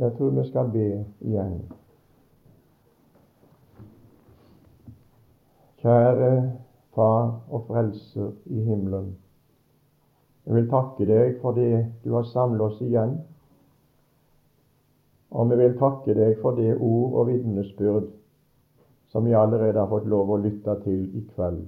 Jeg 0.00 0.12
tror 0.16 0.30
vi 0.30 0.48
skal 0.48 0.70
be 0.72 1.04
igjen. 1.20 1.58
Kjære 5.82 6.52
Far 6.94 7.42
og 7.50 7.64
Frelser 7.66 8.30
i 8.46 8.62
himmelen. 8.62 9.16
Jeg 10.46 10.54
vil 10.54 10.70
takke 10.70 11.06
deg 11.06 11.36
for 11.42 11.52
det 11.52 11.86
du 12.04 12.14
har 12.14 12.24
samlet 12.30 12.60
oss 12.60 12.80
igjen. 12.80 13.18
Og 15.30 15.50
vi 15.50 15.58
vil 15.60 15.76
takke 15.78 16.16
deg 16.16 16.40
for 16.40 16.56
det 16.56 16.76
ord 16.76 17.18
og 17.20 17.28
vitnesbyrd 17.28 18.08
som 19.12 19.24
vi 19.28 19.36
allerede 19.36 19.78
har 19.78 19.90
fått 19.92 20.08
lov 20.08 20.30
å 20.32 20.40
lytte 20.40 20.78
til 20.86 21.04
i 21.18 21.20
kveld. 21.34 21.66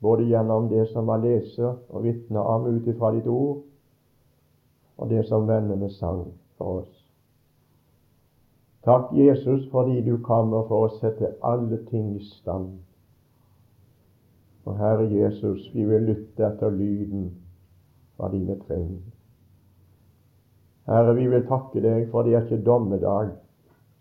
Både 0.00 0.28
gjennom 0.30 0.68
det 0.70 0.86
som 0.92 1.10
var 1.10 1.18
leser 1.24 1.74
og 1.90 2.04
vitner 2.06 2.46
om 2.46 2.70
ut 2.70 2.86
ifra 2.86 3.10
ditt 3.16 3.26
ord, 3.26 3.64
og 4.98 5.10
det 5.10 5.26
som 5.26 5.50
vennene 5.50 5.90
sang 5.90 6.28
for 6.58 6.84
oss. 6.84 6.97
Takk, 8.88 9.12
Jesus, 9.12 9.70
fordi 9.70 10.00
du 10.00 10.14
kommer 10.24 10.62
for 10.64 10.86
å 10.86 10.92
sette 10.96 11.34
alle 11.44 11.76
ting 11.90 12.14
i 12.16 12.22
stand. 12.24 12.70
Og 14.64 14.78
Herre 14.80 15.04
Jesus, 15.12 15.66
vi 15.74 15.82
vil 15.84 16.06
lytte 16.08 16.46
etter 16.46 16.72
lyden 16.72 17.26
fra 18.16 18.30
dine 18.32 18.54
trinn. 18.62 18.94
Herre, 20.88 21.12
vi 21.18 21.26
vil 21.28 21.44
takke 21.50 21.82
deg, 21.84 22.06
for 22.08 22.24
det 22.24 22.32
er 22.32 22.46
ikke 22.46 22.62
dommedag 22.64 23.34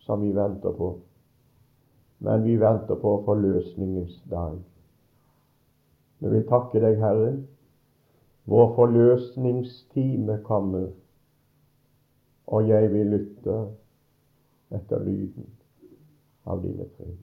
som 0.06 0.24
vi 0.24 0.32
venter 0.38 0.72
på, 0.78 0.88
men 2.24 2.46
vi 2.46 2.56
venter 2.62 2.96
på 3.02 3.12
forløsningens 3.26 4.22
dag. 4.32 4.56
Vi 6.24 6.32
vil 6.32 6.46
takke 6.48 6.80
deg, 6.86 6.96
Herre. 7.02 7.34
Vår 8.48 8.72
forløsningstime 8.78 10.40
kommer, 10.48 10.88
og 12.48 12.72
jeg 12.72 12.94
vil 12.96 13.12
lytte 13.18 13.58
etter 14.70 15.04
lyden 15.06 15.48
av 16.44 16.62
dine 16.64 16.86
trinn. 16.96 17.18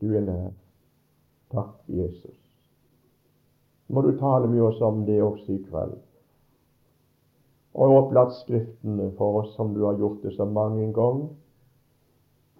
Du 0.00 0.12
er 0.16 0.24
nær. 0.26 0.52
Takk, 1.52 1.74
Jesus. 1.86 2.36
Må 3.88 4.02
du 4.04 4.12
tale 4.20 4.50
med 4.50 4.62
oss 4.62 4.80
om 4.84 5.04
det 5.06 5.18
også 5.22 5.54
i 5.54 5.62
kveld. 5.64 5.96
Og 7.78 7.94
opplatt 7.96 8.34
Skriftene 8.36 9.10
for 9.16 9.42
oss 9.42 9.54
som 9.56 9.72
du 9.74 9.84
har 9.86 9.98
gjort 9.98 10.22
det 10.22 10.34
så 10.36 10.44
mange 10.44 10.92
ganger. 10.92 11.28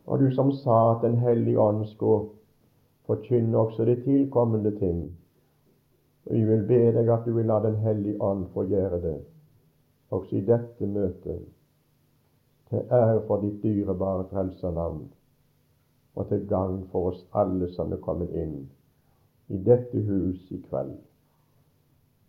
Og 0.07 0.21
du 0.23 0.31
som 0.35 0.53
sa 0.63 0.79
at 0.95 1.03
Den 1.03 1.19
hellige 1.21 1.61
ånd 1.61 1.85
skulle 1.87 2.31
forkynne 3.07 3.59
også 3.59 3.85
de 3.85 3.97
tilkommende 4.05 4.73
ting. 4.79 5.03
Og 6.27 6.35
Vi 6.35 6.45
vil 6.45 6.65
be 6.69 6.85
deg 6.97 7.11
at 7.13 7.27
du 7.27 7.35
vil 7.37 7.47
la 7.47 7.61
Den 7.61 7.77
hellige 7.77 8.23
ånd 8.23 8.47
få 8.55 8.65
gjøre 8.65 9.03
det 9.03 9.19
også 10.11 10.37
i 10.37 10.45
dette 10.45 10.87
møtet 10.87 11.45
til 12.71 12.93
ære 12.93 13.23
for 13.27 13.41
ditt 13.41 13.63
dyrebare 13.63 14.25
frelsernavn, 14.31 15.07
og 16.15 16.29
til 16.29 16.49
gagn 16.49 16.83
for 16.93 17.13
oss 17.13 17.27
alle 17.35 17.71
som 17.73 17.93
er 17.93 18.03
kommet 18.05 18.35
inn 18.37 18.59
i 19.49 19.61
dette 19.65 20.03
hus 20.05 20.51
i 20.53 20.61
kveld. 20.69 20.97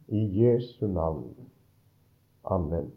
I 0.07 0.21
Jesu 0.41 0.87
navn. 0.87 1.35
Amen. 2.45 2.91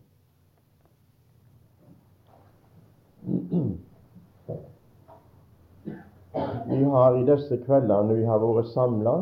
Vi 6.67 6.85
har 6.95 7.17
i 7.19 7.27
disse 7.27 7.59
kveldene 7.67 8.17
vi 8.17 8.25
har 8.25 8.41
vært 8.43 8.70
samla, 8.73 9.13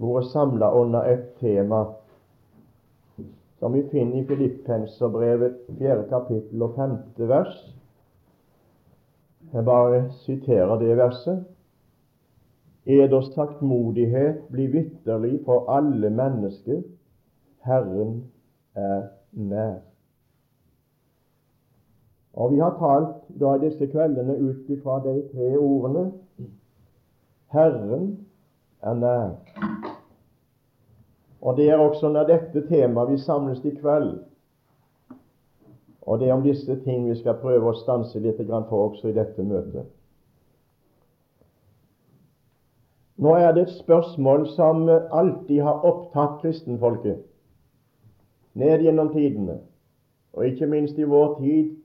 vært 0.00 0.30
samla 0.32 0.70
under 0.80 1.10
et 1.10 1.28
tema 1.42 1.84
som 3.58 3.72
vi 3.72 3.82
finner 3.88 4.20
i 4.20 4.26
Filippenserbrevet, 4.26 5.52
4. 5.78 6.04
kapittel 6.08 6.62
og 6.62 6.74
5. 6.76 6.96
vers. 7.28 7.76
Jeg 9.52 9.64
bare 9.64 10.10
siterer 10.10 10.78
det 10.78 10.96
verset. 10.96 11.44
Eders 12.86 13.32
saktmodighet 13.34 14.42
blir 14.50 14.72
vitterlig 14.72 15.40
for 15.44 15.70
alle 15.70 16.10
mennesker. 16.10 16.82
Herren 17.64 18.24
er 18.74 19.02
nær. 19.32 19.78
Og 22.32 22.52
Vi 22.52 22.58
har 22.58 22.76
talt 22.78 23.40
da 23.40 23.54
i 23.56 23.64
disse 23.64 23.86
kveldene 23.86 24.36
ut 24.38 24.68
ifra 24.68 25.00
de 25.04 25.22
tre 25.32 25.56
ordene 25.58 26.10
Herren 27.48 28.26
er 28.82 28.94
nær. 28.94 29.95
Og 31.46 31.56
Det 31.56 31.68
er 31.70 31.76
også 31.78 32.06
under 32.06 32.26
dette 32.26 32.68
temaet 32.68 33.10
vi 33.12 33.18
samles 33.22 33.64
i 33.64 33.70
kveld. 33.70 34.16
Og 36.02 36.18
det 36.18 36.28
er 36.28 36.32
om 36.34 36.42
disse 36.42 36.76
ting 36.82 37.04
vi 37.06 37.14
skal 37.14 37.38
prøve 37.38 37.70
å 37.70 37.78
stanse 37.78 38.18
litt 38.18 38.40
for 38.50 38.88
også 38.88 39.08
i 39.08 39.14
dette 39.14 39.42
møtet. 39.42 39.86
Nå 43.16 43.34
er 43.38 43.54
det 43.54 43.62
et 43.62 43.76
spørsmål 43.78 44.48
som 44.56 44.88
alltid 44.90 45.62
har 45.62 45.86
opptatt 45.86 46.40
kristenfolket 46.42 47.22
ned 48.54 48.82
gjennom 48.82 49.12
tidene. 49.14 49.60
Og 50.34 50.46
ikke 50.50 50.66
minst 50.66 50.98
i 50.98 51.06
vår 51.06 51.38
tid 51.38 51.76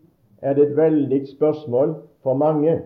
er 0.41 0.57
det 0.57 0.71
et 0.71 0.77
veldig 0.77 1.21
spørsmål 1.35 1.95
for 2.23 2.33
mange. 2.33 2.79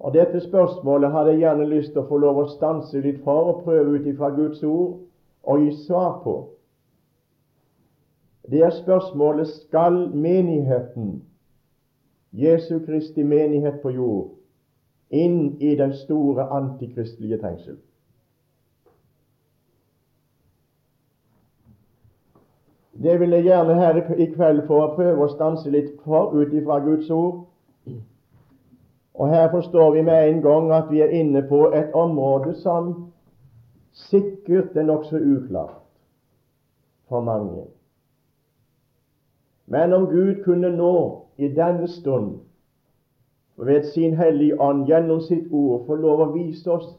Og 0.00 0.14
Dette 0.14 0.40
spørsmålet 0.40 1.10
hadde 1.10 1.30
jeg 1.30 1.38
gjerne 1.38 1.66
lyst 1.66 1.92
til 1.92 2.04
å 2.04 2.08
få 2.08 2.18
lov 2.22 2.38
å 2.38 2.50
stanse 2.52 3.00
litt 3.02 3.18
for 3.24 3.50
og 3.52 3.64
prøve 3.64 3.98
ut 3.98 4.06
ifra 4.06 4.30
Guds 4.36 4.62
ord 4.62 5.00
og 5.42 5.64
gi 5.64 5.72
svar 5.86 6.20
på. 6.22 6.36
Det 8.50 8.62
er 8.64 8.70
spørsmålet 8.70 9.48
skal 9.48 9.98
menigheten, 10.14 11.22
Jesu 12.32 12.78
Kristi 12.86 13.24
menighet 13.24 13.82
på 13.82 13.90
jord, 13.90 14.30
inn 15.10 15.56
i 15.60 15.74
den 15.76 15.92
store 15.96 16.46
antikristelige 16.52 17.40
trengsel. 17.42 17.76
Det 23.02 23.20
vil 23.20 23.30
jeg 23.30 23.44
gjerne 23.46 23.74
her 23.74 24.00
i 24.14 24.26
kveld 24.32 24.64
få 24.66 24.80
prøve 24.96 25.26
å 25.26 25.32
stanse 25.32 25.70
litt 25.70 25.94
for 26.04 26.34
ut 26.34 26.54
ifra 26.54 26.80
Guds 26.84 27.10
ord 27.10 27.44
og 29.18 29.28
Her 29.28 29.50
forstår 29.50 29.92
vi 29.92 30.02
med 30.02 30.28
en 30.28 30.42
gang 30.42 30.72
at 30.72 30.90
vi 30.90 31.00
er 31.00 31.08
inne 31.20 31.42
på 31.48 31.72
et 31.74 31.90
område 31.94 32.54
som 32.54 33.10
sikkert 33.92 34.76
er 34.76 34.82
nokså 34.86 35.16
uklart 35.16 35.82
for 37.08 37.20
mange. 37.20 37.64
Men 39.66 39.92
om 39.92 40.06
Gud 40.06 40.44
kunne 40.44 40.70
nå 40.76 41.26
i 41.38 41.48
denne 41.48 41.88
stund 41.88 42.38
ved 43.56 43.82
sin 43.92 44.14
Hellige 44.14 44.60
Ånd 44.60 44.86
gjennom 44.86 45.20
sitt 45.20 45.50
ord 45.50 45.82
få 45.86 45.98
lov 45.98 46.22
å 46.22 46.32
vise 46.36 46.70
oss 46.70 46.94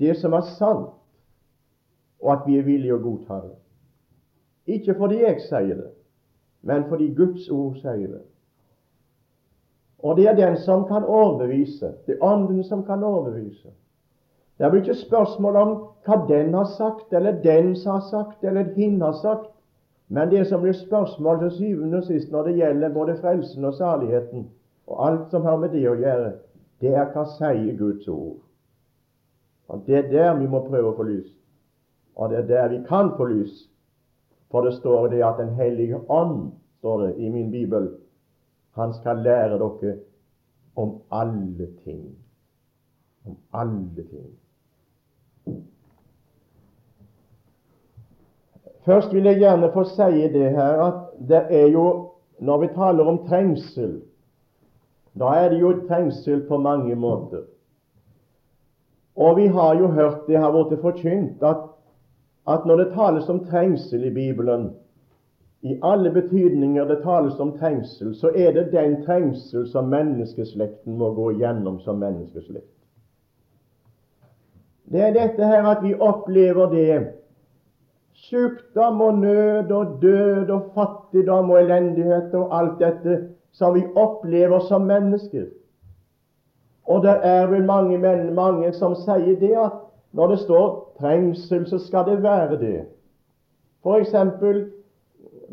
det 0.00 0.16
som 0.18 0.34
er 0.34 0.48
sant, 0.58 0.90
og 2.20 2.32
at 2.32 2.42
vi 2.46 2.58
er 2.58 2.66
villige 2.66 2.98
å 2.98 3.02
godta 3.02 3.38
det. 3.44 3.54
Ikke 4.66 4.98
fordi 4.98 5.22
jeg 5.22 5.40
sier 5.46 5.78
det, 5.78 5.90
men 6.62 6.88
fordi 6.90 7.12
Guds 7.14 7.46
ord 7.50 7.78
sier 7.78 8.08
det. 8.08 8.24
Og 10.02 10.16
det 10.16 10.26
er 10.28 10.34
den 10.34 10.56
som 10.56 10.84
kan 10.88 11.04
overbevise. 11.04 11.92
Det 12.06 12.16
er 12.16 12.24
Ånden 12.24 12.64
som 12.64 12.84
kan 12.84 13.04
overbevise. 13.04 13.68
Det 14.58 14.70
blir 14.70 14.82
ikke 14.82 14.94
spørsmål 14.94 15.56
om 15.56 15.70
hva 16.06 16.16
den 16.28 16.54
har 16.54 16.68
sagt, 16.76 17.12
eller 17.12 17.40
den 17.42 17.76
som 17.76 17.92
har 17.92 18.06
sagt, 18.10 18.44
eller 18.44 18.74
hin 18.74 19.00
har 19.02 19.12
sagt. 19.12 19.50
Men 20.08 20.30
det 20.30 20.46
som 20.46 20.60
blir 20.62 20.72
spørsmål 20.72 21.38
til 21.38 21.50
syvende 21.50 21.98
og 21.98 22.04
sist 22.04 22.30
når 22.30 22.42
det 22.42 22.56
gjelder 22.56 22.94
både 22.94 23.16
frelsen 23.20 23.64
og 23.64 23.74
saligheten, 23.74 24.48
og 24.86 25.06
alt 25.06 25.30
som 25.30 25.44
har 25.44 25.56
med 25.56 25.72
det 25.72 25.86
å 25.88 25.96
gjøre, 25.96 26.32
det 26.80 26.94
er 26.94 27.12
hva 27.14 27.24
sier 27.38 27.78
Guds 27.78 28.08
ord. 28.08 28.42
Og 29.68 29.82
Det 29.86 29.96
er 29.96 30.10
der 30.10 30.34
vi 30.38 30.46
må 30.46 30.60
prøve 30.66 30.90
å 30.90 30.96
få 30.96 31.02
lys. 31.02 31.30
Og 32.16 32.30
det 32.30 32.38
er 32.38 32.46
der 32.46 32.68
vi 32.68 32.82
kan 32.88 33.14
få 33.16 33.24
lys. 33.24 33.68
For 34.50 34.66
det 34.66 34.74
står 34.74 35.08
det 35.08 35.22
at 35.24 35.38
Den 35.38 35.54
hellige 35.54 36.00
ånd, 36.10 36.52
står 36.78 37.06
det 37.06 37.14
i 37.16 37.28
min 37.28 37.50
bibel, 37.50 37.88
han 38.72 38.94
skal 38.94 39.16
lære 39.16 39.58
dere 39.58 39.96
om 40.76 41.00
alle 41.12 41.68
ting. 41.84 42.16
Om 43.26 43.36
alle 43.52 44.04
ting. 44.10 44.30
Først 48.84 49.14
vil 49.14 49.24
jeg 49.24 49.38
gjerne 49.38 49.70
få 49.72 49.84
si 49.84 50.26
det 50.32 50.50
her 50.50 50.80
at 50.82 51.28
det 51.28 51.46
er 51.50 51.66
jo 51.66 52.08
Når 52.42 52.58
vi 52.58 52.66
taler 52.74 53.06
om 53.06 53.18
trengsel, 53.28 54.00
da 55.14 55.24
er 55.24 55.48
det 55.52 55.60
jo 55.60 55.68
trengsel 55.88 56.40
på 56.48 56.58
mange 56.58 56.94
måter. 56.94 57.44
Og 59.16 59.36
vi 59.36 59.46
har 59.46 59.74
jo 59.78 59.86
hørt 59.86 60.26
det 60.26 60.38
har 60.38 60.50
blitt 60.50 60.80
forkynt 60.82 61.42
at, 61.42 61.60
at 62.48 62.66
når 62.66 62.76
det 62.76 62.94
tales 62.96 63.28
om 63.28 63.44
trengsel 63.44 64.04
i 64.04 64.10
Bibelen, 64.14 64.72
i 65.62 65.78
alle 65.82 66.10
betydninger 66.10 66.84
det 66.84 67.02
tales 67.02 67.38
om 67.40 67.52
trengsel, 67.58 68.14
så 68.14 68.32
er 68.34 68.52
det 68.52 68.72
den 68.72 68.96
trengsel 69.06 69.66
som 69.70 69.90
menneskeslekten 69.92 70.96
må 70.98 71.12
gå 71.14 71.30
gjennom 71.38 71.78
som 71.80 72.00
menneskeslekt. 72.02 72.66
Det 74.92 75.00
er 75.00 75.14
dette 75.14 75.46
her 75.46 75.68
at 75.70 75.84
vi 75.84 75.94
opplever 75.94 76.66
det 76.72 76.96
sykdom 78.12 79.00
og 79.00 79.18
nød 79.18 79.70
og 79.72 80.02
død 80.02 80.50
og 80.50 80.66
fattigdom 80.74 81.50
og 81.50 81.62
elendighet 81.62 82.34
og 82.34 82.58
alt 82.58 82.82
dette 82.82 83.16
som 83.52 83.74
vi 83.74 83.86
opplever 83.96 84.60
som 84.68 84.82
mennesker. 84.90 85.46
Og 86.84 87.02
det 87.02 87.14
er 87.22 87.46
vel 87.46 87.64
mange 87.64 87.98
menn, 87.98 88.34
mange 88.34 88.72
som 88.74 88.94
sier 88.98 89.38
det 89.40 89.54
at 89.56 89.78
når 90.12 90.34
det 90.34 90.38
står 90.42 90.68
trengsel, 91.00 91.66
så 91.66 91.78
skal 91.78 92.04
det 92.10 92.22
være 92.22 92.58
det. 92.60 92.84
For 93.82 94.02
eksempel 94.02 94.66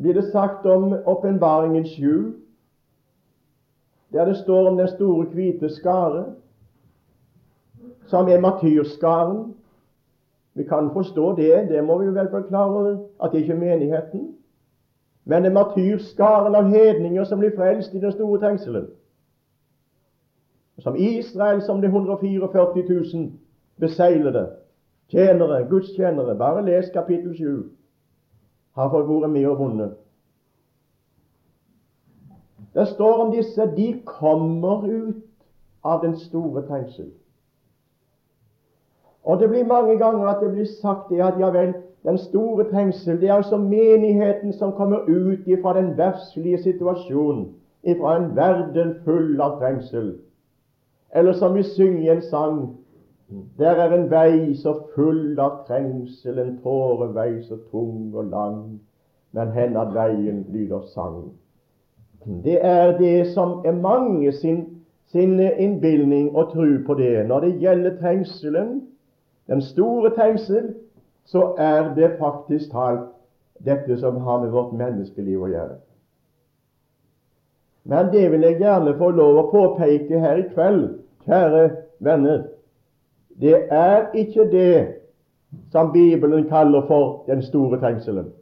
blir 0.02 0.14
det 0.14 0.32
sagt 0.32 0.66
om 0.66 0.94
åpenbaringen 1.06 1.86
7, 1.86 2.36
der 4.14 4.26
det 4.26 4.38
står 4.38 4.70
om 4.70 4.78
den 4.78 4.88
store, 4.88 5.26
hvite 5.26 5.70
skare, 5.70 6.26
som 8.06 8.28
er 8.28 8.40
martyrskaren. 8.40 9.56
Vi 10.54 10.64
kan 10.64 10.90
forstå 10.94 11.36
det, 11.36 11.70
det 11.70 11.84
må 11.84 11.98
vi 11.98 12.08
vel 12.08 12.16
være 12.32 12.48
klar 12.48 12.66
over, 12.66 12.98
at 13.24 13.32
det 13.32 13.40
ikke 13.40 13.54
er 13.54 13.60
menigheten. 13.60 14.36
Men 15.26 15.44
det 15.44 15.50
er 15.50 15.54
martyrskaren 15.54 16.56
av 16.56 16.64
hedninger 16.64 17.24
som 17.24 17.40
blir 17.40 17.54
frelst 17.58 17.94
i 17.94 18.00
den 18.00 18.12
store 18.12 18.40
trengselen. 18.40 18.88
Som 20.80 20.96
Israel, 20.96 21.62
som 21.62 21.82
de 21.82 21.88
144 21.88 22.84
000 23.14 23.32
beseglede 23.80 24.48
tjenere, 25.10 25.68
gudstjenere. 25.70 26.38
Bare 26.38 26.66
les 26.66 26.90
kapittel 26.94 27.36
7. 27.38 27.70
Har 28.76 28.90
fått 28.90 29.08
vært 29.10 29.32
med 29.34 29.48
og 29.50 29.60
vunnet. 29.60 29.98
Det 32.74 32.86
står 32.88 33.24
om 33.24 33.32
disse 33.34 33.66
de 33.76 33.94
kommer 34.06 34.86
ut 34.86 35.24
av 35.84 36.04
den 36.04 36.16
store 36.18 36.62
trengsel. 36.68 37.10
Og 39.24 39.40
det 39.40 39.50
blir 39.50 39.66
mange 39.68 39.98
ganger 39.98 40.28
at 40.28 40.42
det 40.44 40.52
blir 40.54 40.68
sagt 40.82 41.10
det 41.10 41.22
at 41.22 41.40
ja 41.40 41.50
vel, 41.54 41.74
den 42.04 42.18
store 42.18 42.64
trengsel, 42.70 43.20
det 43.22 43.30
er 43.30 43.34
altså 43.34 43.58
menigheten 43.58 44.54
som 44.54 44.72
kommer 44.72 45.04
ut 45.08 45.48
ifra 45.48 45.74
den 45.76 45.98
verslige 45.98 46.62
situasjonen, 46.64 47.50
ifra 47.84 48.16
en 48.18 48.36
verden 48.36 48.96
full 49.04 49.42
av 49.42 49.58
trengsel. 49.60 50.14
Eller 51.16 51.34
som 51.34 51.56
vi 51.56 51.64
synger 51.64 52.02
i 52.02 52.10
en 52.16 52.22
sang 52.22 52.62
der 53.58 53.72
er 53.72 53.94
en 53.94 54.10
vei 54.12 54.56
så 54.58 54.74
full 54.96 55.40
av 55.40 55.66
trengsel, 55.68 56.40
en 56.40 56.56
tårevei 56.64 57.42
så 57.46 57.60
tung 57.72 58.16
og 58.16 58.32
lang, 58.32 58.80
men 59.32 59.52
hen 59.54 59.78
at 59.78 59.94
veien 59.94 60.46
lyder 60.50 60.88
sang. 60.94 61.32
Det 62.44 62.58
er 62.66 62.98
det 62.98 63.28
som 63.34 63.62
er 63.66 63.72
mange 63.72 64.32
sin, 64.32 64.66
sin 65.12 65.40
innbilning 65.40 66.36
og 66.36 66.52
tru 66.54 66.80
på 66.86 66.94
det. 66.94 67.28
Når 67.28 67.40
det 67.40 67.60
gjelder 67.62 67.98
trengselen, 68.02 68.82
den 69.48 69.62
store 69.62 70.10
trengsel, 70.16 70.74
så 71.26 71.54
er 71.58 71.94
det 71.96 72.16
faktisk 72.20 72.72
talt 72.72 73.10
dette 73.66 73.98
som 73.98 74.18
har 74.18 74.42
med 74.42 74.50
vårt 74.50 74.74
menneskeliv 74.74 75.44
å 75.46 75.52
gjøre. 75.52 75.78
Men 77.90 78.10
det 78.14 78.32
vil 78.32 78.46
jeg 78.46 78.60
gjerne 78.62 78.98
få 78.98 79.10
lov 79.10 79.38
å 79.38 79.50
påpeke 79.52 80.20
her 80.20 80.42
i 80.42 80.48
kveld, 80.54 80.88
kjære 81.26 81.64
venner. 82.06 82.48
Det 83.42 83.68
er 83.70 84.12
ikke 84.14 84.52
det 84.52 84.96
som 85.72 85.92
Bibelen 85.94 86.50
kaller 86.50 86.88
for 86.88 87.24
den 87.28 87.42
store 87.42 87.80
trengselen. 87.80 88.34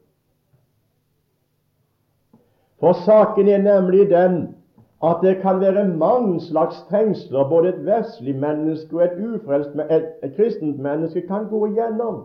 For 2.79 2.93
saken 2.93 3.47
er 3.47 3.61
nemlig 3.61 4.09
den 4.09 4.55
at 5.03 5.17
det 5.21 5.37
kan 5.41 5.59
være 5.59 5.87
mange 5.87 6.41
slags 6.41 6.75
trengsler 6.89 7.49
både 7.49 7.69
et 7.69 7.85
vestlig 7.85 8.35
menneske 8.35 8.95
og 8.95 9.03
et 9.03 9.25
ufrelst 9.25 9.69
et, 9.69 10.07
et 10.23 10.35
kristent 10.35 10.79
menneske 10.79 11.21
kan 11.21 11.47
gå 11.49 11.65
igjennom, 11.65 12.23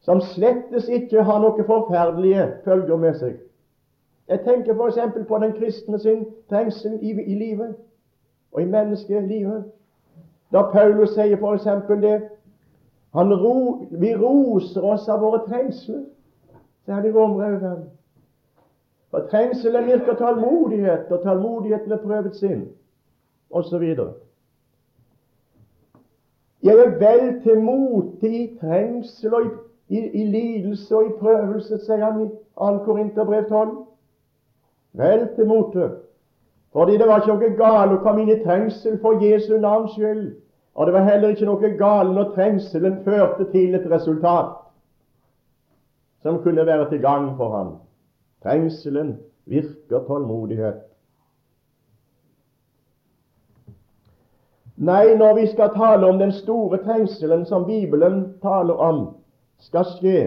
som 0.00 0.20
slettes 0.20 0.88
ikke 0.88 1.22
har 1.22 1.40
noen 1.40 1.64
forferdelige 1.64 2.48
følger 2.64 2.96
med 2.96 3.14
seg. 3.14 3.38
Jeg 4.28 4.40
tenker 4.44 4.74
f.eks. 4.74 4.98
på 5.28 5.38
den 5.38 5.52
kristne 5.52 5.98
sin 5.98 6.26
trengsel 6.50 6.98
i, 7.00 7.10
i 7.10 7.34
livet 7.34 7.74
og 8.52 8.62
i 8.62 8.64
menneskelivet. 8.64 9.64
Da 10.52 10.62
Paulus 10.72 11.14
sier 11.14 11.36
f.eks. 11.36 11.64
det 12.00 12.30
ro, 13.14 13.86
Vi 13.90 14.14
roser 14.14 14.84
oss 14.84 15.08
av 15.08 15.20
våre 15.20 15.42
trengsler, 15.48 16.04
sier 16.84 16.94
han 16.94 17.06
i 17.06 17.12
Rombrevet 17.12 17.60
5. 17.60 17.84
For 19.10 19.26
trengselen 19.30 19.86
virker 19.86 20.14
tålmodighet, 20.14 21.10
og 21.10 21.22
tålmodigheten 21.22 21.92
er 21.92 22.02
prøvet 22.02 22.36
sin, 22.36 22.68
osv. 23.50 23.82
Jeg 26.62 26.78
er 26.78 26.98
vel 26.98 27.42
til 27.42 27.60
mote 27.62 28.28
i 28.28 28.58
trengsel 28.60 29.34
og 29.34 29.44
i, 29.46 29.50
i, 29.88 29.98
i, 29.98 30.24
lidelse 30.26 30.96
og 30.96 31.06
i 31.06 31.14
prøvelse, 31.20 31.78
sier 31.84 32.02
han 32.04 32.24
i 32.24 32.28
2. 32.58 32.70
Korinterbrev 32.84 33.48
12. 33.48 33.76
Vel 34.92 35.28
til 35.36 35.46
mote. 35.46 35.90
Fordi 36.72 36.96
det 36.98 37.06
var 37.08 37.22
ikke 37.22 37.34
noe 37.34 37.56
galt 37.56 37.94
å 37.94 38.02
komme 38.04 38.22
inn 38.22 38.34
i 38.34 38.42
trengsel 38.42 38.98
for 39.00 39.22
Jesu 39.22 39.56
navns 39.58 39.94
skyld. 39.94 40.34
Og 40.76 40.86
det 40.86 40.94
var 40.94 41.06
heller 41.08 41.32
ikke 41.32 41.48
noe 41.48 41.70
galt 41.78 42.12
når 42.14 42.32
trengselen 42.34 42.98
førte 43.04 43.46
til 43.52 43.74
et 43.74 43.86
resultat 43.90 44.56
som 46.22 46.42
kunne 46.42 46.66
være 46.66 46.88
til 46.90 47.00
gagn 47.00 47.30
for 47.36 47.54
ham. 47.56 47.72
Trengselen 48.42 49.16
virker 49.46 50.04
tålmodighet. 50.08 50.82
Nei, 54.76 55.14
når 55.16 55.34
vi 55.34 55.46
skal 55.46 55.72
tale 55.72 56.06
om 56.06 56.18
den 56.18 56.32
store 56.32 56.82
trengselen 56.84 57.46
som 57.46 57.64
Bibelen 57.64 58.34
taler 58.42 58.74
om, 58.74 59.16
skal 59.58 59.86
skje 59.96 60.24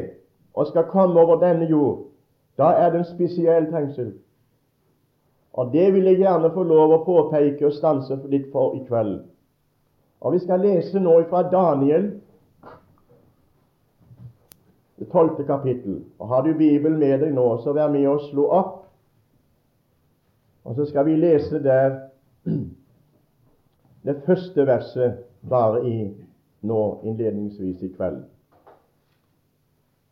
og 0.53 0.67
skal 0.67 0.87
komme 0.89 1.19
over 1.21 1.37
denne 1.43 1.67
jord, 1.69 2.07
da 2.57 2.71
er 2.73 2.89
det 2.89 3.03
en 3.03 3.11
spesiell 3.11 3.69
trengsel. 3.69 4.13
Og 5.53 5.73
Det 5.73 5.93
vil 5.93 6.03
jeg 6.03 6.17
gjerne 6.17 6.51
få 6.53 6.63
lov 6.63 6.93
å 6.93 7.03
påpeke 7.05 7.65
og 7.65 7.73
stanse 7.73 8.19
litt 8.29 8.51
for 8.51 8.75
i 8.77 8.83
kveld. 8.87 9.19
Og 10.21 10.33
Vi 10.33 10.39
skal 10.39 10.59
lese 10.59 10.99
nå 10.99 11.15
fra 11.29 11.43
Daniel, 11.49 12.11
det 14.99 15.07
tolvte 15.11 15.43
kapittel. 15.43 16.03
Og 16.19 16.27
Har 16.27 16.41
du 16.41 16.53
Bibelen 16.53 16.99
med 16.99 17.19
deg 17.19 17.33
nå, 17.33 17.57
så 17.63 17.73
vær 17.73 17.89
med 17.91 18.07
og 18.07 18.21
slå 18.29 18.49
opp. 18.51 18.75
Og 20.63 20.75
så 20.75 20.85
skal 20.85 21.05
vi 21.05 21.15
lese 21.15 21.63
der 21.63 21.95
det 24.07 24.21
første 24.25 24.67
verset 24.67 25.23
bare 25.49 25.85
i 25.87 26.11
nå 26.61 26.99
innledningsvis 27.03 27.81
i 27.81 27.93
kveld. 27.95 28.19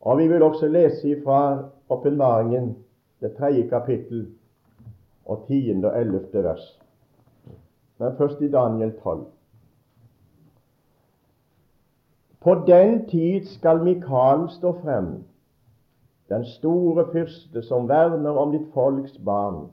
Og 0.00 0.18
vi 0.18 0.28
vil 0.28 0.42
også 0.42 0.68
lese 0.68 1.18
fra 1.24 1.68
åpenbaringen, 1.88 2.76
det 3.20 3.34
tredje 3.36 3.68
kapittel, 3.68 4.26
og 5.28 5.44
tiende 5.46 5.90
og 5.90 6.00
ellevte 6.00 6.44
vers. 6.44 6.66
Men 7.98 8.16
først 8.16 8.40
i 8.40 8.50
Daniel 8.50 8.92
12. 9.02 9.26
På 12.40 12.54
den 12.66 13.08
tid 13.08 13.44
skal 13.44 13.84
Mikael 13.84 14.48
stå 14.50 14.72
frem, 14.82 15.24
den 16.28 16.44
store 16.44 17.06
fyrste 17.12 17.62
som 17.62 17.88
verner 17.88 18.30
om 18.30 18.52
ditt 18.52 18.68
folks 18.74 19.18
barn. 19.24 19.66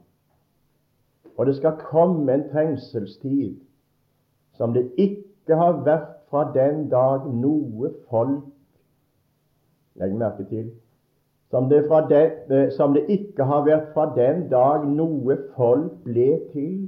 Og 1.38 1.46
det 1.46 1.56
skal 1.56 1.78
komme 1.80 2.34
en 2.34 2.50
trengselstid 2.50 3.60
som 4.56 4.74
det 4.74 4.92
ikke 4.98 5.56
har 5.56 5.84
vært 5.84 6.12
fra 6.30 6.48
den 6.56 6.88
dag 6.90 7.28
noe 7.28 7.92
folk 8.10 8.52
Legg 9.96 10.16
merke 10.20 10.44
til 10.50 10.72
som 11.50 11.70
det, 11.70 11.84
den, 12.10 12.32
eh, 12.58 12.70
som 12.72 12.94
det, 12.94 13.06
ikke 13.10 13.44
har 13.44 13.66
vært 13.66 13.92
fra 13.94 14.10
den 14.16 14.48
dag 14.50 14.86
noe 14.88 15.38
folk 15.56 15.92
ble 16.04 16.32
til. 16.54 16.88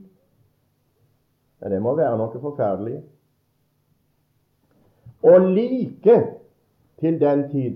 Ja, 1.62 1.70
det 1.70 1.82
må 1.82 1.96
være 1.98 2.18
noe 2.18 2.42
forferdelig. 2.42 3.02
Og 5.24 5.50
like 5.54 6.18
til 7.02 7.20
den 7.22 7.50
tid. 7.52 7.76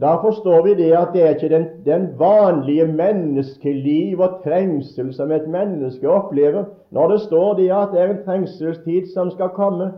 Da 0.00 0.14
forstår 0.22 0.62
vi 0.64 0.74
det 0.74 0.92
at 0.96 1.10
det 1.12 1.22
er 1.22 1.34
ikke 1.34 1.48
den, 1.48 1.66
den 1.84 2.06
vanlige 2.18 2.86
menneskeliv 2.86 4.20
og 4.20 4.40
trengsel 4.44 5.12
som 5.12 5.32
et 5.32 5.48
menneske 5.48 6.08
opplever, 6.08 6.64
når 6.90 7.08
det 7.08 7.20
står 7.20 7.54
det 7.58 7.68
at 7.70 7.92
det 7.92 8.00
er 8.00 8.14
en 8.14 8.22
trengselstid 8.24 9.12
som 9.12 9.30
skal 9.30 9.52
komme, 9.52 9.90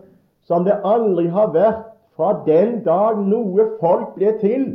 som 0.42 0.64
det 0.64 0.80
aldri 0.84 1.28
har 1.30 1.52
vært 1.54 1.91
fra 2.16 2.32
den 2.46 2.80
dag 2.84 3.20
noe 3.24 3.68
folk 3.80 4.14
ble 4.16 4.34
til. 4.40 4.66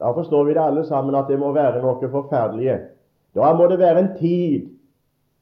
Da 0.00 0.12
forstår 0.12 0.44
vi 0.44 0.54
det 0.54 0.62
alle 0.62 0.84
sammen 0.84 1.14
at 1.14 1.28
det 1.30 1.38
må 1.40 1.52
være 1.56 1.82
noe 1.84 2.10
forferdelige. 2.10 2.80
Da 3.36 3.52
må 3.56 3.68
det 3.68 3.78
være 3.78 4.02
en 4.02 4.10
tid. 4.18 4.66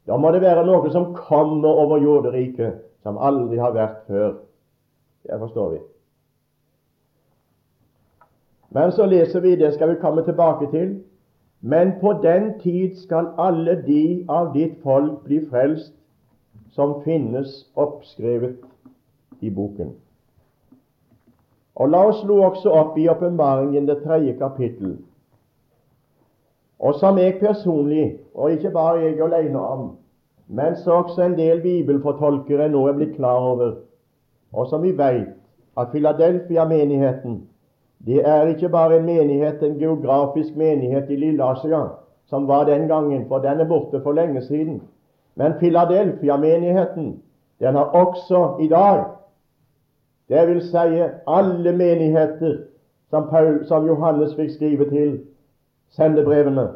Da 0.07 0.17
må 0.17 0.31
det 0.35 0.43
være 0.43 0.67
noe 0.67 0.91
som 0.93 1.15
kommer 1.15 1.69
over 1.69 2.03
jorderiket, 2.03 2.83
som 3.03 3.19
aldri 3.19 3.59
har 3.59 3.73
vært 3.75 4.05
før. 4.07 4.37
Det 5.25 5.41
forstår 5.41 5.71
vi. 5.71 5.81
Men 8.75 8.93
så 8.93 9.07
leser 9.07 9.41
vi, 9.41 9.57
det 9.57 9.75
skal 9.75 9.95
vi 9.95 10.01
komme 10.03 10.25
tilbake 10.25 10.71
til. 10.71 10.97
Men 11.61 11.95
på 12.01 12.13
den 12.23 12.59
tid 12.61 12.97
skal 13.01 13.31
alle 13.39 13.79
de 13.87 14.27
av 14.29 14.53
ditt 14.55 14.77
folk 14.83 15.23
bli 15.25 15.41
frelst, 15.49 15.95
som 16.75 16.99
finnes 17.05 17.63
oppskrevet 17.79 18.59
i 19.41 19.51
boken. 19.51 19.93
Og 21.75 21.89
La 21.91 22.05
oss 22.07 22.21
slå 22.23 22.39
også 22.45 22.71
opp 22.71 22.99
i 22.99 23.09
åpenbaringen 23.11 23.87
det 23.89 24.03
tredje 24.05 24.37
kapittel, 24.39 24.97
og 26.79 26.95
som 27.01 27.19
jeg 27.19 27.39
personlig, 27.41 28.19
og 28.35 28.53
ikke 28.53 28.71
bare 28.71 29.01
jeg 29.03 29.23
alene 29.23 29.61
om, 29.61 29.97
men 30.49 30.77
så 30.77 31.01
også 31.01 31.23
en 31.23 31.39
del 31.39 31.63
bibelfortolkere 31.63 32.69
nå 32.69 32.87
er 32.89 32.99
blitt 32.99 33.17
klar 33.17 33.41
over, 33.41 33.75
og 34.53 34.69
som 34.69 34.83
vi 34.83 34.93
vet, 34.99 35.35
at 35.79 35.91
Filadelfia-menigheten 35.93 37.43
det 38.07 38.21
er 38.29 38.47
ikke 38.47 38.69
bare 38.69 38.99
en 38.99 39.07
menighet, 39.07 39.63
en 39.63 39.79
geografisk 39.79 40.57
menighet 40.57 41.11
i 41.11 41.17
Lille-Asia, 41.17 41.81
som 42.27 42.49
var 42.49 42.65
den 42.65 42.89
gangen, 42.89 43.29
for 43.29 43.39
den 43.39 43.61
er 43.61 43.69
borte 43.69 44.01
for 44.03 44.13
lenge 44.13 44.43
siden. 44.43 44.83
Men 45.35 45.53
Filadelfia-menigheten, 45.61 47.23
den 47.61 47.75
har 47.75 47.85
også 47.85 48.57
i 48.61 48.69
dag 48.69 49.05
det 50.29 50.47
vil 50.49 50.63
si 50.63 51.03
alle 51.27 51.73
menigheter 51.77 52.59
som, 53.11 53.29
Paul, 53.31 53.65
som 53.67 53.87
Johannes 53.87 54.35
fikk 54.35 54.51
skrive 54.51 54.89
til, 54.91 55.19
sendebrevene. 55.95 56.69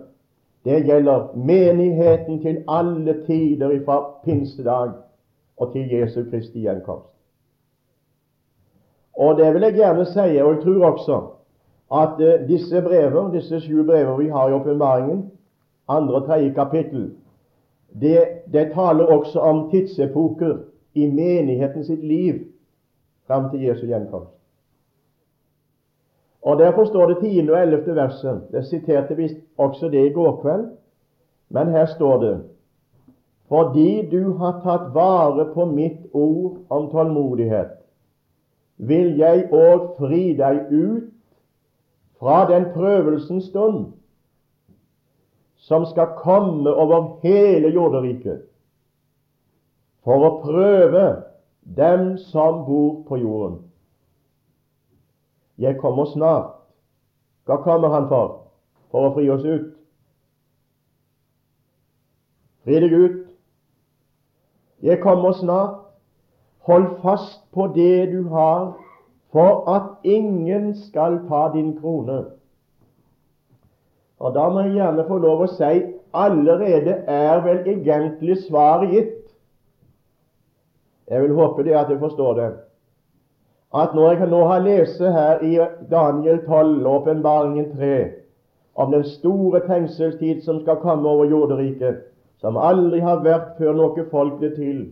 Det 0.64 0.84
gjelder 0.86 1.32
menigheten 1.34 2.42
til 2.42 2.62
alle 2.68 3.14
tider 3.26 3.72
fra 3.84 4.00
pinsedag 4.24 4.90
og 5.56 5.72
til 5.72 5.90
Jesu 5.90 6.24
Kristi 6.30 6.60
gjenkomst. 6.60 7.14
Og 9.18 9.38
det 9.38 9.54
vil 9.54 9.62
jeg 9.62 9.74
gjerne 9.74 10.04
si, 10.06 10.18
og 10.18 10.52
jeg 10.54 10.60
tror 10.62 10.84
også 10.92 11.16
at 11.92 12.20
uh, 12.20 12.48
disse 12.48 12.82
brever, 12.82 13.32
disse 13.32 13.60
sju 13.60 13.82
brever 13.82 14.16
vi 14.16 14.28
har 14.28 14.48
i 14.48 14.52
åpenbaringen, 14.52 15.30
andre 15.88 16.14
og 16.14 16.26
tredje 16.26 16.52
kapittel, 16.54 17.10
det, 18.00 18.24
det 18.52 18.70
taler 18.74 19.04
også 19.04 19.40
om 19.40 19.70
tidsepoker 19.70 20.56
i 20.94 21.10
menigheten 21.10 21.84
sitt 21.84 22.04
liv 22.04 22.44
fram 23.28 23.50
til 23.52 23.62
Jesu 23.68 23.87
gjenkomst. 23.87 24.35
Og 26.42 26.58
Derfor 26.58 26.85
står 26.85 27.06
det 27.06 27.18
10. 27.20 27.50
og 27.50 27.61
11. 27.62 27.94
verset. 27.94 28.42
Det 28.52 28.66
siterte 28.66 29.16
vi 29.16 29.28
også 29.58 29.88
det 29.88 30.06
i 30.06 30.12
går 30.12 30.40
kveld, 30.42 30.68
men 31.49 31.68
her 31.68 31.87
står 31.87 32.20
det 32.20 32.37
fordi 33.49 34.08
du 34.11 34.32
har 34.37 34.58
tatt 34.61 34.90
vare 34.94 35.47
på 35.54 35.64
mitt 35.64 36.00
ord 36.12 36.58
om 36.68 36.90
tålmodighet, 36.92 37.70
vil 38.76 39.14
jeg 39.16 39.47
òg 39.49 39.94
fri 39.97 40.35
deg 40.37 40.68
ut 40.68 41.06
fra 42.20 42.42
den 42.50 42.68
prøvelsens 42.75 43.49
stund 43.49 43.87
som 45.56 45.87
skal 45.88 46.12
komme 46.20 46.70
over 46.70 47.16
hele 47.23 47.73
jorderiket, 47.73 48.44
for 50.04 50.28
å 50.28 50.35
prøve 50.44 51.06
dem 51.76 52.18
som 52.18 52.64
bor 52.66 53.04
på 53.08 53.16
jorden. 53.16 53.58
Jeg 55.58 55.78
kommer 55.78 56.04
snart. 56.04 56.54
Hva 57.44 57.56
kommer 57.56 57.88
han 57.88 58.08
for? 58.08 58.34
For 58.92 59.08
å 59.08 59.14
fri 59.16 59.28
oss 59.32 59.44
ut. 59.44 59.75
Fri 62.64 62.80
deg 62.84 62.92
ut. 62.92 63.18
Jeg 64.84 65.00
kommer 65.02 65.32
snart. 65.32 65.84
Hold 66.68 66.98
fast 67.02 67.46
på 67.56 67.70
det 67.75 68.10
du 68.12 68.28
har, 68.28 68.75
for 69.32 69.64
at 69.72 70.04
ingen 70.04 70.75
skal 70.76 71.22
ta 71.28 71.48
din 71.54 71.72
krone. 71.80 72.25
Og 74.18 74.34
Da 74.34 74.48
må 74.48 74.60
jeg 74.66 74.75
gjerne 74.76 75.06
få 75.08 75.18
lov 75.22 75.46
å 75.46 75.52
si 75.52 75.78
allerede 76.12 76.94
er 77.08 77.40
vel 77.44 77.64
egentlig 77.72 78.37
svaret 78.46 78.92
gitt. 78.92 79.17
Jeg 81.10 81.22
vil 81.22 81.34
håpe 81.34 81.64
det 81.64 81.74
at 81.74 81.88
du 81.88 81.98
forstår 81.98 82.34
det. 82.34 82.52
At 83.74 83.94
når 83.94 84.12
jeg 84.12 84.28
nå 84.28 84.44
har 84.48 84.58
lest 84.64 85.00
her 85.00 85.42
i 85.44 85.58
Daniel 85.90 86.38
12 86.46 86.86
og 86.86 86.94
Åpenbaringen 86.94 87.76
3 87.76 88.06
om 88.74 88.92
den 88.92 89.04
store 89.04 89.60
tengselstid 89.66 90.42
som 90.42 90.60
skal 90.60 90.76
komme 90.76 91.08
over 91.08 91.24
jorderiket, 91.24 91.96
som 92.40 92.56
aldri 92.56 93.00
har 93.00 93.24
vært 93.24 93.58
før 93.58 93.74
noe 93.74 94.04
folk 94.10 94.38
ble 94.38 94.52
til, 94.54 94.86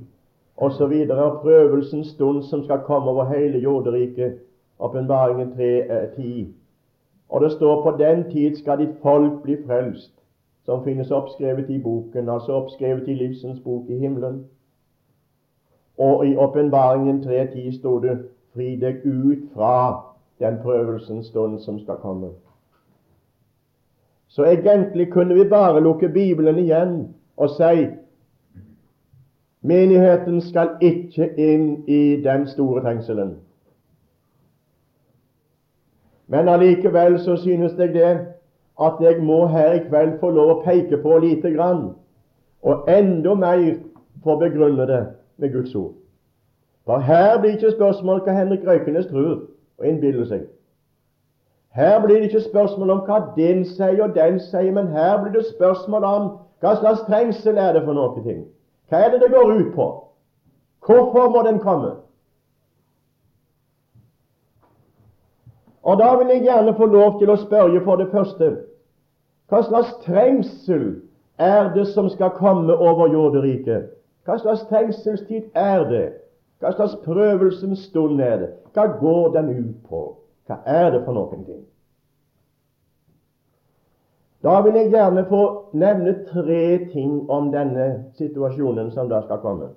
osv., 0.56 0.92
og, 1.11 1.38
prøvelsens 1.42 2.08
stund 2.16 2.42
som 2.42 2.64
skal 2.64 2.82
komme 2.85 3.11
over 3.11 3.25
hele 3.25 3.58
jorderiket, 3.58 4.38
Åpenbaringen 4.78 5.54
3, 5.56 5.68
eh, 5.80 6.08
10. 6.16 6.54
Og 7.28 7.40
det 7.40 7.52
står 7.52 7.82
på 7.82 7.96
den 7.99 8.25
tid 8.30 8.56
skal 8.56 8.78
ditt 8.78 8.99
folk 9.02 9.42
bli 9.42 9.56
frelst, 9.66 10.12
som 10.64 10.85
finnes 10.85 11.11
oppskrevet 11.11 11.70
i 11.70 11.78
boken, 11.82 12.28
altså 12.28 12.52
oppskrevet 12.52 13.08
i 13.08 13.14
livsens 13.14 13.61
bok 13.64 13.88
i 13.88 13.99
himmelen. 13.99 14.44
Og 15.99 16.26
i 16.26 16.37
Åpenbaringen 16.37 17.21
3.10 17.25 17.79
sto 17.79 17.99
det 17.99 18.19
'fri 18.55 18.76
deg 18.76 18.95
ut 19.05 19.38
fra 19.55 20.00
den 20.38 20.59
prøvelsens 20.62 21.26
stund 21.26 21.59
som 21.61 21.79
skal 21.79 21.95
komme'. 21.95 22.33
Så 24.29 24.45
egentlig 24.45 25.12
kunne 25.12 25.35
vi 25.35 25.49
bare 25.49 25.81
lukke 25.81 26.09
Bibelen 26.09 26.59
igjen 26.59 27.15
og 27.37 27.50
si 27.50 27.87
menigheten 29.62 30.41
skal 30.41 30.69
ikke 30.81 31.31
inn 31.37 31.85
i 31.88 32.23
den 32.23 32.47
store 32.47 32.81
trengselen. 32.81 33.37
Men 36.26 36.49
allikevel 36.49 37.19
så 37.19 37.37
synes 37.37 37.73
jeg 37.79 37.95
det 37.95 38.19
at 38.81 38.93
jeg 39.00 39.23
må 39.23 39.47
her 39.47 39.73
i 39.73 39.85
kveld 39.88 40.19
få 40.21 40.31
lov 40.31 40.50
å 40.50 40.62
peke 40.65 40.99
på 41.03 41.19
lite 41.19 41.50
grann, 41.50 41.95
og 42.62 42.91
enda 42.91 43.35
mer 43.35 43.75
få 44.25 44.37
begrunne 44.38 44.87
det 44.87 45.07
med 45.37 45.52
Guds 45.52 45.75
ord. 45.75 45.93
For 46.85 46.99
her 46.99 47.40
blir 47.40 47.50
ikke 47.50 47.71
spørsmål 47.71 48.21
hva 48.25 48.33
Henrik 48.33 48.66
Røykenes 48.66 49.07
tror 49.07 49.40
og 49.78 49.87
innbiller 49.87 50.25
seg. 50.25 50.47
Her 51.76 52.00
blir 52.05 52.16
det 52.16 52.31
ikke 52.31 52.40
spørsmål 52.40 52.90
om 52.90 53.00
hva 53.09 53.19
den 53.37 53.64
sier 53.69 54.02
og 54.05 54.14
den 54.14 54.38
sier, 54.40 54.73
men 54.73 54.88
her 54.88 55.23
blir 55.23 55.33
det 55.35 55.47
spørsmål 55.50 56.05
om 56.05 56.28
hva 56.61 56.73
slags 56.81 57.02
trengsel 57.09 57.59
er 57.59 57.73
det 57.76 57.83
for 57.85 57.93
noen 57.99 58.23
ting. 58.25 58.45
Hva 58.88 59.02
er 59.05 59.12
det 59.12 59.21
det 59.21 59.33
går 59.35 59.52
ut 59.52 59.75
på? 59.75 59.88
Hvorfor 60.87 61.28
må 61.35 61.43
den 61.49 61.59
komme? 61.61 61.90
Og 65.83 65.99
Da 65.99 66.16
vil 66.19 66.26
jeg 66.26 66.43
gjerne 66.43 66.75
få 66.75 66.87
lov 66.87 67.19
til 67.19 67.31
å 67.31 67.37
spørre 67.37 67.81
for 67.85 67.97
det 67.97 68.09
første 68.11 68.57
hva 69.47 69.61
slags 69.62 69.93
trengsel 70.02 70.87
er 71.38 71.69
det 71.75 71.85
som 71.93 72.09
skal 72.11 72.33
komme 72.35 72.75
over 72.75 73.12
jorderiket? 73.12 73.93
Hva 74.26 74.38
slags 74.42 74.66
trengselstid 74.66 75.54
er 75.54 75.85
det? 75.90 76.06
Hva 76.61 76.73
slags 76.75 76.97
prøvelsens 77.04 77.87
stund 77.87 78.21
er 78.21 78.37
det? 78.42 78.50
Hva 78.75 78.87
går 79.00 79.33
den 79.37 79.50
ut 79.54 79.88
på? 79.88 80.02
Hva 80.47 80.61
er 80.66 80.90
det 80.90 81.04
for 81.04 81.14
noen 81.14 81.45
ting? 81.47 81.64
Da 84.42 84.61
vil 84.62 84.76
jeg 84.78 84.90
gjerne 84.92 85.25
få 85.28 85.42
nevne 85.75 86.12
tre 86.28 86.64
ting 86.92 87.30
om 87.30 87.50
denne 87.54 87.87
situasjonen 88.18 88.90
som 88.95 89.09
da 89.11 89.23
skal 89.25 89.40
komme. 89.42 89.71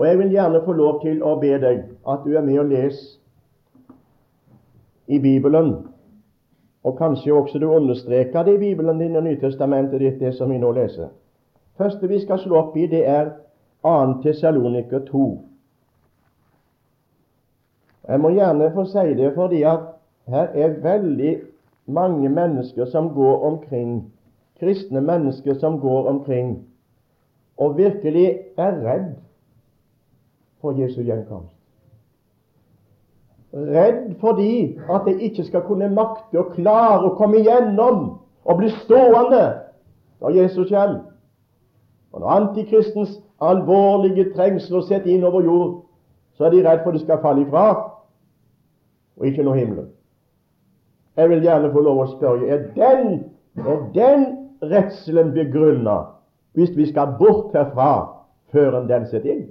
Og 0.00 0.06
jeg 0.06 0.18
vil 0.18 0.30
gjerne 0.32 0.62
få 0.64 0.72
lov 0.72 1.00
til 1.02 1.22
å 1.22 1.34
be 1.40 1.56
deg 1.60 1.82
at 2.08 2.22
du 2.24 2.36
er 2.36 2.44
med 2.44 2.58
og 2.62 2.70
leser 2.70 3.18
i 5.10 5.18
Bibelen, 5.18 5.74
og 6.84 6.96
kanskje 6.96 7.34
også 7.34 7.58
du 7.58 7.66
understreker 7.68 8.46
det 8.46 8.54
i 8.54 8.62
Bibelen 8.62 9.00
din 9.02 9.16
og 9.16 9.26
Nytestamentet 9.26 10.00
ditt, 10.00 10.20
det 10.20 10.32
som 10.38 10.50
vi 10.50 10.58
nå 10.62 10.70
leser. 10.72 11.10
Første 11.80 12.08
vi 12.08 12.20
skal 12.20 12.38
slå 12.38 12.58
opp 12.60 12.76
i, 12.76 12.86
det 12.86 13.02
er 13.08 13.32
2. 13.82 14.20
Tessaloniker 14.22 15.04
2. 15.08 15.26
Jeg 18.08 18.20
må 18.20 18.30
gjerne 18.36 18.72
få 18.74 18.84
si 18.90 19.12
det 19.16 19.32
fordi 19.34 19.62
at 19.62 19.86
her 20.28 20.52
er 20.54 20.80
veldig 20.82 21.36
mange 21.86 22.28
mennesker 22.28 22.84
som 22.90 23.14
går 23.14 23.44
omkring, 23.46 24.12
kristne 24.60 25.00
mennesker 25.00 25.54
som 25.58 25.80
går 25.80 26.08
omkring 26.08 26.58
og 27.60 27.76
virkelig 27.76 28.38
er 28.56 28.72
redd 28.84 29.14
for 30.60 30.72
Jesu 30.80 31.02
gjenkomst. 31.02 31.54
Redd 33.52 34.14
fordi 34.20 34.78
at 34.90 35.06
de 35.06 35.20
ikke 35.20 35.44
skal 35.44 35.62
kunne 35.66 35.90
makte 35.92 36.38
og 36.40 36.54
klare 36.54 37.10
å 37.10 37.14
komme 37.18 37.40
igjennom 37.42 38.04
og 38.44 38.60
bli 38.60 38.70
stående 38.80 39.44
når 40.20 40.36
Jesus 40.38 40.68
kommer. 40.70 41.10
Og 42.12 42.20
når 42.20 42.28
antikristens 42.28 43.20
alvorlige 43.40 44.32
trengsler 44.34 44.80
setter 44.80 45.12
inn 45.12 45.24
over 45.24 45.44
jord, 45.46 45.70
så 46.34 46.44
er 46.44 46.50
de 46.50 46.62
redd 46.64 46.82
for 46.82 46.90
at 46.90 46.98
det 46.98 47.04
skal 47.04 47.22
falle 47.22 47.46
ifra 47.46 47.66
og 49.16 49.26
ikke 49.26 49.44
nå 49.44 49.54
himmelen. 49.54 49.90
Jeg 51.16 51.30
vil 51.30 51.42
gjerne 51.44 51.72
få 51.72 51.82
lov 51.84 52.00
å 52.00 52.08
spørre 52.14 52.48
er 52.48 52.66
den, 52.74 53.24
er 53.60 53.80
den 53.94 54.26
redselen 54.62 55.34
begrunna 55.36 55.98
hvis 56.56 56.72
vi 56.76 56.86
skal 56.88 57.14
bort 57.18 57.54
herfra 57.54 57.90
før 58.52 58.80
en 58.80 58.88
den 58.88 59.06
setter 59.10 59.34
inn? 59.34 59.48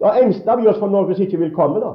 Da 0.00 0.14
engster 0.20 0.60
vi 0.60 0.68
oss 0.68 0.78
for 0.78 0.92
noe 0.92 1.14
som 1.14 1.24
ikke 1.24 1.40
vil 1.40 1.54
komme, 1.56 1.80
da. 1.80 1.92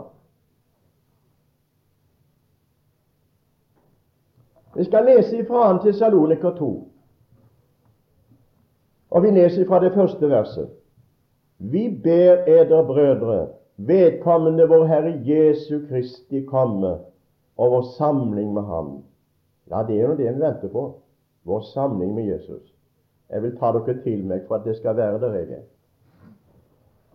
Vi 4.75 4.85
skal 4.87 5.05
lese 5.05 5.41
ifra 5.41 5.67
han 5.67 5.81
til 5.83 5.93
Saloniker 5.93 6.55
2, 6.57 6.71
og 9.11 9.23
vi 9.23 9.31
leser 9.35 9.67
fra 9.67 9.79
det 9.83 9.93
første 9.93 10.29
verset. 10.29 10.69
Vi 11.57 11.99
ber 12.03 12.45
eder, 12.47 12.83
brødre, 12.87 13.47
vedkommende 13.77 14.67
vår 14.67 14.85
Herre 14.85 15.13
Jesu 15.25 15.79
Kristi 15.89 16.45
komme 16.45 16.97
og 17.57 17.71
vår 17.71 17.81
samling 17.97 18.53
med 18.53 18.61
Ham. 18.61 19.03
Ja, 19.69 19.83
det 19.87 19.99
er 19.99 20.07
jo 20.07 20.15
det 20.17 20.35
vi 20.35 20.41
venter 20.41 20.71
på. 20.71 20.95
Vår 21.45 21.61
samling 21.73 22.15
med 22.15 22.23
Jesus. 22.23 22.73
Jeg 23.29 23.43
vil 23.43 23.57
ta 23.57 23.71
dere 23.71 23.99
til 24.03 24.25
meg 24.27 24.47
for 24.47 24.59
at 24.59 24.65
det 24.65 24.75
skal 24.77 24.97
være 24.97 25.19
der 25.19 25.37
jeg 25.37 25.51
er. 25.59 25.67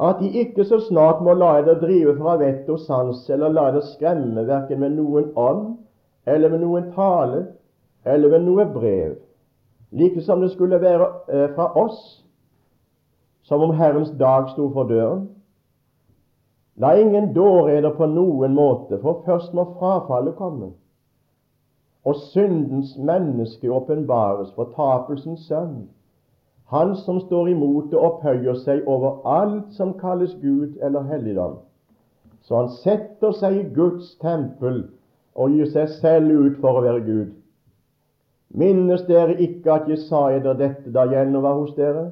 At 0.00 0.20
De 0.20 0.30
ikke 0.30 0.64
så 0.64 0.78
snart 0.88 1.22
må 1.24 1.32
la 1.32 1.60
dere 1.62 1.80
drive 1.80 2.16
fra 2.18 2.36
vett 2.36 2.68
og 2.68 2.78
sans, 2.80 3.30
eller 3.30 3.48
la 3.48 3.70
dere 3.70 3.82
skremme 3.82 4.46
verken 4.46 4.80
med 4.80 4.96
noen 4.96 5.30
ånd, 5.36 5.76
eller 6.26 6.52
med 6.52 6.60
noen 6.60 6.90
tale, 6.92 7.46
eller 8.04 8.30
med 8.30 8.44
noe 8.44 8.66
brev, 8.74 9.14
like 9.96 10.20
som 10.22 10.40
det 10.40 10.50
skulle 10.52 10.80
være 10.80 11.08
eh, 11.32 11.48
fra 11.54 11.70
oss, 11.78 12.24
som 13.42 13.62
om 13.62 13.74
Herrens 13.74 14.12
dag 14.18 14.50
sto 14.52 14.68
for 14.72 14.88
døren. 14.88 15.28
La 16.76 16.92
ingen 17.00 17.32
dåreder 17.34 17.94
på 17.96 18.06
noen 18.06 18.54
måte, 18.54 18.98
for 19.00 19.22
først 19.24 19.54
må 19.56 19.64
frafallet 19.78 20.36
komme, 20.36 20.74
og 22.04 22.16
syndens 22.32 22.96
menneske 22.98 23.72
åpenbares, 23.72 24.52
fortapelsens 24.54 25.46
sønn, 25.48 25.86
han 26.66 26.96
som 26.96 27.20
står 27.22 27.48
imot 27.54 27.94
og 27.94 28.04
opphøyer 28.10 28.58
seg 28.64 28.84
over 28.90 29.22
alt 29.30 29.72
som 29.78 29.94
kalles 30.00 30.34
Gud 30.42 30.76
eller 30.82 31.06
helligdom. 31.06 31.60
Så 32.42 32.56
han 32.58 32.70
setter 32.82 33.32
seg 33.38 33.56
i 33.60 33.66
Guds 33.74 34.16
tempel 34.22 34.84
og 35.34 35.54
gir 35.54 35.70
seg 35.70 35.88
selv 36.00 36.32
ut 36.34 36.58
for 36.60 36.78
å 36.78 36.82
være 36.82 37.04
Gud. 37.06 37.30
Minnes 38.48 39.02
dere 39.08 39.36
ikke 39.42 39.72
at 39.72 39.88
jeg 39.88 39.98
sa 40.06 40.28
eder 40.32 40.54
dette 40.54 40.92
da 40.92 41.06
jeg 41.10 41.32
var 41.42 41.54
hos 41.58 41.74
dere? 41.76 42.10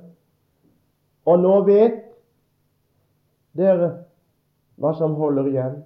Og 1.26 1.40
nå 1.40 1.54
vet 1.64 2.00
dere 3.56 3.90
hva 4.76 4.92
som 4.98 5.14
holder 5.14 5.48
igjen. 5.48 5.76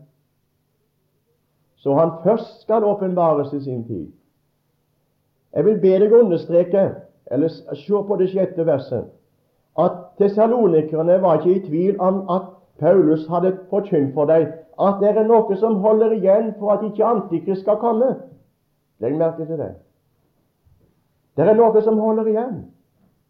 Så 1.78 1.94
han 1.94 2.16
først 2.24 2.62
skal 2.62 2.84
åpenbares 2.84 3.52
i 3.52 3.60
sin 3.60 3.84
tid. 3.86 4.08
Jeg 5.54 5.64
vil 5.64 5.80
be 5.80 5.92
deg 6.00 6.12
understreke, 6.12 6.88
eller 7.30 7.48
se 7.48 8.02
på 8.08 8.16
det 8.18 8.30
sjette 8.32 8.66
verset, 8.66 9.04
at 9.78 9.92
tesalonikerne 10.18 11.20
var 11.22 11.38
ikke 11.38 11.54
i 11.54 11.66
tvil 11.66 12.00
om 12.00 12.24
at 12.30 12.48
Paulus 12.78 13.26
hadde 13.30 13.56
forkynt 13.70 14.14
for 14.14 14.26
deg 14.26 14.48
at 14.78 15.00
det 15.00 15.10
er 15.10 15.26
noe 15.26 15.56
som 15.58 15.80
holder 15.82 16.14
igjen 16.18 16.52
for 16.58 16.76
at 16.76 16.84
ikke 16.86 17.06
Antikrist 17.06 17.64
skal 17.64 17.78
komme. 17.82 18.12
Legg 19.02 19.16
merke 19.18 19.46
til 19.46 19.58
det. 19.58 19.72
Det 21.38 21.46
er 21.46 21.54
noe 21.54 21.82
som 21.82 22.00
holder 22.02 22.26
igjen. 22.26 22.54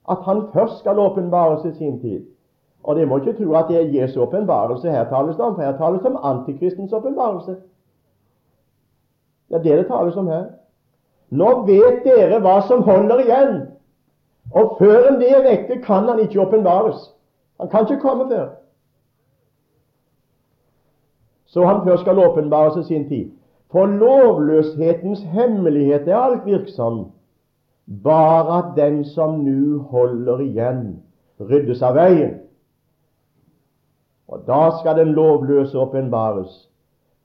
At 0.08 0.24
han 0.24 0.46
først 0.52 0.78
skal 0.80 0.98
åpenbares 0.98 1.64
i 1.68 1.74
sin 1.76 2.00
tid. 2.00 2.22
Og 2.82 2.96
det 2.96 3.08
må 3.08 3.18
ikke 3.20 3.34
tro 3.36 3.52
at 3.58 3.68
det 3.68 3.76
er 3.76 3.90
Jesu 3.92 4.20
åpenbarelse 4.24 4.90
her 4.90 5.04
tales 5.10 5.36
det 5.36 5.44
om, 5.44 5.54
for 5.54 5.62
her 5.62 5.76
tales 5.76 6.00
det 6.00 6.10
om 6.10 6.20
antikristens 6.24 6.92
åpenbarelse. 6.92 7.56
Det 9.48 9.58
er 9.58 9.62
det 9.62 9.78
det 9.78 9.86
tales 9.86 10.16
om 10.16 10.26
her. 10.26 10.44
Nå 11.30 11.50
vet 11.66 12.00
dere 12.04 12.40
hva 12.40 12.62
som 12.68 12.82
holder 12.82 13.20
igjen. 13.26 13.58
Og 14.56 14.78
før 14.78 15.10
en 15.10 15.20
det 15.20 15.28
er 15.28 15.44
vekke, 15.44 15.82
kan 15.84 16.08
han 16.08 16.22
ikke 16.24 16.40
åpenbares. 16.40 17.10
Han 17.60 17.68
kan 17.68 17.84
ikke 17.84 18.00
komme 18.00 18.28
før. 18.30 18.48
Så 21.46 21.66
han 21.66 21.84
først 21.84 22.00
skal 22.00 22.18
åpenbares 22.24 22.76
i 22.76 22.88
sin 22.88 23.08
tid. 23.08 23.30
For 23.72 23.86
lovløshetens 23.86 25.22
hemmelighet 25.22 26.08
er 26.08 26.16
alt 26.16 26.46
virksom, 26.46 27.10
bare 27.88 28.58
at 28.58 28.76
den 28.76 29.04
som 29.04 29.40
nu 29.40 29.78
holder 29.78 30.38
igjen, 30.44 31.02
ryddes 31.40 31.82
av 31.82 31.96
veien. 31.96 32.34
Og 34.28 34.44
da 34.46 34.70
skal 34.80 34.98
den 34.98 35.14
lovløse 35.16 35.78
åpenbares, 35.78 36.68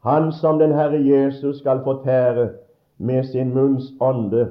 han 0.03 0.31
som 0.31 0.59
den 0.59 0.71
Herre 0.71 0.99
Jesus 1.03 1.59
skal 1.59 1.83
fortære 1.83 2.49
med 2.97 3.23
sin 3.23 3.53
munns 3.53 3.91
ånde 3.99 4.47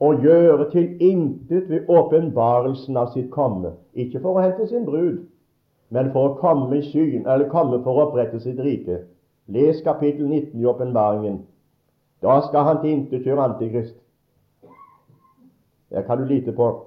og 0.00 0.22
gjøre 0.22 0.70
til 0.70 1.02
intet 1.02 1.68
ved 1.70 1.90
åpenbarelsen 1.90 2.96
av 2.96 3.10
sitt 3.14 3.30
komme, 3.30 3.72
ikke 3.94 4.20
for 4.22 4.38
å 4.38 4.44
hente 4.46 4.66
sin 4.70 4.86
brud, 4.86 5.24
men 5.90 6.12
for 6.14 6.28
å 6.28 6.34
komme 6.38 6.78
i 6.78 7.06
eller 7.26 7.48
komme 7.50 7.82
for 7.82 7.98
å 7.98 8.08
opprette 8.08 8.40
sitt 8.40 8.60
rike. 8.60 9.00
Les 9.48 9.82
kapittel 9.82 10.28
19 10.28 10.60
i 10.60 10.66
åpenbaringen. 10.66 11.40
Da 12.22 12.40
skal 12.46 12.64
han 12.64 12.80
til 12.82 12.90
intet 12.90 13.26
gjøre 13.26 13.48
Antikrist. 13.48 13.96
Der 15.90 16.02
kan 16.02 16.18
du 16.18 16.24
lite 16.24 16.52
på 16.52 16.86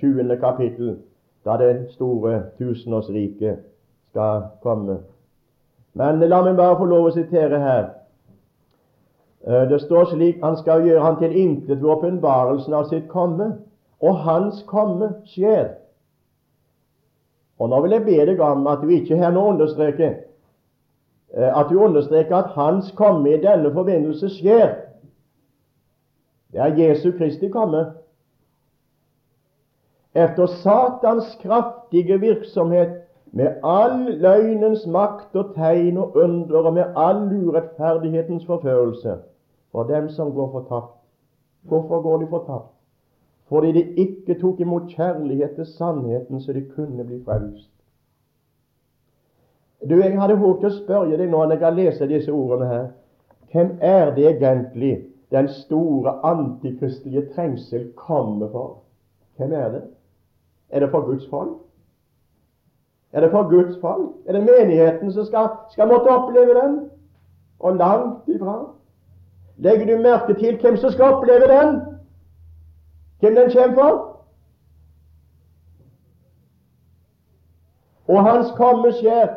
20. 0.00 0.36
kapittel, 0.36 0.98
da 1.44 1.56
det 1.56 1.86
store 1.90 2.42
tusenårsriket 2.58 3.58
skal 4.10 4.42
komme. 4.62 4.98
Men 5.94 6.20
la 6.20 6.42
meg 6.42 6.56
bare 6.56 6.78
få 6.78 6.86
lov 6.88 7.10
å 7.10 7.14
sitere 7.14 7.58
her. 7.60 7.84
Eh, 9.46 9.68
det 9.68 9.80
står 9.80 10.04
slik 10.12 10.42
Han 10.42 10.56
skal 10.56 10.86
gjøre 10.86 11.04
han 11.04 11.18
til 11.18 11.36
intet 11.36 11.82
ved 11.82 11.90
åpenbarelsen 11.90 12.74
av 12.74 12.88
sitt 12.88 13.08
komme, 13.08 13.52
og 14.00 14.16
hans 14.16 14.62
komme 14.66 15.12
skjer. 15.26 15.74
Og 17.58 17.68
Nå 17.68 17.80
vil 17.80 17.92
jeg 17.92 18.04
be 18.04 18.26
deg 18.26 18.40
om 18.40 18.66
at 18.66 18.82
du 18.82 18.88
ikke 18.90 19.16
her 19.16 19.30
nå 19.30 19.42
understreker 19.52 20.14
eh, 21.34 21.50
at 21.58 21.70
du 21.70 21.78
understreker 21.78 22.36
at 22.36 22.54
Hans 22.56 22.90
komme 22.96 23.30
i 23.30 23.42
denne 23.42 23.72
forbindelse 23.72 24.30
skjer. 24.38 24.74
Det 26.52 26.60
er 26.60 26.74
Jesu 26.76 27.12
Kristi 27.18 27.48
komme. 27.48 27.84
Efter 30.14 30.46
Satans 30.46 31.38
kraftige 31.42 32.20
virksomhet 32.20 33.02
med 33.32 33.54
all 33.64 34.18
løgnens 34.20 34.86
makt 34.86 35.36
og 35.36 35.54
tegn 35.54 35.96
og 35.96 36.16
under 36.16 36.58
og 36.58 36.74
med 36.74 36.84
all 36.96 37.22
urettferdighetens 37.46 38.46
forførelse 38.46 39.16
for 39.72 39.82
dem 39.82 40.08
som 40.08 40.32
går 40.32 40.50
fortapt. 40.52 40.98
Hvorfor 41.62 42.02
går 42.02 42.18
de 42.18 42.26
fortapt? 42.26 42.72
Fordi 43.48 43.72
de 43.72 43.82
ikke 43.82 44.40
tok 44.40 44.60
imot 44.60 44.82
kjærlighet 44.88 45.50
til 45.54 45.66
sannheten, 45.66 46.40
så 46.40 46.52
de 46.52 46.64
kunne 46.76 47.04
bli 47.04 47.22
frelst. 47.24 47.70
Du, 49.90 49.96
Jeg 49.96 50.20
hadde 50.20 50.36
håpet 50.36 50.68
å 50.68 50.76
spørre 50.76 51.16
deg 51.16 51.30
nå 51.30 51.40
når 51.42 51.56
jeg 51.56 51.64
har 51.64 51.74
lest 51.74 52.04
disse 52.08 52.32
ordene 52.32 52.68
her, 52.68 52.84
hvem 53.52 53.78
er 53.80 54.14
det 54.14 54.28
egentlig 54.28 54.92
den 55.32 55.48
store 55.48 56.20
antikristelige 56.24 57.26
trengsel 57.34 57.92
kommer 57.96 58.48
for? 58.52 58.76
Hvem 59.36 59.52
er 59.52 59.68
det? 59.72 59.82
Er 60.72 60.80
det 60.80 60.90
for 60.90 61.00
Guds 61.00 61.28
folk? 61.30 61.50
Er 63.12 63.20
det 63.20 63.30
for 63.30 63.50
Guds 63.50 63.80
folk? 63.80 64.10
Er 64.26 64.32
det 64.32 64.40
menigheten 64.40 65.12
som 65.12 65.24
skal, 65.24 65.48
skal 65.70 65.88
måtte 65.88 66.08
oppleve 66.08 66.54
den? 66.54 66.90
Og 67.58 67.76
langt 67.76 68.28
ifra. 68.28 68.70
Legger 69.56 69.96
du 69.96 70.02
merke 70.02 70.34
til 70.34 70.60
hvem 70.60 70.76
som 70.76 70.90
skal 70.90 71.04
oppleve 71.04 71.48
den? 71.48 71.80
Hvem 73.20 73.34
den 73.34 73.50
kommer 73.52 73.74
for? 73.74 74.08
Og 78.08 78.30
hans 78.30 78.46
komme 78.56 78.92
skjer, 78.92 79.28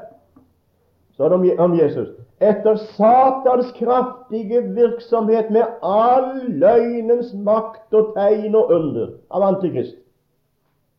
står 1.13 1.29
det 1.29 1.59
om 1.59 1.79
Jesus, 1.79 2.07
etter 2.41 2.75
Satans 2.75 3.71
kraftige 3.79 4.63
virksomhet 4.75 5.51
med 5.51 5.63
all 5.83 6.49
løgnens 6.49 7.33
makt 7.33 7.93
og 7.93 8.15
tegn 8.15 8.55
og 8.55 8.71
under 8.71 9.07
av 9.31 9.45
Antikrist 9.51 10.04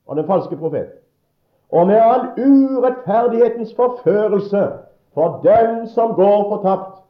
og 0.07 0.17
den 0.17 0.27
falske 0.27 0.57
profet 0.57 0.87
og 1.71 1.87
med 1.87 1.95
all 1.95 2.21
urettferdighetens 2.39 3.75
forførelse 3.75 4.69
for 5.15 5.41
dem 5.43 5.87
som 5.87 6.15
går 6.15 6.49
fortapt. 6.49 7.03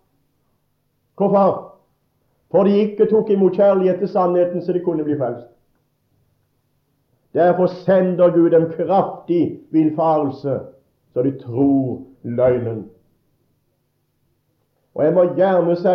Hvorfor? 1.17 1.75
For 2.51 2.65
de 2.65 2.79
ikke 2.79 3.07
tok 3.11 3.31
imot 3.31 3.53
kjærlighet 3.53 3.99
til 3.99 4.09
sannheten, 4.09 4.63
så 4.63 4.73
de 4.73 4.81
kunne 4.81 5.05
bli 5.05 5.19
frelst. 5.19 5.47
Derfor 7.35 7.67
sender 7.67 8.31
Gud 8.31 8.51
dem 8.51 8.73
kraftig 8.73 9.61
villfarelse, 9.71 10.61
så 11.13 11.23
de 11.23 11.39
tror 11.39 12.03
løgnen. 12.23 12.91
Og 14.95 15.05
jeg 15.05 15.15
må 15.15 15.25
gjerne 15.35 15.77
si 15.77 15.89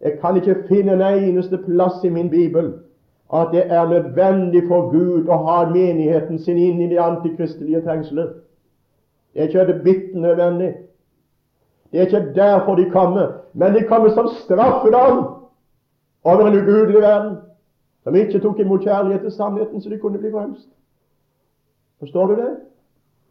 jeg 0.00 0.18
kan 0.20 0.36
ikke 0.36 0.62
finne 0.68 0.92
en 0.92 1.02
eneste 1.02 1.58
plass 1.58 2.04
i 2.04 2.08
min 2.08 2.30
bibel 2.30 2.72
at 3.32 3.48
det 3.52 3.72
er 3.72 3.88
nødvendig 3.88 4.62
for 4.68 4.90
Gud 4.90 5.28
å 5.28 5.36
ha 5.46 5.58
menigheten 5.70 6.38
sin 6.38 6.58
inn 6.58 6.80
i 6.82 6.88
de 6.90 7.00
antikristelige 7.00 7.82
trengsler. 7.84 8.32
Det 9.34 9.42
er 9.42 9.48
ikke 9.48 9.82
bitte 9.84 10.18
nødvendig. 10.18 10.72
Det 11.92 12.00
er 12.00 12.06
ikke 12.06 12.34
derfor 12.34 12.74
de 12.74 12.90
kommer, 12.90 13.32
men 13.54 13.74
de 13.74 13.84
kommer 13.88 14.08
som 14.08 14.28
straffedom 14.28 15.24
over 16.24 16.46
en 16.46 16.58
ugudelig 16.58 17.00
verden 17.00 17.36
som 18.02 18.14
ikke 18.14 18.40
tok 18.40 18.58
imot 18.58 18.82
kjærlighet 18.82 19.20
til 19.20 19.32
sannheten, 19.32 19.80
så 19.82 19.90
de 19.90 19.98
kunne 19.98 20.18
bli 20.18 20.30
frelst. 20.30 20.68
Forstår 21.98 22.26
du 22.26 22.34
det? 22.36 22.56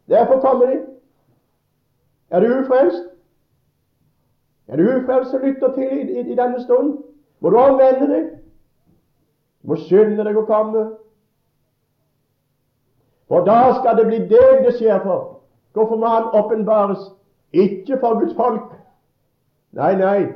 Derfor 0.10 0.40
kommer 0.40 0.66
de. 0.66 0.80
Er 2.30 2.40
du 2.40 2.46
ufrelst? 2.46 3.04
Er 4.68 4.78
du 4.78 4.84
ufrelst 4.84 5.34
og 5.34 5.40
lytter 5.44 5.74
til 5.74 5.84
i, 5.84 6.20
i, 6.20 6.20
i 6.20 6.36
denne 6.36 6.64
stund? 6.64 6.98
Må 7.40 7.50
du 7.50 7.58
omvende 7.58 8.14
deg? 8.14 8.39
Du 9.62 9.72
må 9.72 9.78
skynde 9.84 10.24
deg 10.24 10.38
å 10.40 10.46
komme. 10.48 10.86
For 13.30 13.46
da 13.46 13.76
skal 13.80 14.00
det 14.00 14.08
bli 14.08 14.20
deg 14.32 14.64
det 14.66 14.76
skjer 14.80 15.02
for. 15.04 15.40
Hvorfor 15.78 16.00
må 16.02 16.10
han 16.10 16.32
åpenbares 16.34 17.12
Ikke 17.52 17.98
for 18.00 18.20
Guds 18.20 18.36
folk. 18.38 18.74
Nei, 19.74 19.96
nei. 19.96 20.28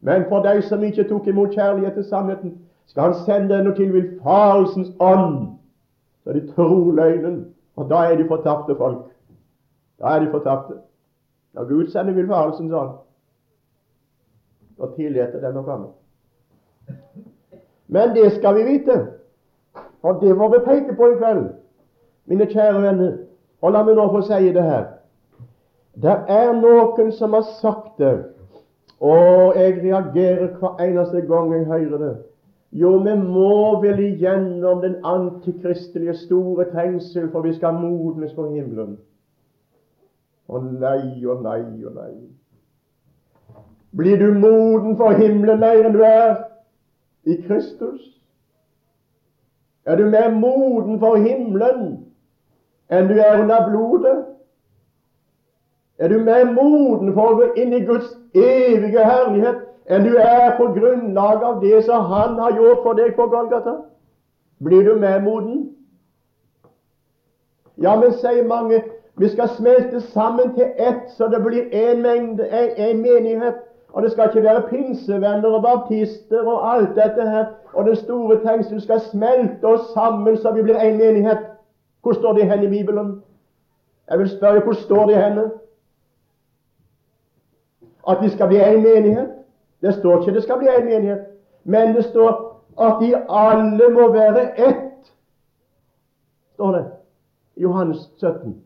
Men 0.00 0.24
for 0.28 0.42
de 0.42 0.62
som 0.62 0.82
ikke 0.82 1.08
tok 1.08 1.26
imot 1.26 1.54
kjærlighet 1.54 1.94
til 1.94 2.04
sannheten, 2.04 2.56
skal 2.86 3.02
han 3.02 3.14
sende 3.26 3.60
noe 3.62 3.76
til 3.76 3.92
villfarelsens 3.92 4.90
ånd, 4.98 5.58
så 6.24 6.34
de 6.34 6.42
tror 6.54 6.92
løgnen. 6.96 7.40
Og 7.76 7.90
da 7.90 8.04
er 8.08 8.16
de 8.18 8.26
fortapte 8.26 8.74
folk. 8.78 9.04
Da 10.02 10.16
er 10.16 10.24
de 10.24 10.30
fortapte. 10.30 10.80
Når 11.54 11.68
Gud 11.68 11.90
sender 11.92 12.16
villfarelsens 12.16 12.72
ånd, 12.72 12.96
og 14.78 14.94
tillater 14.96 15.42
den 15.42 15.58
å 15.58 15.66
komme. 15.66 15.92
Men 17.88 18.14
det 18.14 18.32
skal 18.36 18.56
vi 18.58 18.66
vite, 18.68 18.98
og 20.02 20.20
det 20.20 20.36
må 20.36 20.48
vi 20.52 20.64
peke 20.64 20.96
på 20.96 21.06
i 21.12 21.18
kveld, 21.18 21.44
mine 22.28 22.46
kjære 22.46 22.82
venner. 22.82 23.12
Og 23.62 23.72
la 23.74 23.82
meg 23.82 23.96
nå 23.98 24.04
få 24.12 24.20
si 24.22 24.52
det 24.54 24.62
her. 24.62 24.84
Det 25.98 26.14
er 26.30 26.52
noen 26.54 27.12
som 27.16 27.34
har 27.34 27.46
sagt 27.58 27.98
det, 27.98 28.14
og 29.00 29.56
jeg 29.58 29.80
reagerer 29.82 30.52
hver 30.60 30.82
eneste 30.84 31.24
gang 31.26 31.52
jeg 31.54 31.64
hører 31.66 31.98
det. 32.04 32.16
Jo, 32.72 32.98
vi 33.00 33.14
må 33.16 33.80
vel 33.80 33.98
igjennom 34.04 34.82
den 34.82 34.98
antikristelige 35.04 36.14
store 36.14 36.68
trengsel, 36.70 37.30
for 37.32 37.40
vi 37.42 37.54
skal 37.56 37.78
modnes 37.80 38.34
for 38.36 38.52
himmelen. 38.52 38.98
Å 40.48 40.60
nei 40.60 41.24
og 41.24 41.42
nei 41.44 41.64
og 41.84 41.96
nei. 41.96 42.12
Blir 43.96 44.20
du 44.20 44.34
moden 44.36 44.96
for 45.00 45.16
himmelen 45.16 45.60
mer 45.64 45.80
enn 45.80 45.96
du 45.96 46.04
er 46.04 46.36
i 47.24 47.42
Kristus? 47.46 48.00
Er 49.84 49.96
du 49.96 50.04
mer 50.04 50.30
moden 50.34 50.98
for 51.00 51.16
himmelen 51.16 52.04
enn 52.90 53.08
du 53.08 53.14
er 53.20 53.40
under 53.40 53.68
blodet? 53.70 54.18
Er 55.98 56.08
du 56.08 56.18
mer 56.18 56.44
moden 56.52 57.14
for 57.14 57.32
å 57.32 57.38
gå 57.38 57.48
inn 57.62 57.72
i 57.72 57.84
Guds 57.88 58.10
evige 58.34 59.04
herlighet 59.04 59.64
enn 59.88 60.04
du 60.04 60.18
er 60.20 60.54
på 60.58 60.68
grunnlag 60.76 61.42
av 61.42 61.62
det 61.64 61.84
som 61.86 62.04
Han 62.12 62.36
har 62.38 62.56
gjort 62.56 62.84
for 62.84 63.00
deg 63.00 63.16
på 63.16 63.26
Golgata? 63.32 63.78
Blir 64.60 64.84
du 64.84 64.94
mer 65.00 65.20
moden? 65.24 65.66
Ja, 67.78 67.96
men 67.96 68.12
sier 68.12 68.44
mange 68.44 68.82
vi 69.18 69.28
skal 69.28 69.48
smelte 69.56 70.00
sammen 70.00 70.54
til 70.54 70.68
ett, 70.76 71.10
så 71.16 71.26
det 71.26 71.40
blir 71.42 71.72
én 71.74 72.02
mengde, 72.02 72.46
en 72.76 73.00
menighet. 73.02 73.64
Og 73.92 74.02
det 74.02 74.12
skal 74.12 74.28
ikke 74.28 74.42
være 74.42 74.62
pinsevenner 74.68 75.48
og 75.48 75.62
baptister 75.62 76.46
og 76.46 76.74
alt 76.74 76.88
dette 76.88 77.30
her. 77.30 77.46
Og 77.72 77.84
den 77.84 77.96
store 77.96 78.40
tenksten 78.44 78.80
skal 78.80 79.00
smelte 79.00 79.64
oss 79.64 79.92
sammen 79.94 80.36
så 80.36 80.52
vi 80.52 80.62
blir 80.62 80.76
én 80.76 80.96
menighet. 80.96 81.38
Hvor 82.02 82.12
står 82.12 82.32
det 82.32 82.50
hen 82.50 82.62
i 82.64 82.68
Bibelen? 82.68 83.22
Jeg 84.10 84.18
vil 84.18 84.28
spørre 84.28 84.60
hvor 84.60 84.72
står 84.72 85.06
det 85.06 85.16
henne? 85.16 85.50
At 88.08 88.22
vi 88.22 88.28
skal 88.28 88.48
bli 88.48 88.60
én 88.60 88.80
menighet? 88.80 89.28
Det 89.80 89.94
står 89.94 90.20
ikke 90.20 90.34
det 90.34 90.42
skal 90.42 90.58
bli 90.58 90.68
én 90.68 90.84
menighet, 90.84 91.26
men 91.64 91.96
det 91.96 92.04
står 92.04 92.62
at 92.80 92.94
de 93.00 93.16
alle 93.28 93.88
må 93.88 94.12
være 94.12 94.68
ett. 94.68 95.12
Står 96.54 96.72
det 96.72 96.84
i 97.56 97.62
Johannes 97.62 98.10
17. 98.16 98.62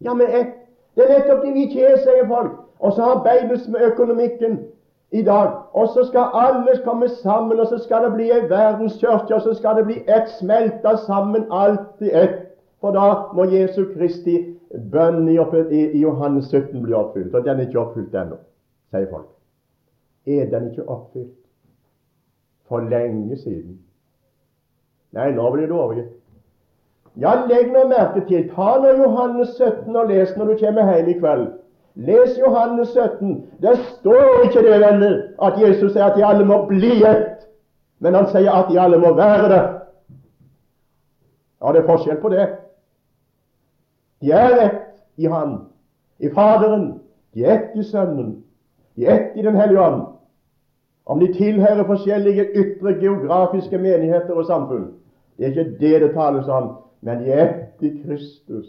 Ja, 0.00 0.14
men 0.14 0.26
ett. 0.26 0.52
Det 0.94 1.04
er 1.04 1.18
nettopp 1.18 1.44
det 1.44 1.54
vi 1.54 1.62
ikke 1.62 1.84
er, 1.86 1.96
sier 1.96 2.26
folk. 2.28 2.52
Og 2.82 2.92
så 2.92 3.02
arbeides 3.02 3.68
med 3.68 3.80
økonomikken 3.92 4.58
i 5.12 5.22
dag. 5.22 5.50
Og 5.72 5.88
så 5.88 6.04
skal 6.08 6.30
alle 6.34 6.78
komme 6.84 7.08
sammen, 7.08 7.60
og 7.60 7.66
så 7.66 7.78
skal 7.78 8.04
det 8.04 8.14
bli 8.14 8.30
ei 8.30 8.48
verdenskirke, 8.50 9.34
og 9.34 9.40
så 9.40 9.54
skal 9.54 9.76
det 9.76 9.84
bli 9.84 9.98
ett 10.16 10.30
smelta 10.38 10.96
sammen, 11.06 11.44
alt 11.50 12.00
i 12.00 12.10
ett. 12.10 12.38
For 12.80 12.90
da 12.90 13.12
må 13.34 13.44
Jesu 13.44 13.84
Kristi 13.94 14.36
bønn 14.92 15.28
i, 15.28 15.36
Johannes 16.00 16.50
17 16.50 16.82
bli 16.82 16.94
oppfylt. 16.94 17.34
Og 17.34 17.44
den 17.44 17.60
er 17.60 17.68
ikke 17.68 17.80
oppfylt 17.84 18.14
ennå, 18.14 18.40
sier 18.90 19.06
folk. 19.10 19.30
Er 20.26 20.50
den 20.50 20.70
ikke 20.70 20.88
oppfylt? 20.88 21.38
For 22.66 22.80
lenge 22.90 23.36
siden. 23.36 23.78
Nei, 25.12 25.30
nå 25.36 25.50
blir 25.52 25.68
det 25.68 25.76
overgitt. 25.76 26.12
Ja, 27.20 27.34
legg 27.46 27.68
nå 27.72 27.84
merke 27.90 28.24
til 28.26 28.46
Ta 28.54 28.78
nå 28.80 28.94
Johannes 28.96 29.58
17 29.58 29.96
og 29.96 30.08
les 30.08 30.32
når 30.36 30.54
du 30.54 30.54
kommer 30.64 30.94
hjem 30.94 31.10
i 31.12 31.18
kveld. 31.18 31.50
Les 31.94 32.38
Johannes 32.38 32.88
17. 32.88 33.46
Det 33.60 33.78
står 33.78 34.44
ikke 34.44 34.62
det, 34.62 34.80
venner, 34.80 35.16
at 35.42 35.58
Jesus 35.60 35.92
sier 35.92 36.04
at 36.04 36.16
de 36.16 36.24
alle 36.24 36.44
må 36.48 36.62
bli 36.66 37.02
ett, 37.04 37.42
men 38.00 38.14
han 38.16 38.28
sier 38.32 38.52
at 38.52 38.70
de 38.70 38.78
alle 38.80 38.98
må 38.98 39.12
være 39.16 39.50
det. 39.52 39.62
Ja, 41.62 41.72
det 41.72 41.82
er 41.82 41.90
forskjell 41.90 42.20
på 42.22 42.32
det. 42.32 42.46
De 44.22 44.32
er 44.32 44.56
ett 44.64 44.80
i 45.16 45.28
Han, 45.28 45.58
i 46.18 46.30
Faderen. 46.30 47.00
De 47.34 47.44
er 47.44 47.58
ett 47.58 47.76
i 47.76 47.84
Sønnen. 47.84 48.40
De 48.96 49.06
er 49.06 49.14
ett 49.14 49.36
i 49.36 49.42
Den 49.42 49.56
hellige 49.56 49.80
ånd. 49.80 50.02
Om 51.06 51.20
de 51.20 51.32
tilhører 51.34 51.84
forskjellige 51.84 52.46
ytre 52.54 52.94
geografiske 53.00 53.78
menigheter 53.78 54.34
og 54.34 54.46
samfunn, 54.46 54.92
det 55.36 55.44
er 55.44 55.50
ikke 55.50 55.78
det 55.80 56.00
det 56.00 56.10
tales 56.14 56.48
om, 56.48 56.76
men 57.00 57.24
de 57.24 57.32
er 57.32 57.48
ett 57.48 57.82
i 57.82 57.90
Kristus. 58.04 58.68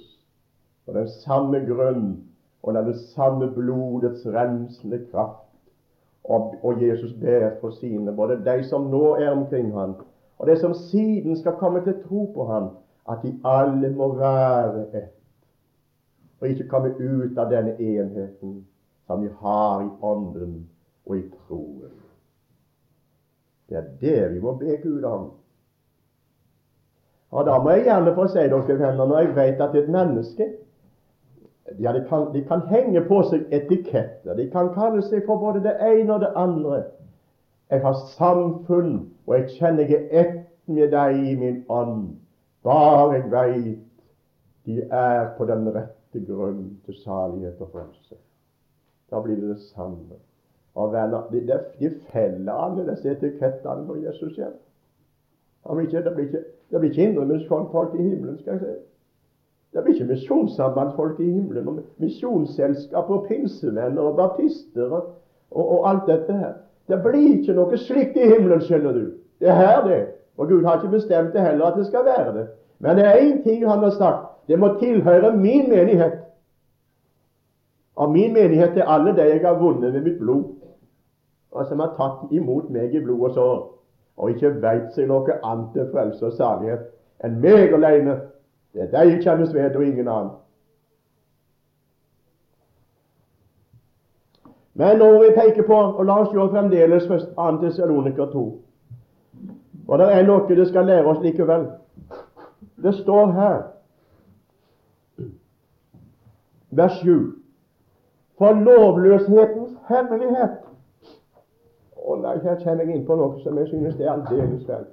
På 0.85 0.93
den 0.93 1.07
samme 1.07 1.59
grunn 1.67 2.32
og 2.63 2.73
det 2.73 2.95
samme 2.99 3.51
blodets 3.51 4.27
rensende 4.27 5.05
kraft. 5.11 5.39
Og, 6.23 6.55
og 6.63 6.81
Jesus 6.81 7.13
ber 7.21 7.49
for 7.61 7.69
sine, 7.69 8.15
både 8.15 8.45
de 8.45 8.63
som 8.63 8.81
nå 8.81 9.15
er 9.15 9.29
omkring 9.29 9.73
ham, 9.73 9.95
og 10.39 10.47
de 10.47 10.59
som 10.59 10.73
siden 10.73 11.37
skal 11.37 11.51
komme 11.59 11.83
til 11.83 12.03
tro 12.07 12.31
på 12.35 12.45
ham, 12.45 12.69
at 13.09 13.17
de 13.23 13.39
alle 13.43 13.89
må 13.95 14.15
være 14.15 14.85
ett, 14.97 15.19
og 16.39 16.47
ikke 16.47 16.67
komme 16.67 16.93
ut 16.99 17.37
av 17.37 17.51
denne 17.51 17.75
enheten 17.79 18.65
som 19.07 19.21
vi 19.21 19.29
har 19.39 19.83
i 19.83 19.89
ånden 20.01 20.69
og 21.05 21.17
i 21.17 21.23
troen. 21.29 21.91
Det 23.69 23.77
er 23.77 23.83
det 24.01 24.33
vi 24.33 24.39
må 24.39 24.55
be 24.55 24.77
Gud 24.83 25.03
om. 25.03 25.31
Og 27.31 27.45
Da 27.45 27.59
må 27.59 27.69
jeg 27.69 27.83
gjerne 27.83 28.15
få 28.15 28.27
si 28.27 28.39
dere 28.39 28.67
venner, 28.67 29.05
når 29.05 29.19
jeg 29.19 29.35
vet 29.35 29.61
at 29.61 29.75
et 29.75 29.89
menneske 29.89 30.49
ja, 31.79 31.93
de 31.93 32.05
kan, 32.09 32.33
de 32.33 32.43
kan 32.45 32.61
henge 32.67 33.01
på 33.07 33.21
seg 33.29 33.47
etiketter. 33.55 34.35
De 34.35 34.49
kan 34.51 34.73
kalle 34.75 35.03
seg 35.05 35.23
for 35.27 35.39
både 35.39 35.63
det 35.63 35.77
ene 35.81 36.13
og 36.13 36.25
det 36.25 36.33
andre. 36.35 36.83
Jeg 37.71 37.81
har 37.81 38.01
samfunn, 38.17 38.97
og 39.27 39.37
jeg 39.37 39.49
kjenner 39.57 39.89
jeg 39.89 40.07
er 40.11 40.19
ett 40.25 40.41
med 40.65 40.91
deg 40.91 41.23
i 41.23 41.35
min 41.39 41.63
ånd. 41.71 42.11
Bare 42.63 43.15
jeg 43.15 43.31
veit 43.31 43.79
de 44.65 44.83
er 44.91 45.33
på 45.37 45.47
den 45.47 45.67
rette 45.75 46.19
grunn 46.27 46.77
til 46.85 46.99
salighet 47.03 47.59
og 47.63 47.71
frelse. 47.73 48.19
Da 49.11 49.19
blir 49.21 49.39
det 49.39 49.55
det 49.55 49.65
samme. 49.71 50.19
Og 50.75 50.93
venner, 50.93 51.27
de, 51.31 51.41
de, 51.79 51.89
feller 52.11 52.53
alle 52.53 52.85
disse 52.87 53.11
etikettene 53.11 53.85
når 53.87 53.99
Jesus 54.07 54.37
hjem. 54.37 54.55
Det 55.63 55.75
blir 55.75 55.87
ikke, 56.25 56.43
det 56.71 56.79
blir 56.79 56.89
ikke 56.89 57.03
innrømmelsesfolk 57.09 57.93
i 57.95 58.03
himmelen, 58.03 58.39
skal 58.39 58.57
jeg 58.57 58.61
si. 58.61 58.79
Det 59.73 59.83
blir 59.83 59.93
ikke 59.93 60.11
misjonssambandsfolk 60.11 61.19
i 61.19 61.31
himmelen, 61.31 61.67
og 61.67 61.79
misjonsselskap 61.97 63.09
og 63.09 63.25
pinsevenner 63.27 64.01
og 64.01 64.15
baptister 64.15 64.89
og, 64.89 65.07
og, 65.51 65.71
og, 65.71 65.89
alt 65.89 66.03
dette 66.07 66.33
her. 66.33 66.51
Det 66.87 66.99
blir 67.01 67.39
ikke 67.39 67.55
noe 67.57 67.77
slikt 67.77 68.17
i 68.17 68.27
himmelen, 68.29 68.61
skjønner 68.61 68.93
du. 68.93 69.05
Det 69.41 69.49
er 69.49 69.57
her, 69.57 69.87
det. 69.87 70.01
Og 70.37 70.47
Gud 70.47 70.65
har 70.65 70.77
ikke 70.77 70.93
bestemt 70.97 71.33
det 71.33 71.41
heller 71.41 71.65
at 71.65 71.79
det 71.79 71.87
skal 71.87 72.05
være 72.05 72.33
det. 72.37 72.47
Men 72.79 72.97
det 72.97 73.05
er 73.05 73.21
én 73.21 73.43
ting 73.43 73.69
Han 73.69 73.83
har 73.83 73.89
sagt. 73.89 74.29
Det 74.47 74.59
må 74.59 74.75
tilhøre 74.79 75.37
min 75.37 75.69
menighet. 75.69 76.19
Og 77.95 78.11
min 78.11 78.33
menighet 78.33 78.77
er 78.77 78.85
alle 78.85 79.15
de 79.15 79.21
jeg 79.21 79.41
har 79.41 79.59
vunnet 79.59 79.93
med 79.93 80.01
mitt 80.01 80.19
blod, 80.19 80.43
og 81.51 81.65
som 81.65 81.79
har 81.79 81.93
tatt 81.97 82.31
imot 82.31 82.69
meg 82.69 82.95
i 82.95 83.03
blod 83.03 83.29
og 83.29 83.33
sår, 83.33 83.59
og 84.17 84.29
ikke 84.29 84.61
veit 84.61 84.89
seg 84.95 85.07
noe 85.07 85.37
annet 85.43 85.69
til 85.73 85.89
frelse 85.93 86.25
og 86.25 86.33
salighet 86.33 86.89
enn 87.23 87.37
meg 87.41 87.73
alene 87.73 88.17
det 88.73 88.89
deg 88.91 89.11
jeg 89.11 89.23
kjennes 89.23 89.53
ved, 89.53 89.75
og 89.75 89.85
ingen 89.85 90.07
annen. 90.07 90.31
Men 94.73 94.97
når 94.97 95.23
vi 95.23 95.35
peker 95.35 95.67
på, 95.67 95.75
og 95.75 96.05
la 96.05 96.15
oss 96.23 96.31
gjøre 96.33 96.49
fremdeles 96.49 97.05
2. 97.05 97.17
Tessaloniker 97.61 98.31
2 98.31 98.43
Og 99.87 99.99
det 99.99 100.07
er 100.13 100.25
noe 100.25 100.47
det 100.49 100.67
skal 100.67 100.85
lære 100.89 101.05
oss 101.05 101.21
likevel. 101.21 101.67
Det 102.83 102.95
står 102.95 103.31
her, 103.31 103.61
vers 106.71 106.97
7, 107.01 107.35
for 108.37 108.57
lovløshetens 108.65 109.75
hemmelighet 109.89 110.57
Å 112.03 112.15
nei, 112.19 112.33
her 112.43 112.57
kommer 112.63 112.83
jeg 112.83 112.97
inn 112.97 113.05
på 113.07 113.15
noe 113.15 113.39
som 113.43 113.57
jeg 113.61 113.69
synes 113.69 113.95
det 113.95 114.07
er 114.07 114.15
aldeles 114.15 114.65
fælt. 114.67 114.89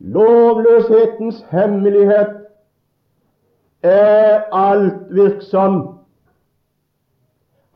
Lovløshetens 0.00 1.44
hemmelighet 1.48 2.39
er 3.82 4.40
alt 4.52 4.94
virksom. 5.10 5.98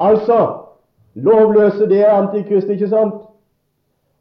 Altså 0.01 0.57
lovløse, 1.15 1.89
det 1.89 2.01
er 2.01 2.11
antikrist, 2.11 2.69
ikke 2.69 2.89
sant? 2.89 3.15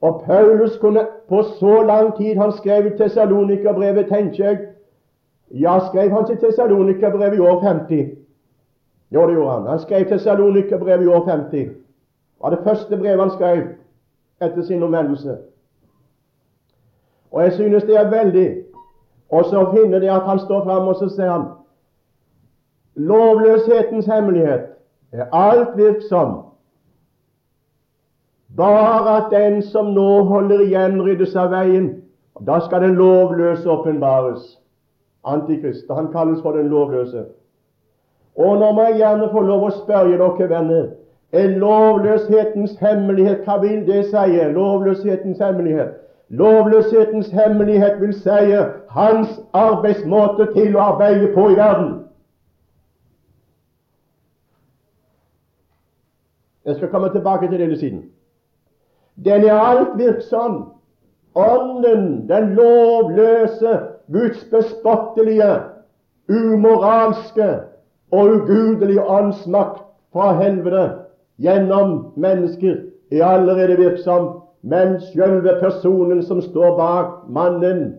Og 0.02 0.24
Paulus 0.26 0.78
kunne 0.78 1.08
på 1.30 1.44
så 1.44 1.84
lang 1.88 2.18
tid 2.18 2.36
Han 2.36 2.52
skrev 2.52 2.98
Tessalonika-brevet, 2.98 4.08
tenker 4.08 4.46
jeg 4.46 4.58
Ja, 5.52 5.80
skrev 5.90 6.10
han 6.12 6.26
til 6.26 6.38
Tessalonika-brevet 6.38 7.36
i 7.36 7.40
år 7.40 7.60
50? 7.60 8.18
Jo, 9.12 9.28
det 9.28 9.34
gjorde 9.34 9.52
han. 9.52 9.68
Han 9.68 9.80
skrev 9.80 10.08
til 10.08 10.20
Salonika-brevet 10.20 11.04
i 11.04 11.08
år 11.08 11.30
50. 11.30 11.52
Det 11.52 11.76
var 12.42 12.50
det 12.50 12.60
første 12.64 12.98
brevet 12.98 13.20
han 13.20 13.32
skrev 13.32 13.68
etter 14.42 14.64
sin 14.64 14.84
omvendelse. 14.84 15.38
Og 17.32 17.44
jeg 17.44 17.54
synes 17.54 17.84
det 17.84 17.98
er 17.98 18.10
veldig 18.10 18.64
Og 19.30 19.46
så 19.46 19.72
finner 19.72 20.00
det 20.00 20.10
at 20.10 20.22
han 20.22 20.40
står 20.40 20.64
fram 20.64 20.88
og 20.88 20.96
så 20.96 21.10
sier 21.10 21.32
han 21.32 21.46
Lovløshetens 22.96 24.06
hemmelighet 24.06 24.62
er 25.12 25.26
alt 25.32 25.78
virksom. 25.78 26.36
Bare 28.58 29.18
at 29.18 29.32
den 29.32 29.62
som 29.62 29.86
nå 29.94 30.24
holder 30.24 30.60
igjen, 30.60 31.02
ryddes 31.02 31.36
av 31.36 31.50
veien. 31.52 31.90
Da 32.46 32.60
skal 32.60 32.82
den 32.82 32.96
lovløse 32.96 33.70
åpenbares. 33.70 34.60
Antikrist. 35.26 35.86
Han 35.90 36.12
kalles 36.12 36.42
for 36.42 36.52
den 36.52 36.70
lovløse. 36.70 37.26
Og 38.36 38.58
nå 38.58 38.72
må 38.72 38.82
jeg 38.90 39.00
gjerne 39.02 39.30
få 39.32 39.42
lov 39.42 39.66
å 39.68 39.74
spørre 39.78 40.18
dere 40.18 40.50
venner 40.50 40.92
er 41.34 41.48
lovløshetens 41.48 42.78
hemmelighet 42.82 43.46
Hva 43.46 43.58
vil 43.62 43.86
det 43.88 44.06
si? 44.06 44.40
Lovløshetens 44.54 45.40
hemmelighet. 45.42 45.94
Lovløshetens 46.30 47.30
hemmelighet 47.34 48.02
vil 48.02 48.14
si 48.14 48.54
hans 48.90 49.40
arbeidsmåte 49.54 50.52
til 50.54 50.78
å 50.78 50.88
arbeide 50.94 51.32
på 51.34 51.50
i 51.50 51.58
verden. 51.58 52.03
Jeg 56.66 56.76
skal 56.76 56.90
komme 56.90 57.10
tilbake 57.12 57.50
til 57.52 57.60
litt 57.60 57.80
siden. 57.80 58.04
Den 59.26 59.46
er 59.46 59.60
alt 59.60 59.98
virksom. 59.98 60.64
Ånden, 61.36 62.30
den 62.30 62.54
lovløse, 62.56 63.80
Guds 64.14 64.44
bespottelige, 64.52 65.50
umoralske 66.30 67.50
og 68.12 68.30
ugudelige 68.36 69.04
åndsmakt 69.10 69.82
fra 70.14 70.34
helvete 70.42 70.84
gjennom 71.42 72.14
mennesker 72.16 72.76
er 73.12 73.26
allerede 73.26 73.78
virksom, 73.78 74.30
men 74.62 75.02
selve 75.02 75.58
personen 75.62 76.24
som 76.24 76.42
står 76.42 76.78
bak 76.78 77.08
mannen, 77.30 77.96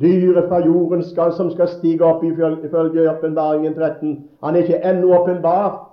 dyret 0.00 0.48
fra 0.48 0.64
jorden 0.64 1.02
skal, 1.02 1.32
som 1.32 1.50
skal 1.50 1.68
stige 1.68 2.04
opp 2.04 2.24
ifølge 2.24 3.10
åpenbaringen 3.10 3.74
13, 3.74 4.24
han 4.44 4.56
er 4.56 4.64
ikke 4.64 4.80
ennå 4.90 5.12
åpenbart. 5.20 5.87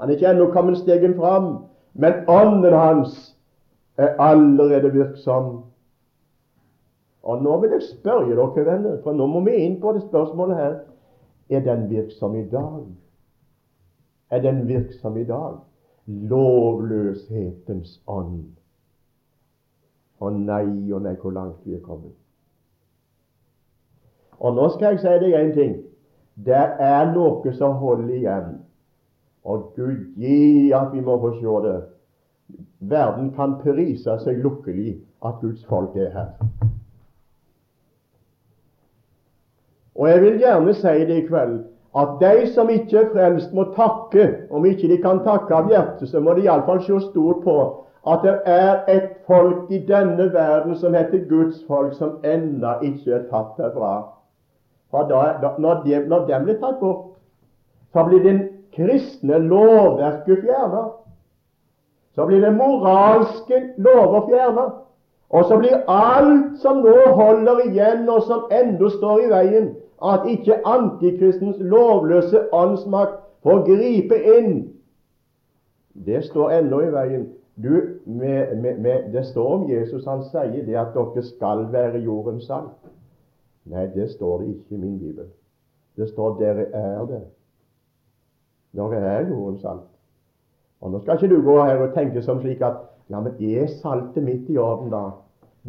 Han 0.00 0.08
er 0.08 0.16
ikke 0.16 0.30
ennå 0.30 0.48
kommet 0.52 0.78
stegen 0.78 1.14
fram, 1.14 1.64
men 1.94 2.24
ånden 2.28 2.72
hans 2.72 3.36
er 3.96 4.16
allerede 4.18 4.92
virksom. 4.92 5.64
Og 7.22 7.42
nå 7.42 7.58
vil 7.60 7.70
jeg 7.70 7.82
spørre 7.82 8.34
dere, 8.34 8.64
venner, 8.66 8.96
for 9.02 9.14
nå 9.14 9.26
må 9.26 9.44
vi 9.46 9.54
inn 9.62 9.78
på 9.80 9.92
det 9.94 10.02
spørsmålet 10.08 10.56
her. 10.56 10.80
Er 11.50 11.60
den 11.60 11.90
virksom 11.90 12.34
i 12.36 12.46
dag? 12.48 12.82
Er 14.30 14.40
den 14.42 14.68
virksom 14.68 15.16
i 15.16 15.24
dag? 15.24 15.60
Lovløshetens 16.06 18.00
ånd. 18.06 18.48
Å 20.18 20.30
nei, 20.30 20.66
å 20.94 20.98
nei, 21.02 21.14
hvor 21.20 21.34
langt 21.34 21.62
vi 21.66 21.76
er 21.76 21.84
kommet. 21.84 22.14
Og 24.42 24.56
nå 24.56 24.68
skal 24.74 24.94
jeg 24.96 25.02
si 25.02 25.14
deg 25.22 25.38
en 25.38 25.54
ting. 25.54 25.74
Det 26.34 26.64
er 26.82 27.12
noe 27.12 27.52
som 27.54 27.76
holder 27.78 28.14
igjen. 28.16 28.54
Og 29.44 29.72
Gud 29.76 30.14
gi 30.16 30.72
at 30.72 30.92
vi 30.92 31.00
må 31.00 31.18
få 31.20 31.32
se 31.40 31.68
det. 31.68 31.80
Verden 32.80 33.32
kan 33.34 33.56
prise 33.62 34.18
seg 34.22 34.42
lukkelig 34.42 34.96
at 35.24 35.40
Guds 35.40 35.64
folk 35.66 35.96
er 35.96 36.10
her. 36.10 36.30
Og 39.94 40.08
jeg 40.08 40.22
vil 40.22 40.38
gjerne 40.38 40.74
si 40.74 40.98
det 41.08 41.16
i 41.22 41.26
kveld 41.26 41.60
at 41.96 42.08
de 42.20 42.46
som 42.54 42.70
ikke 42.72 42.98
er 42.98 43.08
frelst, 43.12 43.52
må 43.52 43.64
takke. 43.76 44.28
Om 44.50 44.64
ikke 44.64 44.88
de 44.88 44.96
kan 45.02 45.20
takke 45.24 45.54
av 45.54 45.68
hjertet, 45.68 46.08
så 46.08 46.20
må 46.20 46.34
de 46.34 46.46
iallfall 46.46 46.80
se 46.84 47.00
stort 47.10 47.42
på 47.44 47.56
at 48.08 48.24
det 48.24 48.38
er 48.48 48.80
et 48.88 49.10
folk 49.26 49.70
i 49.70 49.78
denne 49.86 50.32
verden 50.32 50.74
som 50.76 50.94
heter 50.94 51.28
Guds 51.28 51.60
folk, 51.68 51.92
som 51.94 52.16
ennå 52.24 52.72
ikke 52.82 53.12
er 53.14 53.28
tatt 53.30 53.60
herfra. 53.60 53.92
Når, 54.92 55.82
de, 55.84 56.00
når 56.08 56.26
de 56.26 56.40
blir 56.44 56.58
tatt 56.60 56.80
bort, 56.80 57.12
så 57.92 58.04
blir 58.08 58.24
det 58.24 58.34
kristne 58.72 59.38
lovverket 59.38 60.44
fjerna. 60.44 60.84
Så 62.14 62.26
blir 62.26 62.40
det 62.40 62.54
moralske 62.56 63.60
lover 63.76 64.26
fjerna. 64.28 64.66
Og 65.32 65.44
så 65.44 65.58
blir 65.58 65.84
alt 65.88 66.58
som 66.60 66.82
nå 66.84 66.96
holder 67.16 67.62
igjen, 67.64 68.08
og 68.08 68.22
som 68.28 68.50
enda 68.52 68.90
står 68.92 69.20
i 69.20 69.30
veien, 69.32 69.70
at 70.04 70.26
ikke 70.28 70.58
antikristens 70.68 71.56
lovløse 71.60 72.42
åndsmakt 72.52 73.16
får 73.42 73.62
gripe 73.64 74.18
inn. 74.36 74.52
Det 76.06 76.24
står 76.24 76.58
ennå 76.58 76.80
i 76.80 76.92
veien. 76.92 77.30
Du, 77.62 77.80
med, 78.04 78.56
med, 78.56 78.78
med, 78.78 79.12
det 79.12 79.24
står 79.26 79.54
om 79.54 79.70
Jesus, 79.70 80.04
han 80.04 80.24
sier 80.28 80.64
det 80.66 80.76
at 80.76 80.92
dere 80.96 81.24
skal 81.24 81.66
være 81.72 82.00
jordens 82.04 82.48
salt. 82.48 82.76
Nei, 83.68 83.86
det 83.94 84.10
står 84.10 84.40
det 84.40 84.48
ikke 84.48 84.76
i 84.76 84.80
min 84.80 84.98
bibel. 84.98 85.28
Det 85.96 86.08
står 86.08 86.38
dere 86.40 86.66
er 86.72 87.04
det 87.08 87.22
når 88.72 88.92
er 88.92 89.28
jorden 89.28 89.58
salt. 89.58 89.88
Og 90.80 90.90
Nå 90.90 91.00
skal 91.00 91.14
ikke 91.14 91.34
du 91.34 91.42
gå 91.42 91.64
her 91.64 91.76
og 91.76 91.94
tenke 91.94 92.22
som 92.22 92.40
slik 92.40 92.60
at 92.60 92.80
ja, 93.10 93.20
men 93.20 93.32
er 93.38 93.66
saltet 93.66 94.22
midt 94.22 94.48
i 94.50 94.56
orden, 94.56 94.90
da? 94.90 95.10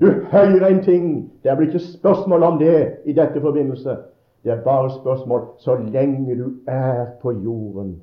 Du 0.01 0.07
hører 0.31 0.67
en 0.67 0.83
ting. 0.83 1.31
Det 1.43 1.57
blir 1.57 1.67
ikke 1.67 1.79
spørsmål 1.79 2.43
om 2.43 2.59
det 2.59 2.97
i 3.05 3.13
dette 3.13 3.41
forbindelse. 3.41 3.97
Det 4.43 4.51
er 4.51 4.63
bare 4.63 4.89
spørsmål 4.91 5.41
så 5.59 5.75
lenge 5.75 6.37
du 6.43 6.53
er 6.67 7.05
på 7.21 7.31
jorden, 7.31 8.01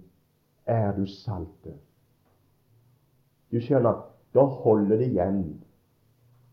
er 0.67 0.93
du 0.97 1.07
saltet. 1.07 1.75
Du 3.53 3.61
skjønner, 3.61 4.07
da 4.35 4.41
holder 4.41 4.97
det 4.97 5.07
igjen. 5.07 5.43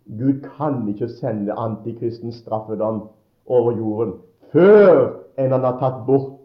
Gud 0.07 0.41
kan 0.57 0.87
ikke 0.87 1.09
sende 1.09 1.53
antikristens 1.53 2.35
straffedom 2.35 3.03
over 3.45 3.77
jorden 3.77 4.13
før 4.51 5.13
en 5.37 5.51
han 5.51 5.63
har 5.63 5.77
tatt 5.79 6.05
bort 6.07 6.36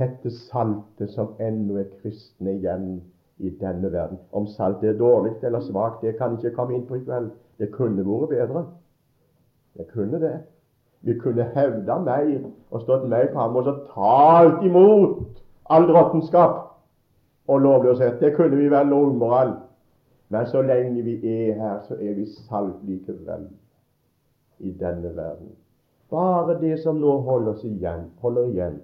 dette 0.00 0.32
saltet 0.32 1.12
som 1.14 1.34
ennå 1.40 1.78
er 1.82 1.90
kristne 2.00 2.56
igjen 2.56 3.00
i 3.38 3.50
denne 3.60 3.92
verden. 3.92 4.18
Om 4.32 4.46
saltet 4.46 4.94
er 4.94 4.98
dårlig 4.98 5.32
eller 5.42 5.60
svakt, 5.60 6.02
det 6.02 6.16
kan 6.18 6.36
ikke 6.36 6.54
komme 6.56 6.76
inn 6.76 6.86
på 6.88 6.98
i 6.98 7.04
kveld. 7.04 7.30
Det 7.60 7.70
kunne 7.74 8.04
vært 8.06 8.32
bedre. 8.32 8.64
Det 9.76 9.86
kunne 9.92 10.20
det. 10.20 10.38
Vi 11.00 11.14
kunne 11.18 11.46
hevda 11.54 11.98
mer 12.04 12.32
og 12.70 12.82
stått 12.82 13.06
mer 13.08 13.30
ham 13.34 13.56
og 13.56 13.64
så 13.64 13.76
talt 13.94 14.64
imot 14.64 15.40
all 15.70 15.88
råttenskap 15.88 16.58
og 17.48 17.60
lovløshet. 17.60 18.20
Det 18.20 18.34
kunne 18.36 18.56
vi 18.56 18.68
vel 18.70 18.92
og 18.92 19.14
umoral. 19.14 19.54
Men 20.28 20.46
så 20.46 20.62
lenge 20.62 21.02
vi 21.02 21.16
er 21.26 21.54
her, 21.58 21.80
så 21.88 21.94
er 21.94 22.14
vi 22.14 22.26
salt 22.26 22.84
likevel 22.86 23.48
i 24.58 24.70
denne 24.70 25.16
verden. 25.16 25.48
Bare 26.10 26.60
det 26.60 26.78
som 26.82 27.00
nå 27.00 27.16
holder 27.26 27.54
oss 27.54 27.64
igjen, 27.64 28.10
holder 28.20 28.50
igjen, 28.50 28.78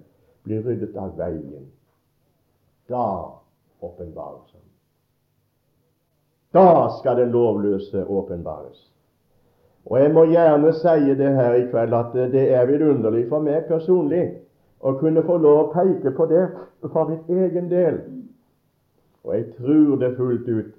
blir 0.47 0.63
ryddet 0.63 0.95
av 0.97 1.17
veien, 1.19 1.67
da 2.89 3.05
åpenbares 3.83 4.53
han. 4.53 4.63
Da 6.55 6.87
skal 6.99 7.19
den 7.19 7.33
lovløse 7.35 8.05
åpenbares. 8.05 8.85
Og 9.85 9.99
Jeg 9.99 10.13
må 10.13 10.23
gjerne 10.27 10.73
si 10.73 11.13
det 11.15 11.35
her 11.35 11.53
i 11.53 11.67
kveld 11.71 11.93
at 11.93 12.15
det 12.31 12.47
er 12.51 12.65
vidunderlig 12.67 13.27
for 13.29 13.43
meg 13.43 13.67
personlig 13.69 14.23
å 14.83 14.93
kunne 14.99 15.23
få 15.23 15.37
lov 15.39 15.59
å 15.61 15.69
peke 15.71 16.11
på 16.15 16.25
det 16.31 16.43
for 16.91 17.07
mitt 17.11 17.29
egen 17.29 17.69
del. 17.71 18.01
Og 19.23 19.35
jeg 19.35 19.45
tror 19.55 19.95
det 20.01 20.15
fullt 20.17 20.47
ut 20.47 20.73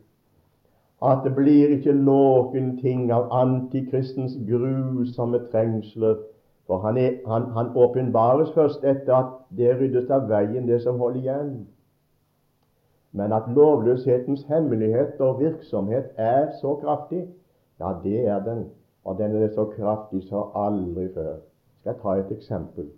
at 1.08 1.22
det 1.24 1.32
blir 1.36 1.72
ikke 1.76 1.94
noen 1.94 2.72
ting 2.80 3.12
av 3.14 3.28
antikristens 3.32 4.34
grusomme 4.48 5.40
trengsler 5.52 6.18
for 6.68 6.78
han, 6.78 6.96
er, 7.00 7.16
han, 7.26 7.50
han 7.56 7.72
åpenbares 7.76 8.52
først 8.52 8.84
etter 8.84 9.14
at 9.16 9.30
det 9.56 9.72
ryddes 9.80 10.10
av 10.12 10.26
veien, 10.28 10.66
det 10.68 10.82
som 10.84 11.00
holder 11.00 11.20
igjen. 11.20 11.52
Men 13.16 13.32
at 13.32 13.48
lovløshetens 13.56 14.42
hemmelighet 14.50 15.20
og 15.24 15.40
virksomhet 15.40 16.12
er 16.16 16.50
så 16.60 16.74
kraftig, 16.82 17.24
ja, 17.80 17.94
det 18.02 18.26
er 18.28 18.44
den. 18.44 18.66
Og 19.04 19.16
den 19.18 19.36
er 19.42 19.48
så 19.54 19.64
kraftig 19.64 20.22
som 20.28 20.52
aldri 20.54 21.08
før. 21.14 21.38
Skal 21.80 21.94
jeg 21.94 22.02
ta 22.02 22.16
et 22.20 22.36
eksempel? 22.36 22.90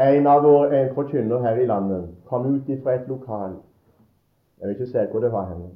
En 0.00 0.26
av 0.26 0.40
våre 0.46 0.80
en 0.80 0.94
forkynner 0.96 1.44
her 1.44 1.60
i 1.60 1.66
landet 1.68 2.08
kom 2.30 2.46
ut 2.48 2.70
fra 2.82 2.94
et 2.96 3.08
lokal. 3.08 3.60
Jeg 4.60 4.68
vil 4.68 4.76
ikke 4.78 4.92
se 4.94 5.06
hvor 5.10 5.20
det 5.20 5.32
var 5.32 5.48
henne. 5.52 5.74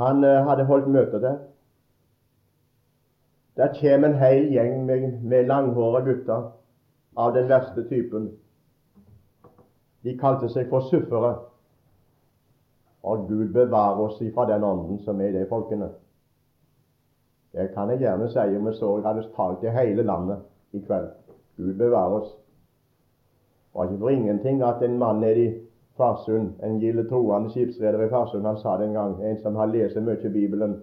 Han 0.00 0.24
eh, 0.24 0.44
hadde 0.48 0.64
holdt 0.64 0.88
møte 0.88 1.20
der. 1.20 1.38
Der 3.56 3.74
kommer 3.80 4.08
en 4.08 4.18
hel 4.18 4.46
gjeng 4.52 4.86
med, 4.86 5.20
med 5.22 5.46
langhåra 5.46 6.00
gutter 6.06 6.50
av 7.16 7.34
den 7.34 7.48
verste 7.50 7.84
typen. 7.88 8.30
De 10.04 10.16
kalte 10.18 10.48
seg 10.48 10.70
for 10.70 10.88
suffere. 10.88 11.34
Og 13.02 13.26
Gud 13.28 13.52
bevare 13.52 14.06
oss 14.06 14.20
ifra 14.24 14.46
den 14.48 14.64
ånden 14.64 15.02
som 15.04 15.20
er 15.20 15.32
i 15.32 15.38
de 15.38 15.46
folkene. 15.48 15.90
Det 17.52 17.72
kan 17.74 17.90
jeg 17.90 18.00
gjerne 18.04 18.28
si 18.30 18.56
om 18.56 18.68
jeg 18.70 18.78
så 18.78 18.96
jeg 18.96 19.06
hadde 19.08 19.28
talt 19.36 19.64
i 19.64 19.74
hele 19.74 20.02
landet. 20.02 20.46
i 20.72 20.78
kveld. 20.78 21.08
Gud 21.56 21.74
bevare 21.74 22.20
oss. 22.20 22.28
Det 22.30 23.78
var 23.78 23.84
ikke 23.84 23.98
for 23.98 24.08
ingenting 24.08 24.62
at 24.62 24.82
en 24.82 24.98
mann 24.98 25.20
nede 25.20 25.44
i 25.44 25.69
Farsund, 26.00 26.54
en 26.64 26.78
gilde 26.80 27.04
troende 27.08 27.50
skipsreder 27.52 28.06
i 28.06 28.08
Farsund, 28.08 28.46
han 28.46 28.58
sa 28.58 28.76
det 28.80 28.88
en 28.88 28.96
gang, 28.96 29.18
en 29.24 29.40
som 29.42 29.56
har 29.60 29.68
lest 29.68 30.00
mye 30.00 30.32
Bibelen, 30.32 30.78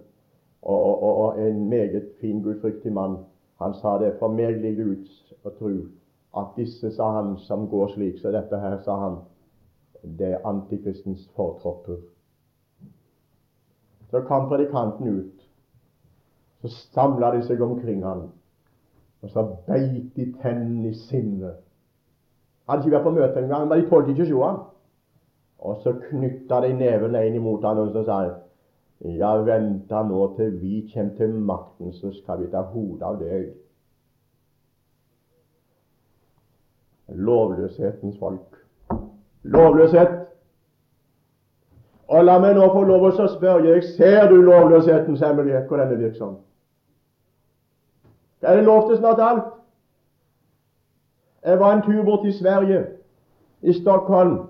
og, 0.62 1.02
og, 1.02 1.16
og, 1.24 1.40
en 1.42 1.68
meget 1.68 2.06
fin, 2.20 2.42
gudfryktig 2.42 2.92
mann, 2.92 3.16
han 3.62 3.74
sa 3.74 3.96
det. 3.98 4.12
For 4.18 4.30
meg 4.34 4.60
ligger 4.62 4.92
ut 4.94 5.34
å 5.46 5.52
tro 5.58 5.72
at 6.38 6.54
disse, 6.58 6.90
sa 6.94 7.10
han, 7.16 7.36
som 7.46 7.66
går 7.70 7.94
slik 7.94 8.22
så 8.22 8.32
dette 8.34 8.58
her, 8.62 8.78
sa 8.84 8.98
han, 9.02 9.18
det 10.02 10.32
er 10.36 10.46
antikristens 10.46 11.26
fortropper. 11.36 11.98
Så 14.10 14.22
kom 14.28 14.48
predikanten 14.48 15.18
ut. 15.18 15.46
Så 16.62 16.70
samla 16.94 17.32
de 17.34 17.42
seg 17.46 17.62
omkring 17.62 18.02
han, 18.06 18.28
og 19.22 19.30
så 19.30 19.44
beit 19.66 20.14
de 20.16 20.32
tennene 20.42 20.90
i 20.90 20.98
sinnet. 21.06 21.62
Hadde 22.68 22.84
ikke 22.84 22.96
vært 22.96 23.06
på 23.06 23.14
møte 23.16 23.42
engang, 23.42 23.68
men 23.68 23.80
de 23.80 23.88
tålte 23.90 24.12
ikke 24.12 24.26
å 24.26 24.30
se 24.30 24.42
han. 24.42 24.58
Og 25.58 25.80
så 25.82 25.94
knytta 26.10 26.60
de 26.62 26.74
nevene 26.78 27.24
inn 27.26 27.38
imot 27.40 27.64
han 27.66 27.80
og 27.82 27.90
så 27.94 28.04
sa 28.06 28.18
han, 28.22 28.36
ja, 29.18 29.32
venta 29.46 30.02
nå 30.06 30.26
til 30.36 30.54
vi 30.58 30.82
kommer 30.92 31.16
til 31.16 31.34
makten, 31.34 31.92
så 31.92 32.12
skal 32.12 32.42
vi 32.42 32.50
ta 32.50 32.62
hodet 32.62 33.02
av 33.06 33.18
deg. 33.22 33.50
Lovløshetens 37.08 38.18
folk. 38.18 38.58
Lovløshet. 39.42 40.16
Og 42.08 42.24
la 42.24 42.38
meg 42.40 42.56
nå 42.56 42.66
få 42.72 42.82
lov 42.88 43.06
å 43.08 43.28
spørre 43.30 43.64
deg, 43.66 43.86
ser 43.96 44.28
du 44.30 44.40
lovløshetens 44.42 45.22
hemmelighet, 45.24 45.66
hvor 45.68 45.80
den 45.80 45.94
er 45.94 46.02
virksom? 46.02 46.36
Er 48.42 48.56
det 48.56 48.64
lov 48.64 48.88
til 48.88 48.98
snart 48.98 49.20
alt? 49.20 49.48
Jeg 51.44 51.58
var 51.60 51.72
en 51.74 51.82
tur 51.82 52.04
bort 52.04 52.24
til 52.24 52.34
Sverige, 52.34 52.86
i 53.62 53.72
Stockholm. 53.72 54.48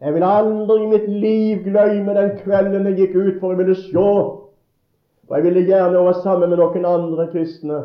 Jeg 0.00 0.14
vil 0.14 0.24
aldri 0.24 0.82
i 0.82 0.88
mitt 0.88 1.08
liv 1.08 1.64
glemme 1.64 2.14
den 2.16 2.30
kvelden 2.40 2.86
jeg 2.88 2.96
gikk 2.96 3.16
ut 3.16 3.40
for 3.40 3.52
jeg 3.52 3.58
ville 3.58 3.76
se. 3.76 4.04
Og 5.30 5.34
jeg 5.36 5.44
ville 5.44 5.66
gjerne 5.68 6.04
være 6.04 6.22
sammen 6.22 6.50
med 6.50 6.58
noen 6.58 6.86
andre 6.88 7.26
kristne, 7.32 7.82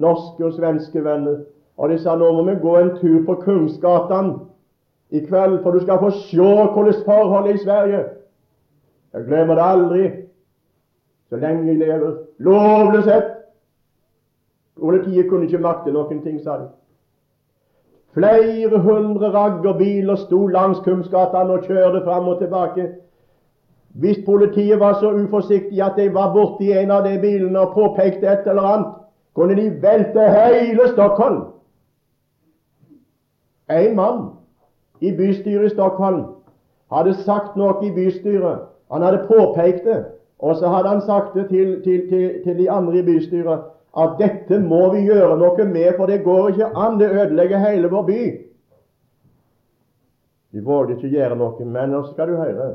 norske 0.00 0.46
og 0.46 0.56
svenske 0.56 1.04
venner. 1.04 1.42
Og 1.76 1.92
de 1.92 1.98
sa 2.00 2.16
nå 2.16 2.30
må 2.32 2.46
vi 2.48 2.56
gå 2.62 2.76
en 2.78 2.94
tur 2.96 3.20
på 3.26 3.36
Kungsgatan 3.44 4.32
i 5.10 5.20
kveld, 5.26 5.60
for 5.62 5.76
du 5.76 5.84
skal 5.84 6.00
få 6.00 6.10
se 6.16 6.40
hvordan 6.40 7.04
forholdet 7.04 7.50
er 7.50 7.54
i 7.54 7.62
Sverige. 7.64 8.02
Jeg 9.14 9.24
glemmer 9.26 9.54
det 9.54 9.64
aldri 9.66 10.02
så 11.30 11.36
lenge 11.36 11.66
jeg 11.66 11.78
lever. 11.78 12.16
Lovløshet! 12.38 13.24
Politiet 14.80 15.28
kunne 15.28 15.46
ikke 15.46 15.58
makte 15.62 15.92
noen 15.92 16.22
ting, 16.24 16.40
sa 16.42 16.56
de. 16.58 16.68
Flere 18.14 18.78
hundre 18.82 19.32
raggerbiler 19.32 20.16
sto 20.16 20.46
langs 20.46 20.80
Kumsgatan 20.84 21.50
og 21.50 21.62
kjørte 21.66 22.02
fram 22.04 22.28
og 22.28 22.38
tilbake. 22.38 22.88
Hvis 23.94 24.18
politiet 24.26 24.80
var 24.80 24.98
så 25.00 25.12
uforsiktige 25.12 25.84
at 25.84 25.92
de 25.96 26.14
var 26.14 26.32
borti 26.32 26.72
en 26.72 26.90
av 26.90 27.06
de 27.06 27.18
bilene 27.22 27.60
og 27.60 27.74
påpekte 27.74 28.26
et 28.26 28.46
eller 28.46 28.62
annet, 28.62 28.92
kunne 29.34 29.56
de 29.56 29.70
velte 29.82 30.26
hele 30.30 30.88
Stockholm. 30.92 31.42
En 33.70 33.96
mann 33.96 34.22
i 35.00 35.16
bystyret 35.16 35.66
i 35.66 35.74
Stockholm 35.74 36.24
hadde 36.92 37.14
sagt 37.14 37.56
noe 37.56 37.78
i 37.86 37.90
bystyret. 37.94 38.66
Han 38.90 39.02
hadde 39.02 39.26
påpekt 39.28 39.84
det, 39.86 40.04
og 40.38 40.56
så 40.56 40.68
hadde 40.68 40.88
han 40.88 41.02
sagt 41.06 41.34
det 41.34 41.48
til, 41.48 41.82
til, 41.84 42.08
til, 42.10 42.42
til 42.44 42.58
de 42.58 42.70
andre 42.70 42.98
i 42.98 43.02
bystyret 43.06 43.60
at 43.98 44.18
dette 44.20 44.58
må 44.62 44.84
vi 44.94 45.02
gjøre 45.08 45.38
noe 45.38 45.64
med, 45.66 45.88
for 45.96 46.06
det 46.06 46.22
går 46.24 46.52
ikke 46.52 46.70
an. 46.78 46.98
Det 47.00 47.10
ødelegger 47.10 47.64
hele 47.64 47.90
vår 47.90 48.06
by. 48.06 48.20
De 50.52 50.62
våget 50.64 50.96
ikke 50.96 51.10
gjøre 51.16 51.38
noe, 51.38 51.66
men 51.66 51.92
nå 51.94 52.04
skal 52.10 52.30
du 52.30 52.38
høre 52.38 52.70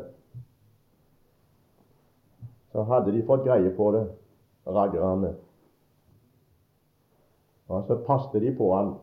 Så 2.71 2.83
hadde 2.83 3.13
de 3.15 3.23
fått 3.23 3.45
greie 3.45 3.71
på 3.71 3.91
det, 3.95 4.03
raggerne. 4.67 5.31
Og 7.71 7.85
så 7.87 7.95
passet 8.07 8.41
de 8.43 8.51
på 8.57 8.73
han 8.75 8.95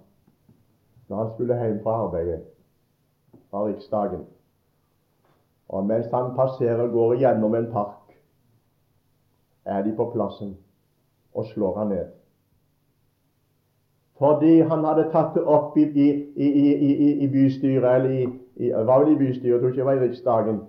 når 1.08 1.18
han 1.18 1.30
skulle 1.34 1.56
hjem 1.60 1.80
fra 1.84 1.94
arbeidet, 2.04 2.42
fra 3.50 3.64
riksdagen. 3.66 4.22
Og 5.68 5.84
mens 5.84 6.06
han 6.12 6.30
passerer 6.36 6.84
og 6.86 6.92
går 6.92 7.14
gjennom 7.20 7.54
en 7.54 7.66
park, 7.72 8.14
er 9.64 9.82
de 9.84 9.92
på 9.96 10.06
plassen 10.14 10.54
og 11.34 11.46
slår 11.46 11.78
han 11.78 11.88
ned. 11.88 12.06
Fordi 14.18 14.60
han 14.60 14.84
hadde 14.84 15.08
tatt 15.10 15.34
det 15.34 15.42
opp 15.50 15.76
i, 15.76 15.84
i, 15.92 16.48
i, 16.48 17.12
i 17.24 17.28
bystyret, 17.28 17.88
eller 17.96 18.10
i, 18.56 18.70
var 18.70 19.02
vel 19.02 19.14
i 19.14 19.18
bystyret, 19.18 19.52
jeg 19.52 19.60
tror 19.60 19.72
ikke 19.72 19.80
det 19.80 19.86
var 19.88 19.98
i 19.98 20.02
Riksdagen, 20.04 20.60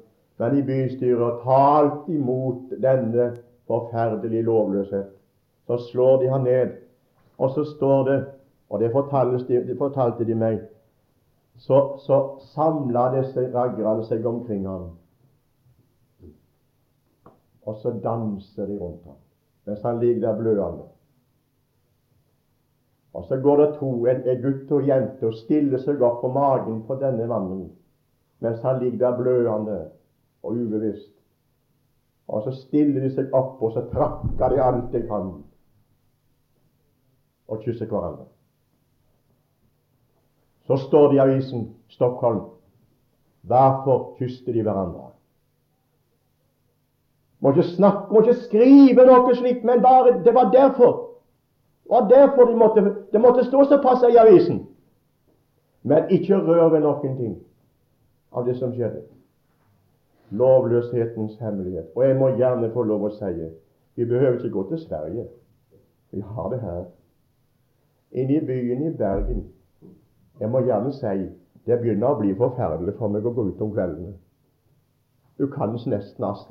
men 0.42 0.58
i 0.58 0.64
bystyret, 0.66 1.22
og 1.22 1.44
talt 1.44 2.08
imot 2.10 2.74
denne 2.82 3.28
forferdelige 3.68 4.48
lovløshet. 4.48 5.12
Så 5.68 5.78
slår 5.92 6.22
de 6.22 6.32
han 6.32 6.48
ned, 6.48 6.72
og 7.38 7.52
så 7.54 7.64
står 7.76 8.04
det, 8.10 8.20
og 8.70 8.80
det 8.80 8.92
fortalte 8.92 9.62
de, 9.68 9.78
fortalte 9.78 10.26
de 10.26 10.36
meg, 10.36 10.60
så, 11.58 12.00
så 12.02 12.20
samla 12.56 13.12
disse 13.20 13.46
raggerne 13.54 14.06
seg 14.08 14.26
omkring 14.26 14.66
ham, 14.68 14.90
og 17.64 17.78
så 17.80 17.94
danser 18.04 18.66
de 18.66 18.80
rundt 18.80 19.06
ham 19.06 19.23
mens 19.66 19.82
han 19.82 20.00
ligger 20.00 20.22
der 20.22 20.40
blødende. 20.40 20.90
Og 23.14 23.26
så 23.28 23.38
går 23.38 23.58
det 23.62 23.76
to, 23.80 23.92
en, 24.06 24.28
en 24.30 24.42
gutt 24.42 24.72
og 24.72 24.88
jente, 24.88 25.28
og 25.28 25.38
stiller 25.38 25.82
seg 25.82 26.02
opp 26.02 26.22
på 26.22 26.32
magen 26.34 26.82
på 26.88 26.98
denne 27.02 27.28
mannen 27.30 27.72
mens 28.44 28.60
han 28.62 28.80
ligger 28.80 28.98
der 28.98 29.18
blødende 29.18 29.90
og 30.44 30.52
ubevisst. 30.52 31.14
Og 32.28 32.44
så 32.44 32.52
stiller 32.52 33.02
de 33.02 33.12
seg 33.16 33.32
opp, 33.32 33.62
og 33.62 33.72
så 33.72 33.86
trakker 33.92 34.50
de 34.52 34.60
alt 34.64 34.92
de 34.92 35.02
kan, 35.08 35.30
og 37.48 37.64
kysser 37.64 37.88
hverandre. 37.88 38.26
Så 40.68 40.78
står 40.88 41.08
det 41.08 41.16
i 41.16 41.24
avisen 41.24 41.70
Stockholm 41.92 42.50
Hvorfor 43.44 44.16
kysste 44.20 44.54
de 44.54 44.62
hverandre? 44.64 45.13
Må 47.44 47.52
ikke 47.52 47.64
snakke, 47.76 48.14
må 48.14 48.22
ikke 48.24 48.40
skrive 48.46 49.04
noe 49.06 49.36
slikt, 49.36 49.66
men 49.68 49.82
bare 49.84 50.14
Det 50.24 50.34
var 50.34 50.52
derfor. 50.52 51.10
Det 51.84 51.92
var 51.92 52.08
derfor 52.10 52.46
de 52.46 52.56
måtte, 52.56 52.84
det 53.12 53.22
måtte 53.22 53.44
stå 53.44 53.64
såpass 53.64 54.04
i 54.08 54.16
avisen. 54.18 54.68
Men 55.84 56.08
ikke 56.10 56.40
rør 56.40 56.70
ved 56.70 56.80
noen 56.80 57.18
ting 57.18 57.36
av 58.32 58.48
det 58.48 58.56
som 58.58 58.72
skjedde. 58.72 59.04
Lovløshetens 60.32 61.36
hemmelighet. 61.40 61.92
Og 61.96 62.06
jeg 62.08 62.16
må 62.16 62.32
gjerne 62.40 62.72
få 62.74 62.84
lov 62.88 63.04
å 63.04 63.12
si 63.18 63.50
vi 63.96 64.06
behøver 64.06 64.40
ikke 64.40 64.50
gå 64.50 64.64
til 64.70 64.80
Sverige. 64.80 65.28
Vi 66.12 66.22
har 66.22 66.50
det 66.50 66.62
her. 66.62 66.84
Inne 68.12 68.40
i 68.40 68.46
byen 68.46 68.88
i 68.88 68.98
Bergen. 68.98 69.44
Jeg 70.40 70.50
må 70.50 70.64
gjerne 70.64 70.94
si 70.94 71.28
det 71.66 71.80
begynner 71.80 72.16
å 72.16 72.20
bli 72.20 72.34
forferdelig 72.36 72.96
for 72.98 73.12
meg 73.12 73.26
å 73.26 73.36
gå 73.36 73.46
ut 73.52 73.62
om 73.62 73.72
kveldene. 73.76 74.16
Du 75.38 75.48
kan 75.48 75.74
nesten 75.74 75.94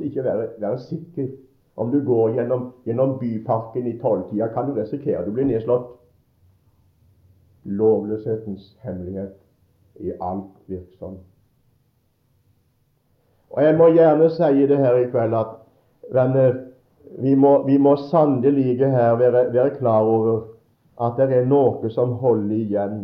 ikke 0.01 0.25
være, 0.25 0.49
være, 0.59 0.79
sikker. 0.79 1.29
Om 1.77 1.91
du 1.91 2.05
går 2.05 2.35
gjennom, 2.35 2.73
gjennom 2.85 3.19
byparken 3.19 3.87
i 3.87 3.99
tolvtida, 3.99 4.49
kan 4.53 4.69
du 4.69 4.75
risikere 4.75 5.25
du 5.25 5.33
blir 5.33 5.47
nedslått. 5.49 5.87
Lovløshetens 7.65 8.77
hemmelighet 8.83 9.39
i 10.01 10.13
alt 10.21 10.51
virksom. 10.67 11.19
Og 13.51 13.63
Jeg 13.63 13.77
må 13.79 13.89
gjerne 13.93 14.31
si 14.31 14.67
det 14.67 14.79
her 14.79 14.99
i 14.99 15.09
kveld 15.11 15.35
at 15.37 15.57
venner, 16.13 16.55
vi 17.19 17.35
må, 17.35 17.67
vi 17.67 17.79
må 17.79 17.97
sannelig 17.97 18.79
her 18.79 19.17
være, 19.17 19.53
være 19.53 19.77
klar 19.77 20.03
over 20.03 20.41
at 21.01 21.17
det 21.17 21.37
er 21.37 21.47
noe 21.47 21.91
som 21.91 22.17
holder 22.21 22.57
igjen. 22.57 23.03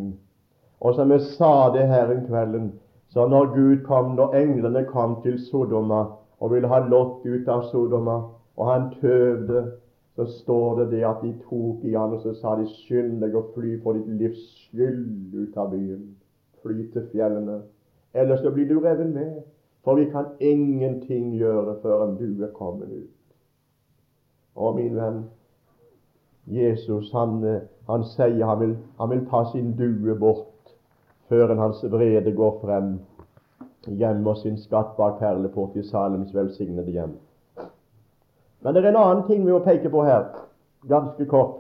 Og 0.81 0.95
som 0.95 1.13
jeg 1.13 1.21
sa 1.35 1.71
det 1.75 1.87
her 1.89 2.11
en 2.13 2.27
kvelden, 2.27 2.73
så 3.09 3.29
når 3.29 3.55
Gud 3.55 3.85
kom, 3.85 4.15
når 4.17 4.35
englene 4.35 4.85
kom 4.85 5.19
til 5.23 5.39
Sodoma 5.39 6.05
og 6.41 6.53
ville 6.53 6.69
ha 6.69 6.79
Lot 6.89 7.27
ut 7.27 7.49
av 7.49 7.65
Sodoma, 7.71 8.19
og 8.57 8.73
han 8.73 8.91
tøvde, 9.01 9.65
så 10.17 10.27
står 10.27 10.79
det 10.79 10.91
det 10.91 11.05
at 11.07 11.23
de 11.23 11.33
tok 11.49 11.85
i 11.85 11.95
han, 11.95 12.13
og 12.13 12.21
så 12.23 12.35
sa 12.35 12.57
de 12.59 12.67
skynd 12.67 13.21
deg 13.23 13.37
å 13.39 13.45
fly 13.55 13.77
for 13.83 13.95
ditt 13.95 14.09
livs 14.21 14.45
skyld 14.65 15.35
ut 15.35 15.57
av 15.57 15.71
byen. 15.73 16.09
Fly 16.63 16.89
til 16.93 17.07
fjellene. 17.13 17.61
Ellers 18.15 18.43
så 18.43 18.51
blir 18.51 18.67
du 18.69 18.81
revet 18.83 19.13
med. 19.15 19.39
For 19.87 19.95
vi 19.95 20.09
kan 20.11 20.27
ingenting 20.41 21.31
gjøre 21.39 21.79
før 21.83 22.17
du 22.19 22.43
er 22.45 22.51
kommet 22.53 22.91
ut. 22.91 23.35
Og 24.55 24.75
min 24.77 24.97
venn, 24.97 25.23
Jesus 26.47 27.13
han, 27.13 27.39
han 27.87 28.05
sier 28.05 28.45
han 28.47 28.61
vil, 28.61 28.77
han 28.99 29.11
vil 29.11 29.23
ta 29.31 29.45
sin 29.53 29.77
due 29.79 30.19
bort 30.19 30.48
før 31.29 31.55
hans 31.55 31.85
vrede 31.85 32.33
går 32.33 32.59
frem, 32.63 32.99
gjemmer 33.89 34.35
sin 34.35 34.59
skatt 34.59 34.97
bak 34.97 35.19
perleport 35.19 35.77
i 35.77 35.83
Salems 35.83 36.35
velsignede 36.35 36.91
hjem. 36.91 37.17
Men 38.61 38.75
det 38.75 38.85
er 38.85 38.89
en 38.89 38.97
annen 38.97 39.25
ting 39.27 39.47
vi 39.47 39.53
må 39.53 39.59
peke 39.65 39.91
på 39.91 40.05
her, 40.05 40.25
ganske 40.89 41.27
kort. 41.27 41.55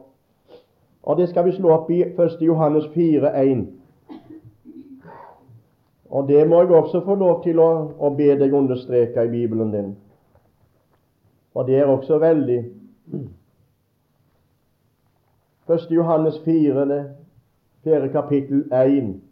Og 1.03 1.17
det 1.17 1.29
skal 1.29 1.45
vi 1.45 1.53
slå 1.57 1.71
opp 1.73 1.91
i 1.91 2.03
1. 2.03 2.41
Johannes 2.41 2.89
4, 2.95 3.33
1. 3.45 3.67
Og 6.11 6.29
det 6.29 6.49
må 6.49 6.63
jeg 6.63 6.71
også 6.71 7.01
få 7.05 7.15
lov 7.15 7.43
til 7.45 7.61
å, 7.61 7.71
å 7.99 8.11
be 8.17 8.35
deg 8.41 8.53
understreke 8.53 9.25
i 9.25 9.31
Bibelen 9.33 9.73
din. 9.73 9.95
Og 11.55 11.67
det 11.67 11.79
er 11.79 11.89
også 11.89 12.19
veldig 12.19 12.59
1. 15.69 15.89
Johannes 15.91 16.41
4, 16.45 17.05
4 17.85 18.09
kapittel 18.13 18.65
1 18.73 19.28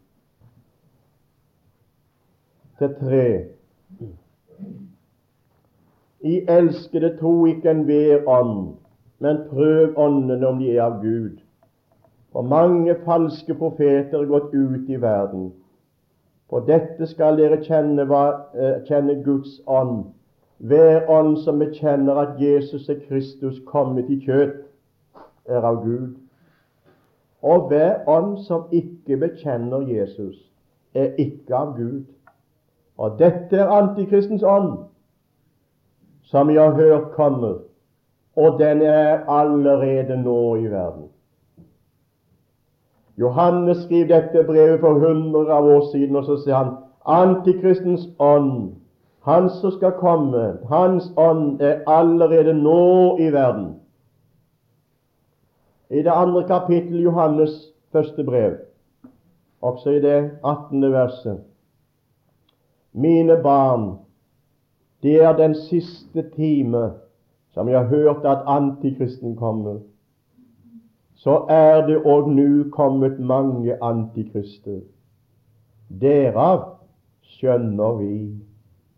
til 2.78 2.94
tre. 3.00 3.44
I 6.20 6.40
elskede 6.48 7.16
tro 7.20 7.46
ikke 7.46 7.70
enhver 7.70 8.28
ånd, 8.28 8.74
men 9.18 9.36
prøv 9.50 9.94
åndene 9.96 10.46
om 10.46 10.58
de 10.58 10.72
er 10.76 10.82
av 10.82 11.00
Gud. 11.02 11.38
For 12.32 12.42
mange 12.42 12.96
falske 13.04 13.54
profeter 13.54 14.18
er 14.20 14.28
gått 14.28 14.54
ut 14.54 14.90
i 14.90 15.00
verden. 15.00 15.52
For 16.50 16.60
dette 16.66 17.06
skal 17.06 17.38
dere 17.38 17.62
kjenne, 17.64 18.04
hva, 18.06 18.24
eh, 18.54 18.82
kjenne 18.86 19.22
Guds 19.24 19.60
ånd. 19.66 20.04
Hver 20.58 21.08
ånd 21.10 21.38
som 21.44 21.58
bekjenner 21.58 22.16
at 22.16 22.40
Jesus 22.40 22.88
er 22.88 23.00
Kristus 23.08 23.58
kommet 23.66 24.10
i 24.10 24.20
kjøtt, 24.20 24.62
er 25.46 25.64
av 25.64 25.82
Gud. 25.84 26.14
Og 27.42 27.68
hver 27.68 28.08
ånd 28.08 28.38
som 28.44 28.64
ikke 28.72 29.16
bekjenner 29.16 29.84
Jesus, 29.88 30.36
er 30.94 31.12
ikke 31.18 31.54
av 31.54 31.76
Gud. 31.76 32.04
Og 32.98 33.18
dette 33.18 33.56
er 33.56 33.72
antikristens 33.72 34.42
ånd, 34.42 34.78
som 36.24 36.48
vi 36.48 36.56
har 36.56 36.72
hørt 36.74 37.12
kommer, 37.12 37.58
og 38.36 38.58
den 38.60 38.82
er 38.82 39.28
allerede 39.28 40.16
nå 40.22 40.56
i 40.56 40.70
verden. 40.70 41.08
Johannes 43.16 43.76
skriver 43.84 44.08
dette 44.08 44.44
brevet 44.44 44.80
for 44.80 44.98
hundre 45.00 45.46
av 45.52 45.64
år 45.64 45.86
siden, 45.92 46.16
og 46.16 46.24
så 46.24 46.36
sier 46.42 46.56
han 46.56 46.74
Antikristens 47.06 48.08
ånd, 48.18 48.74
han 49.22 49.48
som 49.50 49.70
skal 49.76 49.94
komme, 50.00 50.58
hans 50.68 51.06
ånd 51.16 51.62
er 51.62 51.84
allerede 51.86 52.54
nå 52.54 53.16
i 53.22 53.30
verden. 53.32 53.76
I 55.90 56.02
det 56.02 56.10
andre 56.10 56.42
kapittel 56.48 57.00
Johannes 57.00 57.54
første 57.92 58.24
brev, 58.24 58.56
også 59.62 59.90
i 59.90 60.00
det 60.02 60.18
18. 60.42 60.82
verset 60.92 61.44
Mine 62.96 63.36
barn, 63.42 63.98
det 65.04 65.18
er 65.22 65.36
den 65.36 65.54
siste 65.66 66.24
time 66.32 66.86
som 67.52 67.68
jeg 67.68 67.78
har 67.78 67.90
hørt 67.92 68.24
at 68.24 68.48
antikristen 68.48 69.36
kommer 69.36 69.82
så 71.26 71.36
er 71.50 71.80
det 71.86 71.96
òg 72.06 72.28
nå 72.30 72.68
kommet 72.70 73.18
mange 73.18 73.74
antikrister. 73.82 74.82
Derav 75.88 76.60
skjønner 77.34 77.96
vi 77.98 78.16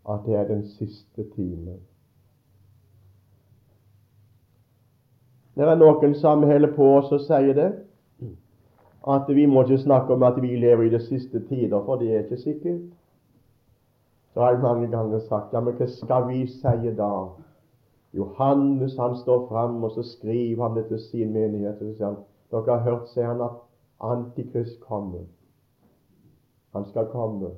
at 0.09 0.25
det 0.27 0.35
er 0.35 0.47
den 0.49 0.65
siste 0.75 1.25
time. 1.35 1.79
Det 5.55 5.65
er 5.65 5.79
noen 5.79 6.13
som 6.15 6.43
holder 6.43 6.75
på 6.75 6.91
og 6.99 7.23
sier 7.23 7.55
det, 7.55 7.71
at 9.09 9.31
vi 9.33 9.47
må 9.49 9.63
ikke 9.63 9.81
snakke 9.87 10.13
om 10.13 10.23
at 10.23 10.37
vi 10.41 10.53
lever 10.59 10.85
i 10.85 10.93
de 10.93 11.01
siste 11.07 11.41
tider, 11.47 11.81
for 11.85 11.97
det 11.97 12.13
er 12.13 12.23
ikke 12.27 12.41
sikkert. 12.43 12.85
Så 14.33 14.41
har 14.41 14.51
jeg 14.51 14.61
mange 14.61 14.87
ganger 14.87 15.19
sagt 15.19 15.53
ja, 15.53 15.59
men 15.59 15.77
hva 15.77 15.87
skal 15.89 16.27
vi 16.27 16.43
si 16.47 16.91
da? 16.97 17.11
Johannes 18.13 18.97
han 18.97 19.15
står 19.15 19.47
fram, 19.47 19.83
og 19.83 19.91
så 19.91 20.03
skriver 20.03 20.67
han 20.67 20.77
det 20.77 20.87
til 20.87 20.99
sin 20.99 21.33
menighet. 21.33 21.81
og 21.81 21.87
så 21.87 21.95
sier 21.97 22.05
han, 22.05 22.21
Dere 22.51 22.77
har 22.77 22.85
hørt, 22.85 23.09
sier 23.09 23.27
han, 23.27 23.41
at 23.41 23.57
Antikrist 23.99 24.79
kommer. 24.81 25.25
Han 26.73 26.85
skal 26.85 27.05
komme 27.11 27.49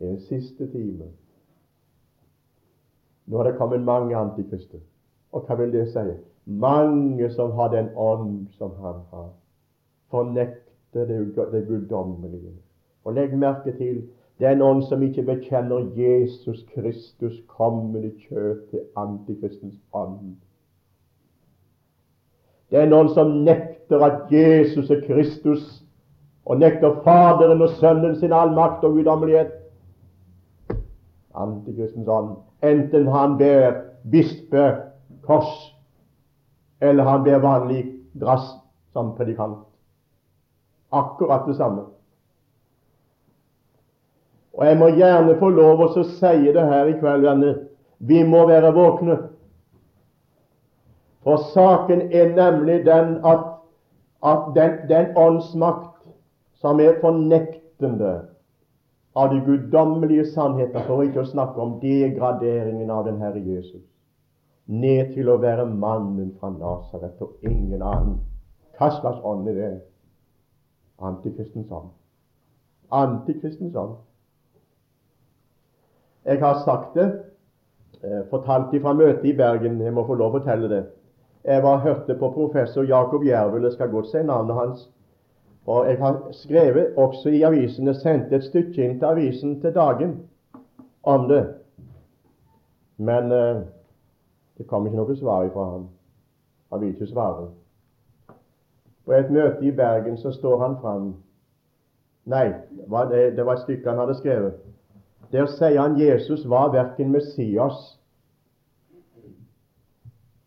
i 0.00 0.04
den 0.04 0.20
siste 0.20 0.66
time. 0.72 1.04
Nå 3.26 3.36
har 3.36 3.44
det 3.44 3.58
kommet 3.58 3.84
mange 3.84 4.16
antikrister. 4.16 4.80
Og 5.32 5.46
hva 5.46 5.54
vil 5.54 5.72
det 5.72 5.86
si? 5.92 6.02
Mange 6.44 7.30
som 7.30 7.52
har 7.56 7.70
den 7.72 7.88
ånd 7.96 8.48
som 8.58 8.74
han 8.80 9.04
har. 9.12 9.30
Fornekter 10.10 11.06
det, 11.06 11.36
det 11.52 11.66
guddommelige. 11.68 12.56
Og 13.04 13.14
legg 13.14 13.38
merke 13.38 13.76
til 13.78 14.02
den 14.42 14.62
ånd 14.62 14.82
som 14.88 15.02
ikke 15.02 15.22
bekjenner 15.22 15.84
Jesus 15.94 16.64
Kristus 16.74 17.36
kommende 17.46 18.08
i 18.08 18.14
kjøtt 18.26 18.64
til 18.72 18.80
antikristens 18.98 19.76
ånd. 19.94 20.34
Den 22.74 22.92
ånd 22.96 23.12
som 23.14 23.30
nekter 23.46 24.02
at 24.02 24.32
Jesus 24.32 24.90
er 24.90 25.04
Kristus, 25.06 25.62
og 26.44 26.58
nekter 26.58 26.96
Faderen 27.04 27.62
og 27.62 27.70
Sønnen 27.78 28.16
sin 28.18 28.32
allmakt 28.34 28.82
og 28.84 28.96
guddommelighet. 28.96 29.52
Antikristens 31.38 32.08
ånd. 32.08 32.34
Enten 32.66 33.06
han 33.06 33.38
ber 33.38 33.78
bispekors, 34.10 35.52
eller 36.80 37.06
han 37.06 37.22
ber 37.22 37.38
vanlig 37.38 37.84
drass 38.20 38.56
som 38.92 39.14
predikant. 39.16 39.62
Akkurat 40.92 41.46
det 41.46 41.56
samme. 41.56 41.86
Og 44.62 44.68
jeg 44.68 44.78
må 44.78 44.88
gjerne 44.94 45.32
få 45.40 45.48
lov 45.50 45.80
å 45.82 45.86
si 45.90 46.52
det 46.54 46.62
her 46.70 46.86
i 46.86 46.92
kveld, 47.00 47.24
venner. 47.26 47.54
Vi 47.98 48.20
må 48.22 48.44
være 48.46 48.68
våkne. 48.76 49.16
For 51.26 51.42
saken 51.50 52.04
er 52.14 52.30
nemlig 52.36 52.84
den 52.86 53.16
at, 53.26 53.48
at 54.22 54.44
den, 54.54 54.76
den 54.86 55.18
åndsmakt 55.18 56.04
som 56.62 56.78
er 56.78 57.00
fornektende 57.02 58.12
av 59.18 59.34
de 59.34 59.40
guddommelige 59.48 60.28
sannheter, 60.30 60.86
for 60.86 61.02
ikke 61.02 61.24
å 61.24 61.32
snakke 61.32 61.58
om 61.58 61.74
degraderingen 61.82 62.94
av 62.94 63.10
den 63.10 63.18
Herre 63.18 63.42
Jesus, 63.42 63.82
ned 64.70 65.10
til 65.16 65.26
å 65.34 65.40
være 65.42 65.66
mannen 65.66 66.30
fra 66.38 66.52
Nasaret 66.54 67.18
og 67.18 67.42
ingen 67.42 67.82
annen. 67.82 68.22
Hva 68.78 68.94
slags 68.94 69.26
ånd 69.26 69.50
er 69.50 69.58
det? 69.58 69.74
Antikristens 71.02 71.74
ånd. 71.74 71.90
Antikristens 72.94 73.74
ånd. 73.74 73.98
Jeg 76.24 76.38
har 76.40 76.62
sagt 76.64 76.94
det, 76.94 77.22
eh, 78.04 78.26
fortalt 78.30 78.70
det 78.72 78.82
fra 78.82 78.92
møtet 78.92 79.24
i 79.24 79.36
Bergen. 79.36 79.80
Jeg 79.80 79.92
må 79.92 80.06
få 80.06 80.14
lov 80.14 80.34
å 80.34 80.38
fortelle 80.38 80.68
det. 80.68 80.84
Jeg 81.44 81.62
var 81.62 81.78
hørte 81.82 82.14
på 82.14 82.30
professor 82.30 82.82
Jakob 82.82 83.24
Jervel, 83.24 83.62
jeg 83.62 83.72
skal 83.72 83.90
godt 83.90 84.06
si 84.06 84.22
navnet 84.22 84.54
hans. 84.54 84.90
Og 85.66 85.86
jeg 85.86 85.98
har 85.98 86.20
skrevet 86.32 86.94
også 86.96 87.28
i 87.28 87.42
avisen, 87.42 87.86
jeg 87.86 87.96
sendte 87.96 88.36
et 88.36 88.44
stykke 88.44 88.84
inn 88.84 88.98
til 88.98 89.06
avisen 89.06 89.60
til 89.60 89.74
dagen 89.74 90.20
om 91.02 91.28
det. 91.28 91.54
Men 92.96 93.32
eh, 93.32 93.62
det 94.58 94.66
kom 94.66 94.86
ikke 94.86 94.96
noe 94.96 95.16
svar 95.16 95.48
fra 95.52 95.64
ham. 95.70 95.88
Han 96.70 96.80
vil 96.80 96.94
ikke 96.94 97.06
svare. 97.06 97.48
På 99.04 99.12
et 99.12 99.30
møte 99.30 99.66
i 99.66 99.74
Bergen 99.74 100.16
så 100.16 100.30
står 100.32 100.60
han 100.62 100.76
fram 100.80 101.14
Nei, 102.24 102.52
det 102.70 103.46
var 103.46 103.56
et 103.56 103.64
stykke 103.64 103.90
han 103.90 103.98
hadde 103.98 104.14
skrevet. 104.14 104.54
Der 105.32 105.46
sier 105.46 105.80
han 105.80 105.98
Jesus 105.98 106.48
var 106.48 106.72
verken 106.72 107.10
Messias 107.10 107.98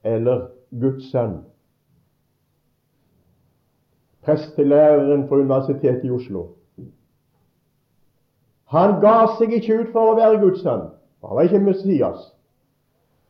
eller 0.03 0.47
Guds 0.81 1.11
sønn. 1.11 1.39
Prestelæreren 4.25 5.27
på 5.27 5.35
Universitetet 5.35 6.05
i 6.05 6.11
Oslo. 6.13 6.47
Han 8.73 8.99
ga 9.01 9.15
seg 9.37 9.53
ikke 9.57 9.79
ut 9.79 9.89
for 9.93 10.11
å 10.11 10.17
være 10.19 10.41
Guds 10.43 10.61
sønn. 10.61 10.87
Han 11.25 11.37
var 11.37 11.49
ikke 11.49 11.63
Messias. 11.65 12.29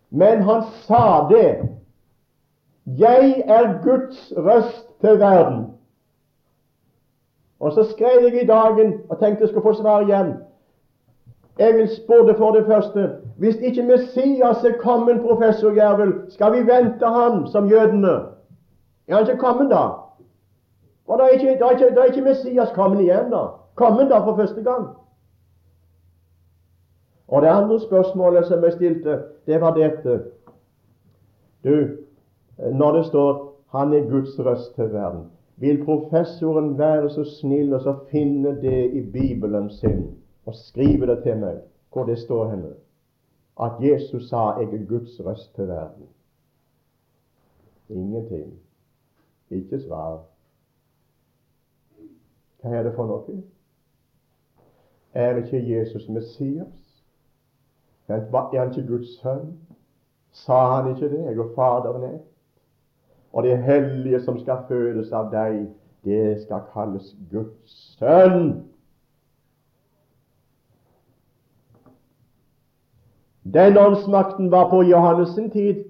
Men 0.10 0.44
han 0.48 0.64
sa 0.88 1.28
det. 1.32 1.70
Jeg 2.86 3.44
er 3.48 3.78
Guds 3.84 4.34
røst 4.38 4.92
til 5.02 5.20
verden. 5.20 5.64
Og 7.60 7.72
så 7.74 7.84
skrev 7.92 8.28
jeg 8.28 8.44
i 8.44 8.48
dagen 8.48 8.94
og 9.10 9.20
tenkte 9.20 9.46
jeg 9.46 9.50
skulle 9.50 9.66
få 9.70 9.74
svar 9.80 10.04
igjen. 10.04 10.36
Jeg 11.60 11.74
vil 11.74 11.88
spørre 11.90 12.38
for 12.38 12.52
det 12.52 12.66
første 12.66 13.12
Hvis 13.38 13.56
ikke 13.56 13.84
Messias 13.84 14.64
er 14.64 14.78
kommet, 14.80 15.22
professor 15.22 15.72
Jervel, 15.72 16.14
skal 16.30 16.54
vi 16.54 16.58
vente 16.58 17.06
han 17.06 17.48
som 17.48 17.70
jødene? 17.70 18.16
Er 19.08 19.16
han 19.16 19.28
ikke 19.30 19.40
kommet 19.40 19.72
da? 19.72 19.84
Og 21.08 21.20
da 21.20 21.24
er 21.24 21.28
ikke, 21.28 21.58
da 21.60 21.66
er 21.66 21.72
ikke, 21.72 21.96
da 21.96 22.02
er 22.02 22.06
ikke 22.06 22.22
Messias 22.22 22.72
kommet 22.74 23.02
igjen, 23.02 23.32
da. 23.32 23.44
Kommet 23.76 24.10
da 24.10 24.18
for 24.18 24.36
første 24.36 24.64
gang. 24.64 24.88
Og 27.28 27.42
det 27.42 27.48
andre 27.48 27.80
spørsmålet 27.80 28.46
som 28.46 28.64
jeg 28.64 28.74
stilte, 28.74 29.20
det 29.48 29.62
var 29.62 29.74
dette 29.74 30.22
Du, 31.64 31.88
når 32.74 32.92
det 32.92 33.06
står 33.06 33.56
'Han 33.72 33.94
er 33.94 34.10
Guds 34.10 34.40
røst 34.40 34.76
til 34.76 34.94
verden', 34.94 35.26
vil 35.58 35.86
professoren 35.86 36.78
være 36.78 37.10
så 37.10 37.24
snill 37.24 37.74
og 37.74 37.82
så 37.82 37.96
finne 38.12 38.62
det 38.62 38.94
i 38.94 39.02
Bibelen 39.02 39.70
sin? 39.70 40.25
Og 40.46 40.56
skrive 40.56 41.08
det 41.08 41.24
til 41.24 41.38
meg 41.42 41.62
hvor 41.94 42.04
det 42.06 42.18
står 42.20 42.50
henne 42.50 42.74
at 43.62 43.72
Jesus 43.80 44.30
sa 44.30 44.60
'Jeg 44.60 44.74
er 44.74 44.86
Guds 44.86 45.26
røst 45.26 45.56
til 45.56 45.68
verden'. 45.68 46.08
Ingenting. 47.90 48.60
Ikke 49.50 49.82
svar. 49.82 50.24
Hva 52.62 52.70
er 52.70 52.84
det 52.84 52.96
for 52.96 53.06
noe? 53.06 53.44
Er 55.14 55.36
ikke 55.36 55.78
Jesus 55.78 56.10
Messias? 56.10 57.04
Er 58.08 58.60
han 58.60 58.72
ikke 58.72 58.88
Guds 58.88 59.20
sønn? 59.22 59.60
Sa 60.32 60.76
han 60.76 60.96
ikke 60.96 61.10
det? 61.10 61.26
Jeg 61.26 61.40
og 61.40 61.52
Faderen 61.56 62.04
er 62.04 62.20
Og 63.34 63.44
det 63.44 63.64
hellige 63.64 64.22
som 64.24 64.40
skal 64.40 64.58
fødes 64.68 65.12
av 65.12 65.32
deg, 65.32 65.68
det 66.04 66.42
skal 66.42 66.62
kalles 66.74 67.16
Guds 67.32 67.98
sønn. 67.98 68.75
Den 73.54 73.78
åndsmakten 73.78 74.52
var 74.52 74.70
på 74.70 74.84
Johannes' 74.84 75.36
sin 75.36 75.50
tid. 75.50 75.84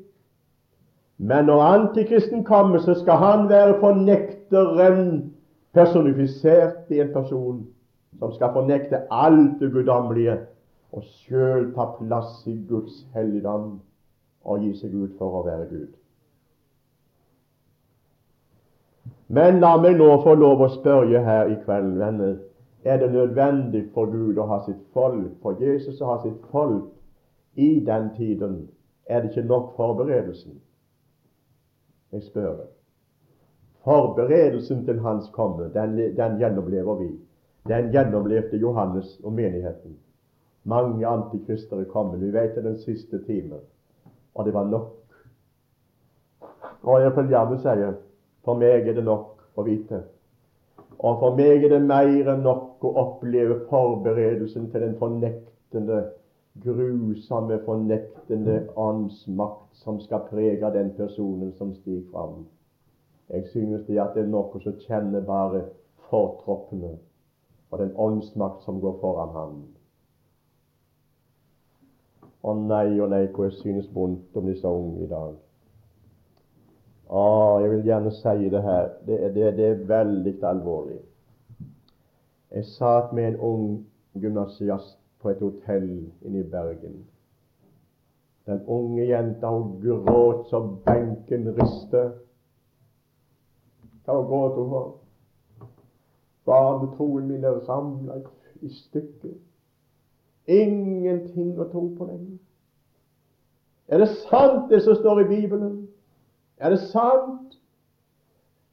Men 1.18 1.46
når 1.46 1.62
Antikristen 1.62 2.44
kommer, 2.44 2.80
så 2.80 2.94
skal 2.94 3.14
han 3.14 3.50
være 3.50 3.80
fornekteren 3.80 5.34
personifisert 5.74 6.92
i 6.92 7.00
en 7.00 7.14
person 7.14 7.68
som 8.20 8.34
skal 8.34 8.54
fornekte 8.54 9.02
alt 9.12 9.60
det 9.60 9.72
guddommelige 9.72 10.38
og 10.92 11.04
sjøl 11.04 11.72
ta 11.76 11.86
plass 12.00 12.48
i 12.48 12.56
Guds 12.70 13.06
helligdom 13.14 13.80
og 14.46 14.60
gi 14.64 14.72
seg 14.80 14.94
ut 14.96 15.16
for 15.20 15.40
å 15.40 15.44
være 15.48 15.68
Gud. 15.72 15.94
Men 19.28 19.60
la 19.60 19.74
meg 19.82 19.98
nå 20.00 20.10
få 20.24 20.36
lov 20.40 20.62
å 20.62 20.72
spørre 20.76 21.24
her 21.26 21.52
i 21.52 21.58
kveld, 21.66 21.96
venner, 22.00 22.36
er 22.86 23.00
det 23.02 23.12
nødvendig 23.12 23.88
for 23.94 24.12
Gud 24.12 24.38
å 24.38 24.46
ha 24.52 24.62
sitt 24.68 24.84
folk, 24.94 25.32
for 25.42 25.58
Jesus 25.60 26.02
å 26.02 26.12
ha 26.14 26.20
sitt 26.24 26.44
folk 26.52 26.92
i 27.56 27.80
den 27.86 28.10
tiden? 28.16 28.70
Er 29.06 29.22
det 29.22 29.30
ikke 29.30 29.48
nok 29.48 29.76
forberedelsen? 29.76 30.62
Jeg 32.12 32.24
spør. 32.24 32.56
Forberedelsen 33.84 34.86
til 34.86 35.00
Hans 35.00 35.30
komme, 35.34 35.70
den, 35.74 35.98
den 35.98 36.38
gjennomlever 36.38 36.96
vi. 36.96 37.10
Den 37.68 37.92
gjennomlevde 37.92 38.58
Johannes 38.58 39.20
og 39.24 39.34
menigheten. 39.34 39.98
Mange 40.64 41.08
antikrister 41.08 41.80
er 41.80 41.84
kommet. 41.84 42.22
Vi 42.22 42.34
vet 42.34 42.56
det 42.56 42.64
den 42.64 42.78
siste 42.78 43.26
time. 43.26 43.56
Og 44.36 44.46
det 44.46 44.54
var 44.54 44.68
nok. 44.70 44.92
Og 46.84 47.02
jeg 47.02 47.16
vil 47.16 47.28
gjerne 47.28 47.60
si 47.60 48.02
for 48.46 48.60
meg 48.62 48.88
er 48.88 48.94
det 48.94 49.04
nok 49.06 49.42
å 49.58 49.64
vite. 49.66 50.04
Og 51.00 51.20
for 51.20 51.38
meg 51.38 51.64
er 51.66 51.74
det 51.74 51.82
mer 51.82 52.30
enn 52.34 52.44
nok 52.46 52.86
å 52.86 52.92
oppleve 53.02 53.64
forberedelsen 53.70 54.70
til 54.72 54.86
den 54.86 54.96
fornektende, 55.00 56.04
grusomme, 56.64 57.60
fornektende 57.66 58.68
åndsmakt 58.76 59.76
som 59.76 60.00
skal 60.00 60.28
prege 60.30 60.72
den 60.72 60.94
personen 60.98 61.54
som 61.58 61.74
stiger 61.76 62.12
fram. 62.12 62.46
Jeg 63.30 63.48
synes 63.52 63.86
det 63.88 64.00
at 64.00 64.14
det 64.16 64.24
er 64.24 64.32
noe 64.32 64.62
som 64.64 64.78
kjenner 64.86 65.26
bare 65.26 65.64
fortroppene 66.10 66.96
og 67.72 67.80
den 67.82 67.96
åndsmakt 67.98 68.64
som 68.64 68.80
går 68.80 69.00
foran 69.02 69.34
ham. 69.36 69.56
Å 72.46 72.54
nei 72.54 73.00
og 73.02 73.10
nei, 73.10 73.26
hvor 73.34 73.50
jeg 73.50 73.58
synes 73.58 73.90
vondt 73.94 74.38
om 74.38 74.46
disse 74.46 74.70
unge 74.70 75.02
i 75.04 75.10
dag. 75.10 75.34
Å, 77.10 77.24
jeg 77.62 77.72
vil 77.72 77.90
gjerne 77.90 78.12
si 78.14 78.50
det 78.54 78.62
her. 78.62 78.92
Det, 79.08 79.18
det, 79.34 79.50
det 79.58 79.66
er 79.72 79.82
veldig 79.90 80.36
alvorlig. 80.46 81.00
Jeg 82.54 82.70
satt 82.70 83.12
med 83.18 83.34
en 83.34 83.40
ung 83.50 83.66
gymnasiast 84.14 85.00
på 85.26 85.30
et 85.30 85.40
hotell 85.42 85.90
inne 86.22 86.40
i 86.40 86.50
Bergen. 86.50 87.06
Den 88.46 88.62
unge 88.68 89.08
jenta 89.08 89.48
hun 89.48 89.82
gråt 89.82 90.50
så 90.50 90.60
benken 90.86 91.48
ristet. 91.58 92.12
Hva 94.06 94.20
gråt 94.22 94.60
hun 94.60 94.70
for? 94.70 94.92
Barnetroen 96.46 97.26
min 97.28 97.44
er 97.44 97.58
ramla 97.70 98.20
i 98.62 98.70
stykker. 98.70 99.34
Ingenting 100.46 101.56
å 101.58 101.66
tro 101.72 101.88
på 101.98 102.06
lenger. 102.06 102.38
Er 103.88 104.06
det 104.06 104.12
sant, 104.30 104.70
det 104.70 104.84
som 104.86 104.96
står 104.96 105.24
i 105.24 105.30
Bibelen? 105.34 105.88
Er 106.58 106.70
det 106.70 106.84
sant? 106.92 107.58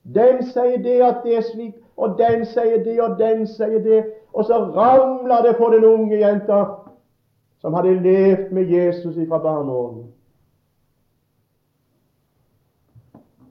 Den 0.04 0.44
sier 0.52 0.82
det 0.84 1.00
at 1.00 1.24
det 1.24 1.38
er 1.38 1.48
slik, 1.48 1.80
og 1.96 2.18
den 2.20 2.44
sier 2.44 2.84
det, 2.84 3.00
og 3.00 3.16
den 3.16 3.46
sier 3.48 3.80
det. 3.80 4.02
Og 4.32 4.44
så 4.44 4.54
ramler 4.54 5.42
det 5.42 5.56
på 5.58 5.70
den 5.74 5.84
unge 5.84 6.18
jenta 6.18 6.64
som 7.58 7.74
hadde 7.74 8.02
levd 8.02 8.52
med 8.52 8.64
Jesus 8.64 9.14
fra 9.28 9.38
barneårene. 9.38 10.08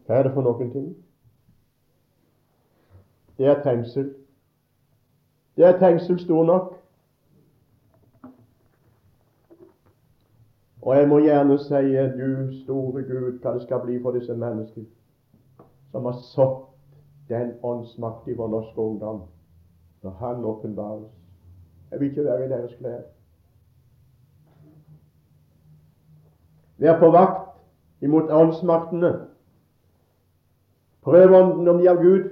Hva 0.05 0.15
er 0.15 0.23
det 0.23 0.33
for 0.33 0.43
noen 0.43 0.71
ting? 0.71 0.89
Det 3.37 3.47
er 3.47 3.61
trengsel. 3.63 4.09
Det 5.55 5.65
er 5.65 5.77
trengsel 5.79 6.19
stor 6.19 6.43
nok. 6.43 6.73
Og 10.81 10.97
jeg 10.97 11.07
må 11.07 11.19
gjerne 11.19 11.57
si, 11.61 11.93
du 12.17 12.63
store 12.63 13.03
Gud, 13.03 13.39
hva 13.39 13.53
det 13.53 13.63
skal 13.63 13.85
bli 13.85 14.01
for 14.01 14.17
disse 14.17 14.33
menneskene 14.33 14.89
som 15.91 16.05
har 16.05 16.19
sådd 16.33 16.59
den 17.29 17.51
åndsmakt 17.63 18.27
i 18.27 18.35
vår 18.35 18.47
norske 18.47 18.79
ungdom, 18.81 19.21
når 20.01 20.11
Han 20.11 20.45
åpenbares. 20.45 21.11
Jeg 21.91 21.99
vil 21.99 22.09
ikke 22.09 22.23
være 22.23 22.45
i 22.45 22.49
deres 22.49 22.73
klær. 22.77 23.01
Vær 26.77 26.99
på 26.99 27.11
vakt 27.11 27.57
imot 28.01 28.31
åndsmaktene. 28.31 29.27
Prøv 31.01 31.33
ånden 31.33 31.67
om 31.67 31.77
de 31.77 31.89
av 31.89 31.95
Gud. 32.01 32.29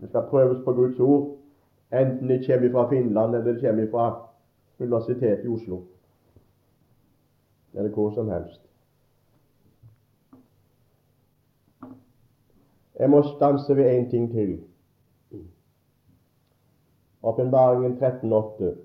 Det 0.00 0.08
skal 0.08 0.28
prøves 0.30 0.64
på 0.64 0.72
Guds 0.72 1.00
ord, 1.00 1.36
enten 1.92 2.28
det 2.28 2.46
kommer 2.46 2.70
fra 2.72 2.88
Finland 2.90 3.34
eller 3.34 3.52
det 3.52 3.60
kommer 3.60 3.90
fra 3.90 4.28
Universitetet 4.78 5.44
i 5.44 5.48
Oslo, 5.48 5.82
eller 7.74 7.90
hvor 7.90 8.10
som 8.14 8.28
helst. 8.28 8.60
Jeg 12.98 13.10
må 13.10 13.22
stanse 13.22 13.76
ved 13.76 13.98
én 13.98 14.10
ting 14.10 14.30
til. 14.30 14.64
Åpenbaringen 17.28 17.98
13,8. 17.98 18.76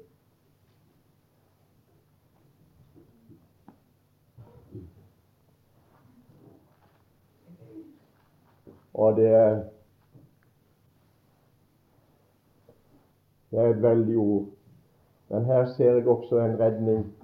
Og 8.93 9.15
det, 9.15 9.29
det 13.51 13.59
er 13.59 13.69
et 13.69 13.81
veldig 13.81 14.17
ord. 14.17 14.45
Men 15.29 15.45
her 15.45 15.65
ser 15.65 15.93
jeg 15.93 16.07
også 16.07 16.39
en 16.39 16.59
redning. 16.59 17.15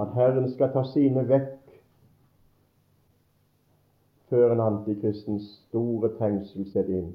At 0.00 0.14
Herren 0.14 0.50
skal 0.52 0.72
ta 0.72 0.82
sine 0.92 1.28
vekk 1.28 1.52
før 4.28 4.52
en 4.52 4.60
antikristens 4.60 5.46
store 5.68 6.10
trengsel 6.18 6.66
setter 6.72 6.98
inn. 6.98 7.14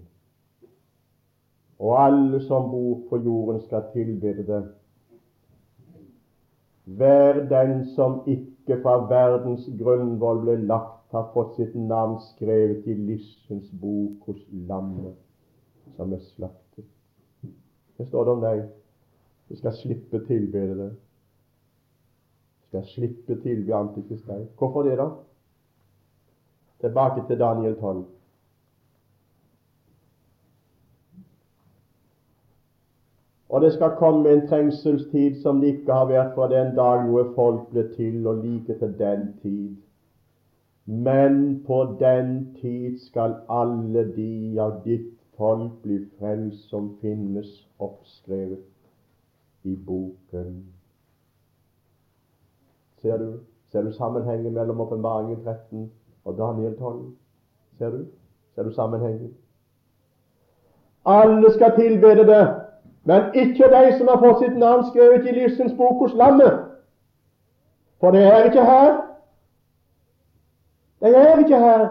Og 1.82 1.98
alle 1.98 2.42
som 2.46 2.70
bor 2.70 3.02
på 3.10 3.18
jorden, 3.18 3.62
skal 3.62 3.90
tilbede 3.94 4.46
det. 4.48 4.62
Hver 6.86 7.40
den 7.50 7.86
som 7.96 8.22
ikke 8.28 8.78
fra 8.84 9.00
verdens 9.10 9.66
grunnvoll 9.80 10.44
ble 10.46 10.58
lagt 10.70 11.16
har 11.16 11.32
fått 11.34 11.56
sitt 11.58 11.74
navn 11.76 12.20
skrevet 12.34 12.86
i 12.88 12.96
livsens 12.96 13.72
bok 13.82 14.30
hos 14.30 14.42
lammet 14.70 15.18
som 15.98 16.14
er 16.14 16.22
slaktet. 16.32 16.86
Det 17.98 18.08
står 18.08 18.28
det 18.28 18.36
om 18.36 18.46
deg. 18.46 18.62
Du 19.50 19.58
skal 19.60 19.76
slippe 19.76 20.22
tilbede 20.28 20.78
det. 20.78 20.90
Du 22.62 22.72
skal 22.72 22.88
slippe 22.94 23.36
tilbe 23.44 23.76
Antikrist 23.76 24.30
deg. 24.30 24.48
Hvorfor 24.58 24.88
det, 24.88 24.96
da? 25.02 25.10
Tilbake 26.82 27.26
til 27.28 27.40
Daniel 27.40 27.76
12. 27.80 28.06
Og 33.52 33.62
det 33.62 33.74
skal 33.74 33.96
komme 34.00 34.32
en 34.32 34.48
trengselstid 34.48 35.42
som 35.42 35.60
det 35.60 35.68
ikke 35.68 35.94
har 35.94 36.06
vært 36.08 36.36
fra 36.36 36.48
den 36.48 36.70
dag 36.76 37.02
noe 37.04 37.26
folk 37.36 37.66
ble 37.74 37.84
til, 37.98 38.22
og 38.28 38.46
like 38.46 38.78
til 38.80 38.94
den 39.00 39.26
tid. 39.42 39.76
Men 40.86 41.64
på 41.68 41.82
den 42.00 42.56
tid 42.62 43.00
skal 43.00 43.36
alle 43.50 44.06
de 44.16 44.60
av 44.60 44.80
ditt 44.86 45.12
folk 45.38 45.82
bli 45.84 46.00
frelst 46.20 46.70
som 46.72 46.94
finnes 47.02 47.52
oppskrevet 47.80 48.64
i 49.68 49.76
boken. 49.76 50.56
Ser 53.02 53.18
du? 53.18 53.40
Ser 53.72 53.84
du 53.84 53.92
sammenhengen 53.92 54.54
mellom 54.54 54.82
åpenbaringen 54.82 55.44
13 55.44 55.92
og 56.26 56.38
Daniel 56.38 56.76
12? 56.80 57.06
Ser 57.78 57.90
du? 57.90 58.06
Ser 58.56 58.64
du 58.64 58.72
sammenhengen? 58.72 59.34
Alle 61.06 61.52
skal 61.52 61.76
tilbede 61.76 62.28
det, 62.28 62.44
men 63.04 63.22
ikke 63.34 63.70
de 63.72 63.98
som 63.98 64.08
har 64.08 64.20
fått 64.22 64.44
sitt 64.44 64.58
navn 64.58 64.84
skrevet 64.90 65.26
i 65.26 65.34
livsens 65.40 65.74
bok 65.78 66.04
hos 66.04 66.14
lammet. 66.14 66.60
For 68.00 68.12
det 68.12 68.26
er 68.26 68.44
ikke 68.50 68.66
her. 68.66 68.92
De 71.02 71.08
er 71.08 71.40
ikke 71.40 71.60
her. 71.60 71.88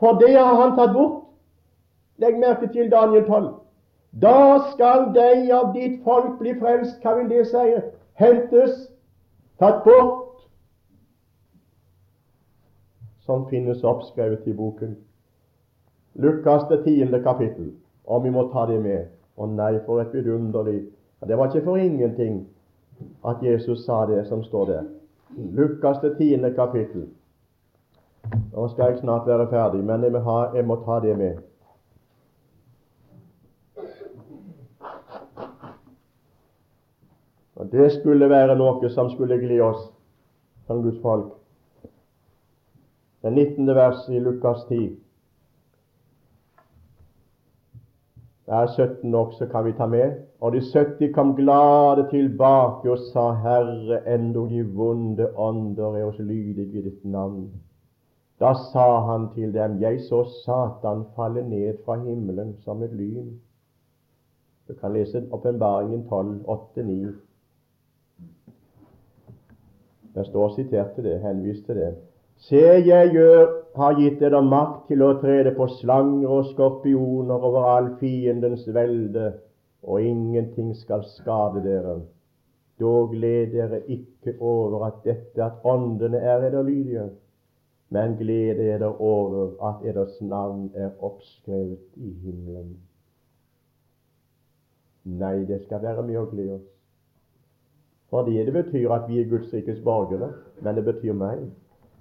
For 0.00 0.18
det 0.20 0.34
har 0.36 0.54
han 0.60 0.76
tatt 0.76 0.92
bort. 0.92 1.22
Legg 2.20 2.38
merke 2.40 2.68
til 2.72 2.90
Daniel 2.90 3.24
12. 3.24 3.48
Da 4.22 4.58
skal 4.72 5.10
de 5.14 5.52
av 5.52 5.72
ditt 5.74 6.04
folk 6.04 6.38
bli 6.40 6.54
frelst. 6.60 7.00
Hva 7.02 7.16
vil 7.18 7.28
det 7.32 7.46
si? 7.48 7.80
Hentes, 8.20 8.86
tatt 9.60 9.82
bort. 9.84 10.46
Som 13.24 13.48
finnes 13.50 13.84
oppskrevet 13.84 14.46
i 14.46 14.56
boken. 14.56 14.96
Lukas 16.14 16.64
det 16.70 16.84
tiende 16.84 17.22
kapittel. 17.22 17.74
Og 18.06 18.24
vi 18.24 18.30
må 18.30 18.48
ta 18.52 18.64
det 18.70 18.80
med. 18.82 19.15
Å 19.36 19.46
nei, 19.46 19.78
for 19.86 20.00
et 20.00 20.14
vidunderlig 20.14 20.86
Det 21.26 21.36
var 21.36 21.48
ikke 21.48 21.64
for 21.64 21.80
ingenting 21.80 22.44
at 23.24 23.42
Jesus 23.42 23.84
sa 23.84 24.04
det 24.06 24.26
som 24.28 24.44
står 24.44 24.66
der. 24.66 24.84
Lukas 25.36 26.00
det 26.00 26.16
tiende 26.16 26.52
kapittel. 26.54 27.08
Nå 28.52 28.68
skal 28.68 28.92
jeg 28.92 29.00
snart 29.00 29.26
være 29.26 29.48
ferdig, 29.50 29.82
men 29.84 30.02
jeg 30.04 30.12
må, 30.12 30.20
ha, 30.24 30.38
jeg 30.54 30.66
må 30.66 30.76
ta 30.84 31.00
det 31.00 31.16
med. 31.18 31.40
Og 37.56 37.72
Det 37.72 37.92
skulle 37.92 38.28
være 38.28 38.56
noe 38.56 38.90
som 38.92 39.10
skulle 39.10 39.40
gli 39.40 39.60
oss 39.60 39.88
som 40.66 40.82
Guds 40.84 41.00
folk. 41.02 41.32
Det 43.22 43.32
19. 43.32 43.74
vers 43.74 44.08
i 44.08 44.20
Lukas 44.20 44.64
10. 44.68 45.05
Det 48.46 48.54
er 48.54 48.66
17 48.66 49.14
også, 49.14 49.46
kan 49.46 49.64
vi 49.64 49.72
ta 49.72 49.86
med. 49.86 50.12
Og 50.40 50.52
de 50.52 50.60
70 50.60 51.14
kom 51.14 51.34
glade 51.36 52.06
tilbake 52.10 52.90
og 52.90 52.98
sa, 52.98 53.32
Herre, 53.32 54.14
endog 54.14 54.50
de 54.50 54.62
vonde 54.62 55.26
ånder 55.38 55.96
er 55.96 56.04
oss 56.06 56.18
lydige 56.18 56.78
i 56.78 56.82
ditt 56.84 57.04
navn. 57.04 57.48
Da 58.40 58.52
sa 58.72 59.00
han 59.00 59.28
til 59.34 59.54
dem, 59.54 59.80
Jeg 59.80 60.00
så 60.00 60.24
Satan 60.44 61.04
falle 61.16 61.48
ned 61.48 61.74
fra 61.84 61.96
himmelen 61.96 62.54
som 62.62 62.82
et 62.82 62.92
lyn. 62.92 63.40
Du 64.68 64.74
kan 64.74 64.92
lese 64.92 65.28
Åpenbaringen 65.32 66.08
12, 66.08 66.44
8, 66.48 66.82
9. 66.82 67.06
Det 70.14 70.26
står 70.26 70.48
sitert 70.54 70.94
til 70.94 71.04
det, 71.04 71.20
henvist 71.20 71.66
til 71.66 71.76
det. 71.76 71.94
Se, 72.36 72.60
jeg 72.86 73.10
gjør, 73.12 73.46
har 73.76 73.96
gitt 74.00 74.20
dere 74.20 74.42
makt 74.44 74.86
til 74.90 75.02
å 75.04 75.14
trede 75.20 75.52
på 75.56 75.66
slanger 75.78 76.32
og 76.38 76.50
skorpioner 76.52 77.46
over 77.48 77.68
all 77.72 77.88
fiendens 78.00 78.66
velde, 78.72 79.32
og 79.82 80.02
ingenting 80.02 80.74
skal 80.76 81.04
skade 81.16 81.62
dere. 81.64 81.96
Dog 82.80 83.14
gled 83.14 83.54
dere 83.54 83.80
ikke 83.88 84.36
over 84.40 84.84
at 84.90 85.00
dette 85.04 85.44
at 85.44 85.64
åndene 85.64 86.20
er 86.20 86.44
ederlydige, 86.50 87.08
men 87.88 88.16
gled 88.20 88.60
dere 88.60 88.90
over 88.92 89.54
at 89.68 89.84
eders 89.88 90.20
navn 90.20 90.70
er 90.74 90.90
oppskrevet 91.00 91.96
i 91.96 92.12
himmelen. 92.24 92.76
Nei, 95.06 95.44
det 95.48 95.62
skal 95.64 95.82
være 95.82 96.02
mye 96.02 96.24
å 96.24 96.30
glede 96.30 96.56
oss. 96.58 96.72
Fordi 98.10 98.38
det 98.44 98.52
betyr 98.54 98.90
at 98.94 99.06
vi 99.08 99.20
er 99.20 99.30
Guds 99.30 99.52
rikes 99.54 99.78
borgere, 99.84 100.32
men 100.62 100.76
det 100.76 100.84
betyr 100.86 101.14
meg. 101.14 101.46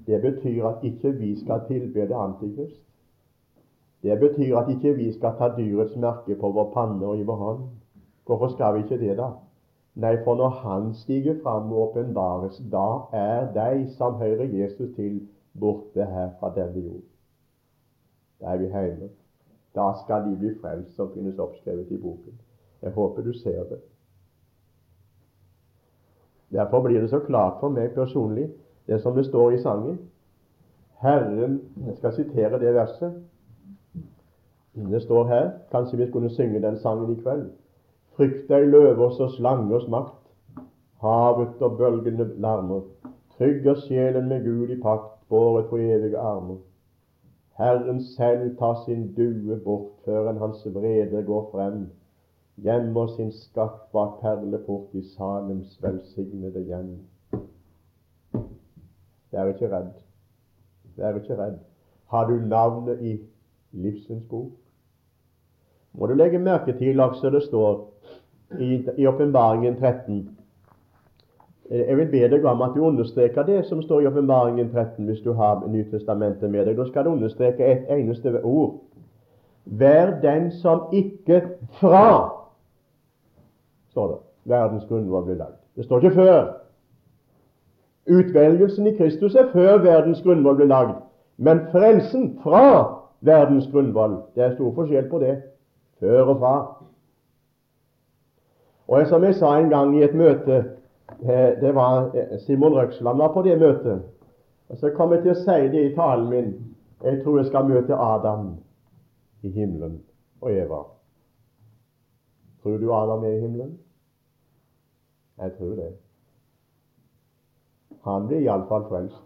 Det 0.08 0.22
betyr 0.22 0.66
at 0.66 0.84
ikke 0.84 1.12
vi 1.12 1.36
skal 1.40 1.62
tilbe 1.68 2.02
det 2.02 2.16
Antikrist. 2.16 2.82
Det 4.04 4.20
betyr 4.20 4.58
at 4.58 4.70
ikke 4.70 4.94
vi 4.94 5.12
skal 5.14 5.34
ta 5.38 5.50
dyrets 5.58 5.96
merke 5.96 6.36
på 6.36 6.52
vår 6.52 6.72
panne 6.74 7.06
og 7.06 7.18
i 7.18 7.24
vår 7.24 7.36
hånd. 7.36 7.64
Hvorfor 8.26 8.48
skal 8.48 8.76
vi 8.76 8.84
ikke 8.84 9.00
det, 9.00 9.18
da? 9.18 9.32
Nei, 9.96 10.18
for 10.24 10.36
når 10.36 10.50
Han 10.50 10.94
stiger 10.94 11.36
fram 11.44 11.72
og 11.72 11.90
åpenbares, 11.90 12.62
da 12.72 12.88
er 13.14 13.52
de 13.54 13.88
som 13.98 14.14
hører 14.14 14.44
Jesus 14.44 14.96
til, 14.96 15.28
borte 15.60 16.06
her 16.06 16.30
fra 16.40 16.52
denne 16.56 16.86
jord. 16.86 17.06
Da 18.42 18.46
er 18.46 18.58
vi 18.58 18.66
hjemme. 18.66 19.10
Da 19.76 19.94
skal 20.04 20.30
de 20.30 20.38
bli 20.38 20.52
frelst, 20.62 20.96
som 20.96 21.12
finnes 21.14 21.40
oppskrevet 21.40 21.92
i 21.92 21.98
boken. 21.98 22.40
Jeg 22.82 22.92
håper 22.92 23.22
du 23.22 23.34
ser 23.34 23.64
det. 23.64 23.80
Derfor 26.52 26.82
blir 26.82 27.02
det 27.02 27.10
så 27.10 27.20
klart 27.20 27.58
for 27.60 27.70
meg 27.70 27.96
personlig 27.96 28.50
det 28.88 29.02
som 29.02 29.16
det 29.16 29.26
står 29.26 29.52
i 29.52 29.62
sangen. 29.62 30.00
Herren 31.02 31.62
Jeg 31.88 31.98
skal 31.98 32.14
sitere 32.14 32.60
det 32.60 32.74
verset. 32.74 33.24
Det 34.76 35.02
står 35.02 35.28
her. 35.28 35.52
Kanskje 35.72 35.98
vi 35.98 36.08
skulle 36.08 36.30
synge 36.30 36.62
den 36.62 36.78
sangen 36.78 37.12
i 37.12 37.22
kveld. 37.22 37.50
Frykt 38.16 38.50
deg 38.50 38.68
løvers 38.68 39.20
og 39.20 39.32
slangers 39.32 39.88
makt. 39.88 40.22
Havet 41.02 41.62
og 41.62 41.78
bølgene 41.78 42.30
larmer. 42.38 42.82
Trygger 43.38 43.76
sjelen 43.76 44.30
med 44.30 44.46
Gud 44.46 44.70
i 44.70 44.82
pakt, 44.82 45.20
båret 45.30 45.66
på 45.70 45.78
evige 45.78 46.18
armer. 46.18 46.58
Herren 47.58 48.02
selv 48.04 48.58
tar 48.58 48.84
sin 48.86 49.14
due 49.16 49.60
bort 49.64 49.92
før 50.06 50.30
enn 50.30 50.40
hans 50.40 50.64
vrede 50.76 51.24
går 51.28 51.50
frem. 51.52 51.86
Gjemmer 52.64 53.08
sin 53.16 53.32
skatt 53.32 53.92
bak 53.92 54.22
perleport 54.22 54.96
i 54.96 55.04
Salems 55.16 55.76
velsignede 55.84 56.64
hjem. 56.68 56.98
Vær 59.36 59.52
ikke 59.52 59.68
redd. 59.72 59.92
Vær 60.96 61.18
ikke 61.20 61.36
redd. 61.36 61.58
Har 62.08 62.28
du 62.30 62.38
navnet 62.48 63.02
i 63.02 63.18
livsens 63.72 64.24
bok? 64.30 64.54
Må 65.94 66.08
du 66.08 66.14
legge 66.14 66.40
merke 66.40 66.78
til, 66.78 67.00
også 67.00 67.30
det 67.30 67.44
står 67.44 67.92
i 68.98 69.08
Åpenbaringen 69.08 69.76
13. 69.76 70.38
Jeg 71.70 71.98
vil 71.98 72.08
be 72.12 72.28
deg 72.30 72.46
om 72.46 72.62
at 72.62 72.76
du 72.76 72.84
understreker 72.86 73.44
det 73.44 73.64
som 73.66 73.82
står 73.82 74.02
i 74.02 74.08
Åpenbaringen 74.08 74.70
13, 74.72 75.06
hvis 75.06 75.22
du 75.22 75.34
har 75.34 75.64
Nytestamentet 75.68 76.52
med 76.52 76.66
deg. 76.66 76.78
Da 76.78 76.86
skal 76.88 77.06
du 77.06 77.10
understreke 77.10 77.66
et 77.66 77.90
eneste 77.90 78.44
ord. 78.44 78.80
Vær 79.66 80.20
den 80.22 80.52
som 80.52 80.88
ikke 80.94 81.42
fra, 81.80 82.30
står 83.90 84.08
det, 84.12 84.20
verdens 84.46 84.86
grunnlov 84.86 85.26
blir 85.26 85.42
lagd. 85.42 85.58
Det 85.76 85.86
står 85.86 86.04
ikke 86.04 86.16
før. 86.16 86.65
Utvelgelsen 88.08 88.88
i 88.88 88.96
Kristus 88.98 89.36
er 89.36 89.50
før 89.54 89.80
verdens 89.82 90.22
grunnvoll 90.22 90.60
ble 90.60 90.68
lagd, 90.70 90.96
men 91.38 91.64
frelsen 91.72 92.36
fra 92.44 92.66
verdens 93.26 93.68
grunnvoll 93.72 94.20
Det 94.36 94.44
er 94.44 94.54
stor 94.54 94.74
forskjell 94.76 95.10
på 95.10 95.20
det. 95.20 95.36
Før 96.00 96.22
og 96.22 96.40
fra. 96.40 96.56
Og 98.88 99.08
som 99.08 99.24
jeg 99.24 99.36
sa 99.36 99.56
en 99.58 99.70
gang 99.70 99.96
i 99.98 100.04
et 100.04 100.14
møte 100.14 100.58
eh, 101.22 101.52
det 101.62 101.72
var 101.76 102.12
eh, 102.14 102.38
Simon 102.46 102.76
Røksland 102.76 103.18
var 103.18 103.34
på 103.34 103.42
det 103.42 103.60
møtet. 103.60 104.04
Og 104.70 104.78
Så 104.78 104.92
kom 104.98 105.14
jeg 105.14 105.24
til 105.24 105.32
å 105.32 105.40
si 105.42 105.58
det 105.74 105.86
i 105.86 105.96
talen 105.96 106.30
min. 106.30 106.54
Jeg 107.04 107.24
tror 107.24 107.40
jeg 107.40 107.50
skal 107.50 107.70
møte 107.70 107.96
Adam 107.96 108.56
i 109.42 109.50
himmelen 109.50 110.00
og 110.42 110.52
Eva. 110.52 110.84
Tror 112.64 112.78
du 112.78 112.94
Adam 112.94 113.24
er 113.24 113.38
i 113.38 113.42
himmelen? 113.42 113.78
Jeg 115.42 115.52
tror 115.58 115.76
det. 115.76 115.92
Han 118.06 118.28
ble 118.30 118.42
iallfall 118.46 118.86
frelst. 118.90 119.22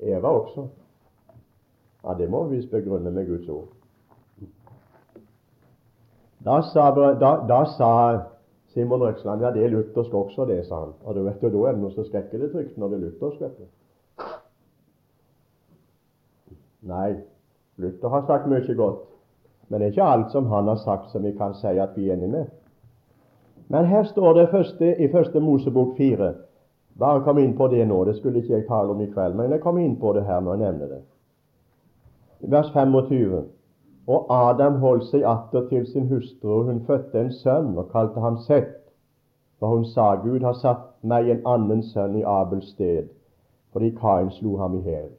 Eva 0.00 0.28
også. 0.28 0.66
Ja, 2.04 2.14
Det 2.14 2.30
må 2.30 2.44
vi 2.44 2.56
visst 2.56 2.70
begrunne 2.70 3.10
med 3.10 3.26
Guds 3.28 3.48
ord. 3.48 3.68
Da 6.44 6.62
sa, 6.72 6.90
da, 6.96 7.32
da 7.48 7.64
sa 7.76 7.90
Simon 8.72 9.02
Røksland 9.02 9.42
ja, 9.42 9.50
det 9.52 9.64
er 9.64 9.74
luthersk 9.74 10.14
også, 10.14 10.46
det, 10.48 10.62
sa 10.66 10.84
han. 10.84 10.94
Og 11.04 11.14
du 11.14 11.22
vet 11.22 11.42
jo, 11.42 11.50
Da 11.50 11.68
er 11.68 11.76
det 11.76 11.82
noe 11.82 11.92
så 11.92 12.04
skrekkelig 12.06 12.52
trygt 12.52 12.78
når 12.78 12.88
det 12.88 12.96
er 12.96 13.04
luthersk. 13.04 13.40
vet 13.40 13.58
du. 13.58 13.66
Nei, 16.88 17.20
Luther 17.76 18.08
har 18.08 18.26
sagt 18.26 18.48
mye 18.48 18.74
godt, 18.74 19.02
men 19.68 19.80
det 19.80 19.86
er 19.86 19.92
ikke 19.92 20.02
alt 20.12 20.32
som 20.32 20.46
han 20.46 20.68
har 20.68 20.80
sagt 20.80 21.10
som 21.10 21.24
vi 21.24 21.32
kan 21.36 21.54
si 21.54 21.76
at 21.78 21.96
vi 21.96 22.08
er 22.08 22.16
enig 22.16 22.30
med. 22.30 22.46
Men 23.68 23.84
her 23.84 24.04
står 24.04 24.32
det 24.32 24.48
første, 24.50 24.96
i 24.96 25.08
første 25.12 25.40
Mosebok 25.40 25.96
fire 25.96 26.34
bare 26.98 27.22
kom 27.24 27.38
inn 27.38 27.56
på 27.56 27.68
det 27.68 27.86
nå. 27.88 28.04
Det 28.04 28.16
skulle 28.16 28.42
ikke 28.42 28.54
jeg 28.54 28.66
tale 28.68 28.90
om 28.90 29.00
i 29.00 29.08
kveld, 29.12 29.34
men 29.34 29.50
jeg 29.50 29.60
kom 29.60 29.78
inn 29.78 29.96
på 30.00 30.12
det 30.12 30.24
her 30.24 30.40
når 30.40 30.54
jeg 30.54 30.64
nevner 30.64 30.92
det. 30.94 31.00
Vers 32.40 32.70
25. 32.72 33.44
Og 34.06 34.26
Adam 34.34 34.80
holdt 34.80 35.06
seg 35.10 35.24
atter 35.28 35.68
til 35.68 35.86
sin 35.86 36.08
hustru, 36.08 36.50
og 36.58 36.64
hun 36.64 36.82
fødte 36.86 37.20
en 37.20 37.32
sønn 37.32 37.76
og 37.78 37.90
kalte 37.92 38.20
ham 38.20 38.38
Sett. 38.46 38.76
For 39.58 39.76
hun 39.76 39.84
sa, 39.84 40.14
Gud 40.24 40.40
har 40.40 40.56
satt 40.56 40.86
meg 41.02 41.28
en 41.30 41.46
annen 41.46 41.82
sønn 41.82 42.16
i 42.16 42.24
Abels 42.26 42.72
sted, 42.72 43.10
fordi 43.72 43.92
Kain 44.00 44.30
slo 44.32 44.56
ham 44.56 44.78
i 44.78 44.82
hjel. 44.88 45.12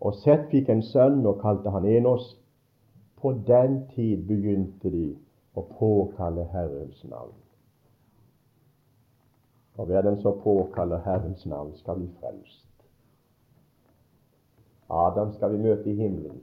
Og 0.00 0.14
Sett 0.22 0.46
fikk 0.52 0.70
en 0.70 0.82
sønn 0.82 1.26
og 1.26 1.40
kalte 1.42 1.74
han 1.74 1.86
Enos. 1.86 2.36
På 3.20 3.32
den 3.46 3.82
tid 3.94 4.26
begynte 4.28 4.90
de 4.90 5.08
å 5.56 5.64
påkalle 5.78 6.46
Herrens 6.52 7.04
navn. 7.08 7.43
Og 9.74 9.86
hver 9.86 10.02
den 10.02 10.20
som 10.20 10.40
påkaller 10.42 10.98
Herrens 11.02 11.46
navn, 11.46 11.74
skal 11.76 11.96
bli 11.96 12.08
frelst. 12.20 12.66
Adam 14.90 15.32
skal 15.32 15.52
vi 15.52 15.62
møte 15.62 15.90
i 15.90 15.94
himmelen. 15.94 16.42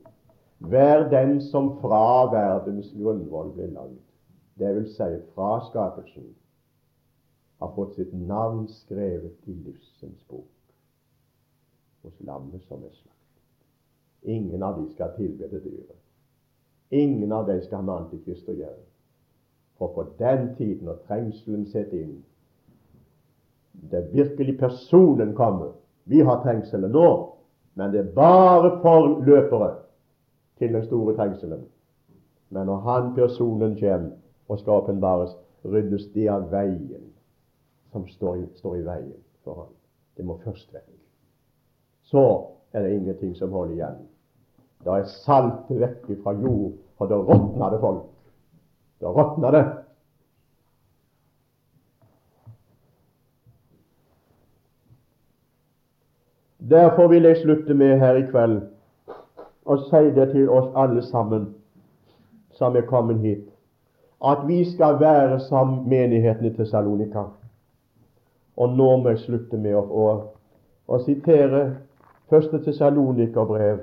Hver 0.57 1.09
den 1.09 1.41
som 1.41 1.77
fra 1.81 2.27
verdens 2.33 2.91
grunnvoll 2.97 3.53
ble 3.55 3.69
lagd, 3.71 3.99
vil 4.61 4.85
si 4.93 5.09
fra 5.33 5.53
skapelsen, 5.69 6.27
har 7.61 7.71
fått 7.75 7.95
sitt 7.95 8.13
navn 8.13 8.67
skrevet 8.67 9.49
i 9.49 9.53
livsens 9.53 10.21
bok 10.29 10.49
hos 12.01 12.21
lammet 12.25 12.63
som 12.65 12.83
er 12.83 12.93
slakt. 12.93 13.41
Ingen 14.21 14.63
av 14.63 14.79
de 14.79 14.87
skal 14.93 15.13
tilbede 15.17 15.61
dyret. 15.63 15.97
Ingen 16.91 17.31
av 17.31 17.47
dem 17.47 17.61
skal 17.61 17.81
ha 17.81 17.85
med 17.85 17.95
antikrist 17.95 18.49
å 18.49 18.57
gjøre. 18.57 18.85
For 19.77 19.93
på 19.95 20.05
den 20.19 20.55
tiden, 20.57 20.85
når 20.89 21.03
trengselen 21.07 21.65
setter 21.69 22.01
inn, 22.01 22.17
det 23.89 24.13
virkelig 24.13 24.59
personen 24.59 25.35
kommer 25.35 25.71
Vi 26.03 26.21
har 26.21 26.41
trengselen 26.43 26.91
nå, 26.91 27.07
men 27.73 27.91
det 27.91 27.99
er 27.99 28.13
bare 28.15 28.71
forløpere 28.81 29.75
til 30.57 30.73
den 30.73 30.85
store 30.85 31.15
trengselen. 31.15 31.61
Men 32.49 32.65
når 32.65 32.77
han 32.87 33.13
personen 33.15 33.77
kommer 33.79 34.09
og 34.49 34.59
skal 34.59 34.73
åpenbares, 34.73 35.37
ryddes 35.65 36.07
det 36.13 36.27
av 36.29 36.49
veien 36.51 37.05
som 37.91 38.07
står 38.07 38.45
står 38.55 38.77
i 38.77 38.85
veien 38.85 39.19
for 39.43 39.55
ham. 39.55 39.73
Det 40.17 40.25
må 40.25 40.39
først 40.43 40.73
vekk. 40.73 40.89
Så 42.03 42.23
er 42.73 42.83
det 42.83 42.95
ingenting 42.95 43.35
som 43.35 43.51
holder 43.51 43.73
igjen. 43.75 44.01
Da 44.85 44.97
er 44.99 45.07
saltet 45.23 45.79
vekk 45.79 46.09
fra 46.23 46.33
jord, 46.33 46.73
for 46.97 47.07
da 47.07 47.19
råtner 47.21 47.71
det 47.73 47.79
folk. 47.79 48.03
Da 49.01 49.13
råtner 49.13 49.55
det. 49.55 49.63
Derfor 56.69 57.07
vil 57.07 57.23
jeg 57.23 57.37
slutte 57.37 57.73
med 57.73 57.99
her 57.99 58.13
i 58.13 58.21
kveld 58.21 58.61
og 59.65 59.79
si 59.79 60.09
det 60.15 60.31
til 60.31 60.49
oss 60.49 60.69
alle 60.75 61.01
sammen 61.01 61.55
som 62.51 62.75
er 62.75 62.81
kommet 62.81 63.19
hit, 63.19 63.47
at 64.25 64.37
vi 64.47 64.63
skal 64.71 64.99
være 64.99 65.39
som 65.39 65.67
menigheten 65.87 66.45
i 66.45 66.53
Tessalonika. 66.53 67.23
Og 68.57 68.69
nå 68.77 68.97
må 68.97 69.09
jeg 69.09 69.19
slutte 69.19 69.57
med 69.57 69.73
å, 69.75 69.81
å, 69.81 70.05
å 70.87 70.99
sitere 71.01 71.63
første 72.29 72.61
Tessalonikerbrev 72.65 73.81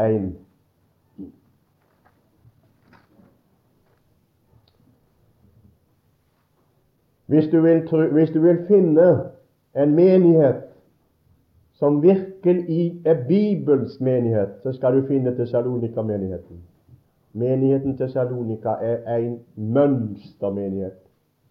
1. 0.00 0.32
Hvis 7.26 7.48
du, 7.52 7.60
vil, 7.60 7.84
hvis 8.12 8.30
du 8.30 8.40
vil 8.40 8.64
finne 8.68 9.08
en 9.74 9.94
menighet 9.96 10.71
som 11.82 12.02
virkelig 12.02 13.02
er 13.04 13.24
Bibels 13.28 14.00
menighet, 14.00 14.48
så 14.62 14.72
skal 14.72 14.96
du 14.96 15.06
finne 15.06 15.36
Tessalonika-menigheten. 15.36 16.60
Menigheten 17.32 17.96
Tessalonika 17.96 18.68
er 18.68 19.16
en 19.16 19.40
mønstermenighet 19.56 21.00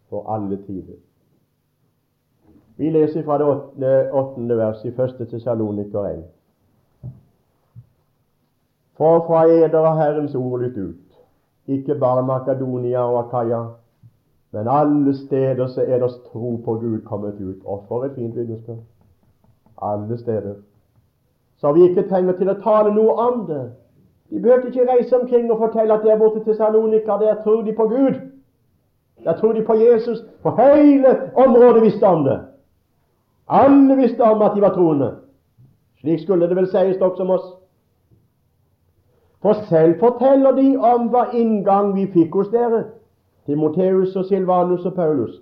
for 0.10 0.30
alle 0.34 0.58
tider. 0.68 0.96
Vi 2.78 2.90
leser 2.90 3.24
fra 3.24 3.38
det 3.38 3.46
åttende, 3.46 4.14
åttende 4.14 4.58
vers 4.58 4.86
i 4.86 4.92
første 4.92 5.26
Tessaloniker 5.26 6.06
1. 6.06 6.24
For 8.98 9.20
fra 9.28 9.44
eder 9.50 9.86
har 9.86 10.00
Herrens 10.00 10.36
ord 10.36 10.62
lytt 10.62 10.78
ut, 10.78 11.20
ikke 11.68 12.00
bare 12.00 12.24
Makedonia 12.26 13.04
og 13.04 13.20
Akaya, 13.26 13.66
men 14.52 14.68
alle 14.68 15.18
steder 15.18 15.68
så 15.68 15.82
er 15.82 16.00
deres 16.00 16.16
tro 16.32 16.56
på 16.66 16.80
Gud 16.80 17.02
kommet 17.02 17.36
ut. 17.42 17.66
Og 17.66 17.84
for 17.88 18.06
et 18.06 18.16
fint 18.16 18.36
vitnesbyrd! 18.36 18.80
Alle 19.82 20.18
steder. 20.18 20.56
Så 21.58 21.72
vi 21.72 21.90
ikke 21.90 22.10
trenger 22.10 22.34
til 22.38 22.50
å 22.50 22.60
tale 22.64 22.94
noe 22.94 23.14
om 23.14 23.46
det. 23.48 23.64
De 24.30 24.40
behøvde 24.42 24.68
ikke 24.68 24.88
reise 24.92 25.22
omkring 25.22 25.52
og 25.52 25.58
fortelle 25.58 25.94
at 25.94 26.04
der 26.04 26.18
borte 26.18 26.44
til 26.44 26.56
Salonika, 26.56 27.18
der 27.22 27.42
tror 27.44 27.62
de 27.62 27.74
på 27.74 27.88
Gud. 27.88 28.20
Der 29.24 29.38
tror 29.38 29.54
de 29.54 29.66
på 29.66 29.74
Jesus. 29.74 30.24
For 30.42 30.56
hele 30.58 31.32
området 31.36 31.84
visste 31.84 32.08
om 32.08 32.24
det. 32.24 32.40
Alle 33.48 33.96
visste 33.96 34.22
om 34.22 34.42
at 34.42 34.52
de 34.56 34.62
var 34.62 34.74
troende. 34.74 35.16
Slik 36.00 36.20
skulle 36.20 36.48
det 36.50 36.56
vel 36.56 36.68
sies 36.68 37.02
også 37.02 37.24
om 37.24 37.30
oss. 37.30 37.48
For 39.42 39.54
selv 39.54 40.00
forteller 40.00 40.52
de 40.52 40.78
om 40.78 41.10
hva 41.10 41.28
inngang 41.34 41.96
vi 41.96 42.06
fikk 42.14 42.34
hos 42.38 42.50
dere, 42.54 42.84
Timoteus 43.46 44.16
og 44.16 44.26
Silvanus 44.26 44.86
og 44.86 44.94
Paulus. 44.94 45.42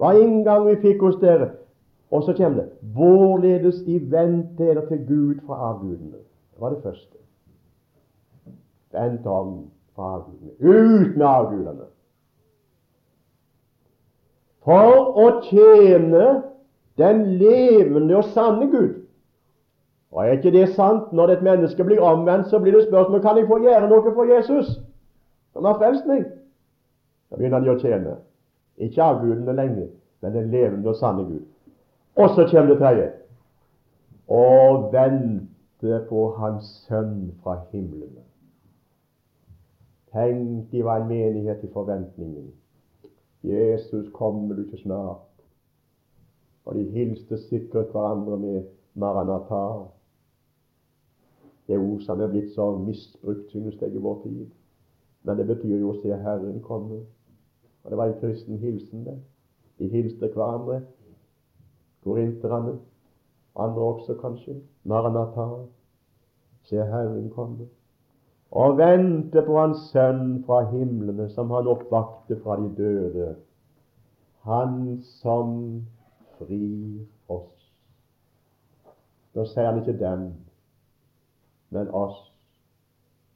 Hva 0.00 0.14
inngang 0.16 0.66
vi 0.68 0.76
fikk 0.80 1.02
hos 1.04 1.16
dere. 1.20 1.50
Og 2.10 2.22
så 2.24 2.32
kommer 2.36 2.62
det 2.62 2.94
hvorledes 2.94 3.82
de 3.86 3.96
er 3.96 4.74
det 4.74 4.88
til 4.88 5.06
Gud 5.08 5.40
fra 5.46 5.54
avgudene. 5.72 6.20
Det 6.54 6.60
var 6.60 6.70
det 6.70 6.82
første. 6.82 7.16
Vent 8.92 9.26
om 9.26 9.70
fra 9.94 10.14
avgudene. 10.14 10.52
Ut 10.60 11.16
med 11.16 11.26
avgudene 11.26 11.88
for 14.68 15.16
å 15.16 15.26
tjene 15.48 16.24
den 17.00 17.24
levende 17.40 18.18
og 18.18 18.32
sanne 18.34 18.68
Gud. 18.68 19.04
Og 20.12 20.24
Er 20.24 20.38
ikke 20.38 20.52
det 20.52 20.68
sant? 20.74 21.12
Når 21.12 21.30
et 21.30 21.42
menneske 21.42 21.84
blir 21.84 22.00
omvendt, 22.04 22.48
så 22.48 22.58
blir 22.58 22.72
det 22.72 22.86
spørsmål 22.88 23.22
kan 23.22 23.36
jeg 23.36 23.46
få 23.48 23.60
gjøre 23.62 23.88
noe 23.88 24.14
for 24.14 24.28
Jesus, 24.28 24.80
som 25.52 25.64
har 25.64 25.78
frelst 25.78 26.08
meg. 26.08 26.24
Da 27.30 27.36
begynner 27.36 27.60
de 27.60 27.70
å 27.70 27.78
tjene. 27.80 28.16
Ikke 28.80 29.04
avgudene 29.04 29.54
lenger, 29.56 29.88
men 30.22 30.34
den 30.36 30.50
levende 30.50 30.92
og 30.92 30.96
sanne 30.96 31.24
Gud. 31.28 31.44
Og 32.18 32.28
så 32.34 32.48
kommer 32.50 32.70
det 32.72 32.78
tredje. 32.78 33.10
Og 34.28 34.92
vente 34.92 36.06
på 36.08 36.30
Hans 36.36 36.64
Sønn 36.64 37.34
fra 37.42 37.60
himmelen. 37.70 38.24
Tenk, 40.12 40.72
de 40.72 40.84
var 40.84 40.96
en 40.96 41.08
menighet 41.08 41.64
i 41.64 41.72
forventningen. 41.72 42.50
Jesus, 43.42 44.10
kommer 44.12 44.54
du 44.54 44.64
ikke 44.64 44.82
snart? 44.82 45.44
Og 46.64 46.74
de 46.74 46.84
hilste 46.90 47.38
sikkert 47.38 47.92
hverandre 47.92 48.38
med 48.38 48.64
Maranatha. 48.94 49.84
Det 51.66 51.74
er 51.74 51.78
ord 51.78 52.00
som 52.00 52.20
er 52.20 52.28
blitt 52.32 52.54
så 52.54 52.78
misbrukt, 52.78 53.50
synes 53.50 53.80
jeg, 53.80 53.94
i 53.94 54.02
vår 54.02 54.22
tid. 54.22 54.46
Men 55.22 55.38
det 55.38 55.46
betyr 55.46 55.78
jo 55.78 55.92
å 55.92 56.00
se 56.02 56.16
Herren 56.16 56.60
komme. 56.64 57.04
Og 57.84 57.90
det 57.90 57.98
var 57.98 58.10
en 58.10 58.20
kristen 58.20 58.58
hilsen, 58.58 59.04
det. 59.04 59.20
De 59.78 59.88
hilste 59.88 60.32
hverandre. 60.34 60.82
Korinterne. 62.04 62.78
Andre 63.56 63.82
også, 63.82 64.14
kanskje. 64.20 64.60
Maranatha. 64.84 65.48
Se 66.68 66.76
Herren 66.76 67.30
komme 67.30 67.68
og 68.50 68.78
vente 68.78 69.42
på 69.44 69.58
Hans 69.58 69.90
Sønn 69.92 70.44
fra 70.46 70.62
himlene, 70.70 71.28
som 71.30 71.50
Han 71.50 71.68
oppvakte 71.68 72.40
fra 72.42 72.56
de 72.60 72.70
døde, 72.76 73.36
Han 74.42 75.02
som 75.02 75.84
frir 76.38 77.04
oss. 77.28 77.72
Nå 79.34 79.44
sier 79.44 79.68
han 79.68 79.82
ikke 79.82 79.98
dem, 80.00 80.30
men 81.70 81.90
oss, 81.92 82.16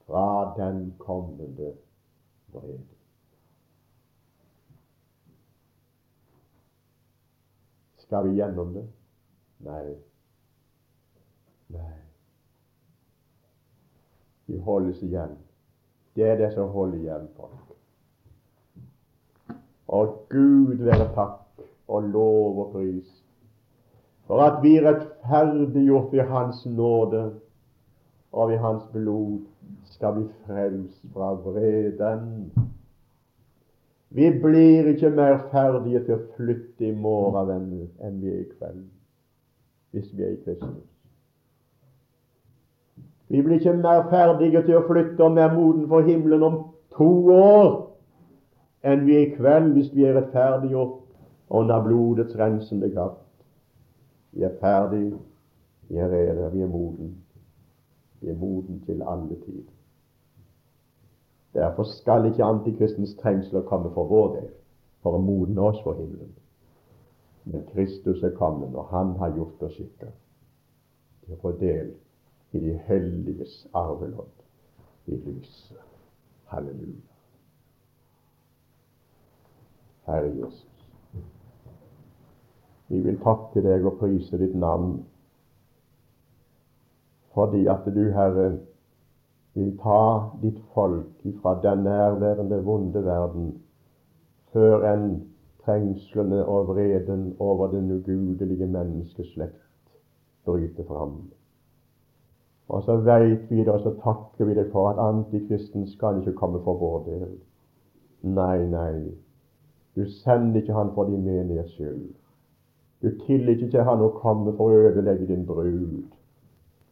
fra 0.07 0.55
den 0.57 0.95
kommende 0.99 1.75
vrede. 2.55 3.02
Skal 8.13 8.29
vi 8.29 8.35
gjennom 8.37 8.73
det? 8.75 8.83
Nei. 9.65 9.95
Nei. 11.73 11.93
De 14.47 14.59
holdes 14.67 14.99
igjen. 15.03 15.31
Det 16.13 16.27
er 16.29 16.37
det 16.37 16.51
som 16.53 16.69
holder 16.75 16.99
igjen 16.99 17.25
folk. 17.39 17.71
Og 19.89 20.13
Gud 20.29 20.85
være 20.85 21.07
takk 21.17 21.65
og 21.89 22.11
lov 22.13 22.61
og 22.67 22.75
pris 22.75 23.09
for 24.29 24.45
at 24.45 24.61
vi 24.61 24.75
rettferdiggjort 24.85 26.13
ved 26.13 26.29
Hans 26.29 26.67
nåde 26.67 27.23
og 28.33 28.53
ved 28.53 28.61
Hans 28.61 28.85
blod 28.93 29.41
skal 29.95 30.19
bli 30.19 30.29
frelst 30.45 31.01
fra 31.17 31.33
vreden. 31.49 32.53
Vi 34.15 34.31
blir 34.43 34.89
ikke 34.93 35.11
mer 35.11 35.39
ferdige 35.53 36.03
til 36.05 36.19
å 36.19 36.25
flytte 36.37 36.85
i 36.85 36.93
morgen 36.93 37.53
enn 37.57 38.19
vi 38.21 38.29
er 38.29 38.43
i 38.43 38.49
kveld, 38.51 38.83
hvis 39.93 40.11
vi 40.13 40.27
er 40.27 40.35
i 40.35 40.41
Kristus. 40.45 40.83
Vi 43.33 43.41
blir 43.41 43.57
ikke 43.57 43.73
mer 43.79 44.05
ferdige 44.11 44.61
til 44.67 44.77
å 44.77 44.85
flytte 44.85 45.25
og 45.25 45.33
mer 45.39 45.55
moden 45.57 45.89
for 45.89 46.05
himmelen 46.05 46.45
om 46.45 46.59
to 46.93 47.09
år 47.33 47.71
enn 48.85 49.07
vi 49.07 49.17
er 49.17 49.27
i 49.31 49.35
kveld 49.39 49.73
hvis 49.79 49.89
vi 49.95 50.05
er 50.05 50.19
rettferdiggjort 50.19 50.99
under 51.57 51.81
blodets 51.85 52.37
rensende 52.37 52.91
kraft. 52.93 53.25
Vi 54.37 54.45
er 54.45 54.53
ferdig, 54.61 55.07
vi 55.89 55.97
er 55.97 56.13
rede, 56.13 56.51
vi 56.53 56.61
er 56.61 56.69
moden. 56.69 57.15
Vi 58.21 58.29
er 58.29 58.37
moden 58.37 58.83
til 58.85 59.01
alle 59.03 59.41
tider. 59.47 59.73
Derfor 61.55 61.83
skal 61.83 62.27
ikke 62.27 62.45
antikristens 62.45 63.15
trengsler 63.15 63.63
komme 63.63 63.91
for 63.95 64.09
vår 64.09 64.29
del, 64.37 64.49
for 65.03 65.19
å 65.19 65.23
modne 65.23 65.61
oss 65.61 65.81
for 65.85 65.99
himmelen. 65.99 66.33
Men 67.45 67.67
Kristus 67.73 68.23
er 68.23 68.37
kommet, 68.39 68.75
og 68.75 68.89
Han 68.95 69.17
har 69.21 69.35
gjort 69.37 69.63
oss 69.67 69.77
skikka 69.77 70.09
til 71.23 71.35
å 71.35 71.41
få 71.43 71.53
del 71.61 71.93
i 72.53 72.61
de 72.61 72.77
helliges 72.87 73.67
arvelodd 73.75 74.45
i 75.07 75.17
lyset. 75.17 75.81
Halleluja. 76.53 77.09
Herre 80.07 80.33
Jesus, 80.35 80.89
vi 82.89 83.01
vil 83.01 83.19
takke 83.23 83.63
deg 83.65 83.87
og 83.87 84.01
prise 84.01 84.39
ditt 84.41 84.55
navn 84.59 84.99
fordi 87.33 87.63
at 87.71 87.87
du, 87.95 88.03
Herre, 88.13 88.59
vil 89.55 89.75
ta 89.83 90.31
ditt 90.43 90.59
folk 90.75 91.27
ifra 91.29 91.59
den 91.63 91.85
nærværende 91.85 92.63
vonde 92.65 93.05
verden 93.05 93.53
før 94.53 94.87
enn 94.93 95.07
trengslene 95.65 96.45
og 96.45 96.73
vreden 96.73 97.37
over 97.39 97.71
den 97.73 97.91
ugudelige 97.93 98.67
menneskeslekt 98.67 99.93
bryter 100.45 100.85
fram. 100.85 101.21
Og 102.69 102.83
så 102.83 102.97
veit 102.97 103.51
vi 103.51 103.59
det, 103.59 103.69
og 103.69 103.81
så 103.81 103.93
takker 104.05 104.45
vi 104.45 104.55
det 104.55 104.71
for 104.73 104.89
at 104.89 105.01
antikristen 105.09 105.87
skal 105.87 106.19
ikke 106.19 106.33
komme 106.33 106.61
for 106.65 106.75
vår 106.81 107.05
del. 107.07 107.29
Nei, 108.23 108.67
nei, 108.67 109.13
du 109.97 110.05
sender 110.09 110.61
ikke 110.61 110.73
han 110.73 110.93
for 110.95 111.05
din 111.05 111.25
menighets 111.25 111.75
skyld. 111.75 112.15
Du 113.03 113.11
tillot 113.27 113.63
ikke 113.67 113.85
han 113.85 114.01
å 114.01 114.13
komme 114.15 114.55
for 114.57 114.71
å 114.71 114.85
ødelegge 114.89 115.27
din 115.27 115.47
brud, 115.47 116.05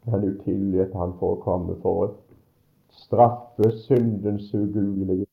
men 0.06 0.24
du 0.24 0.34
tillot 0.44 0.94
han 0.98 1.14
for 1.20 1.36
å 1.36 1.42
komme 1.44 1.78
for 1.82 2.04
å 2.04 2.08
straffe 2.90 3.70
syndens 3.86 4.54
ugudelige 4.54 5.26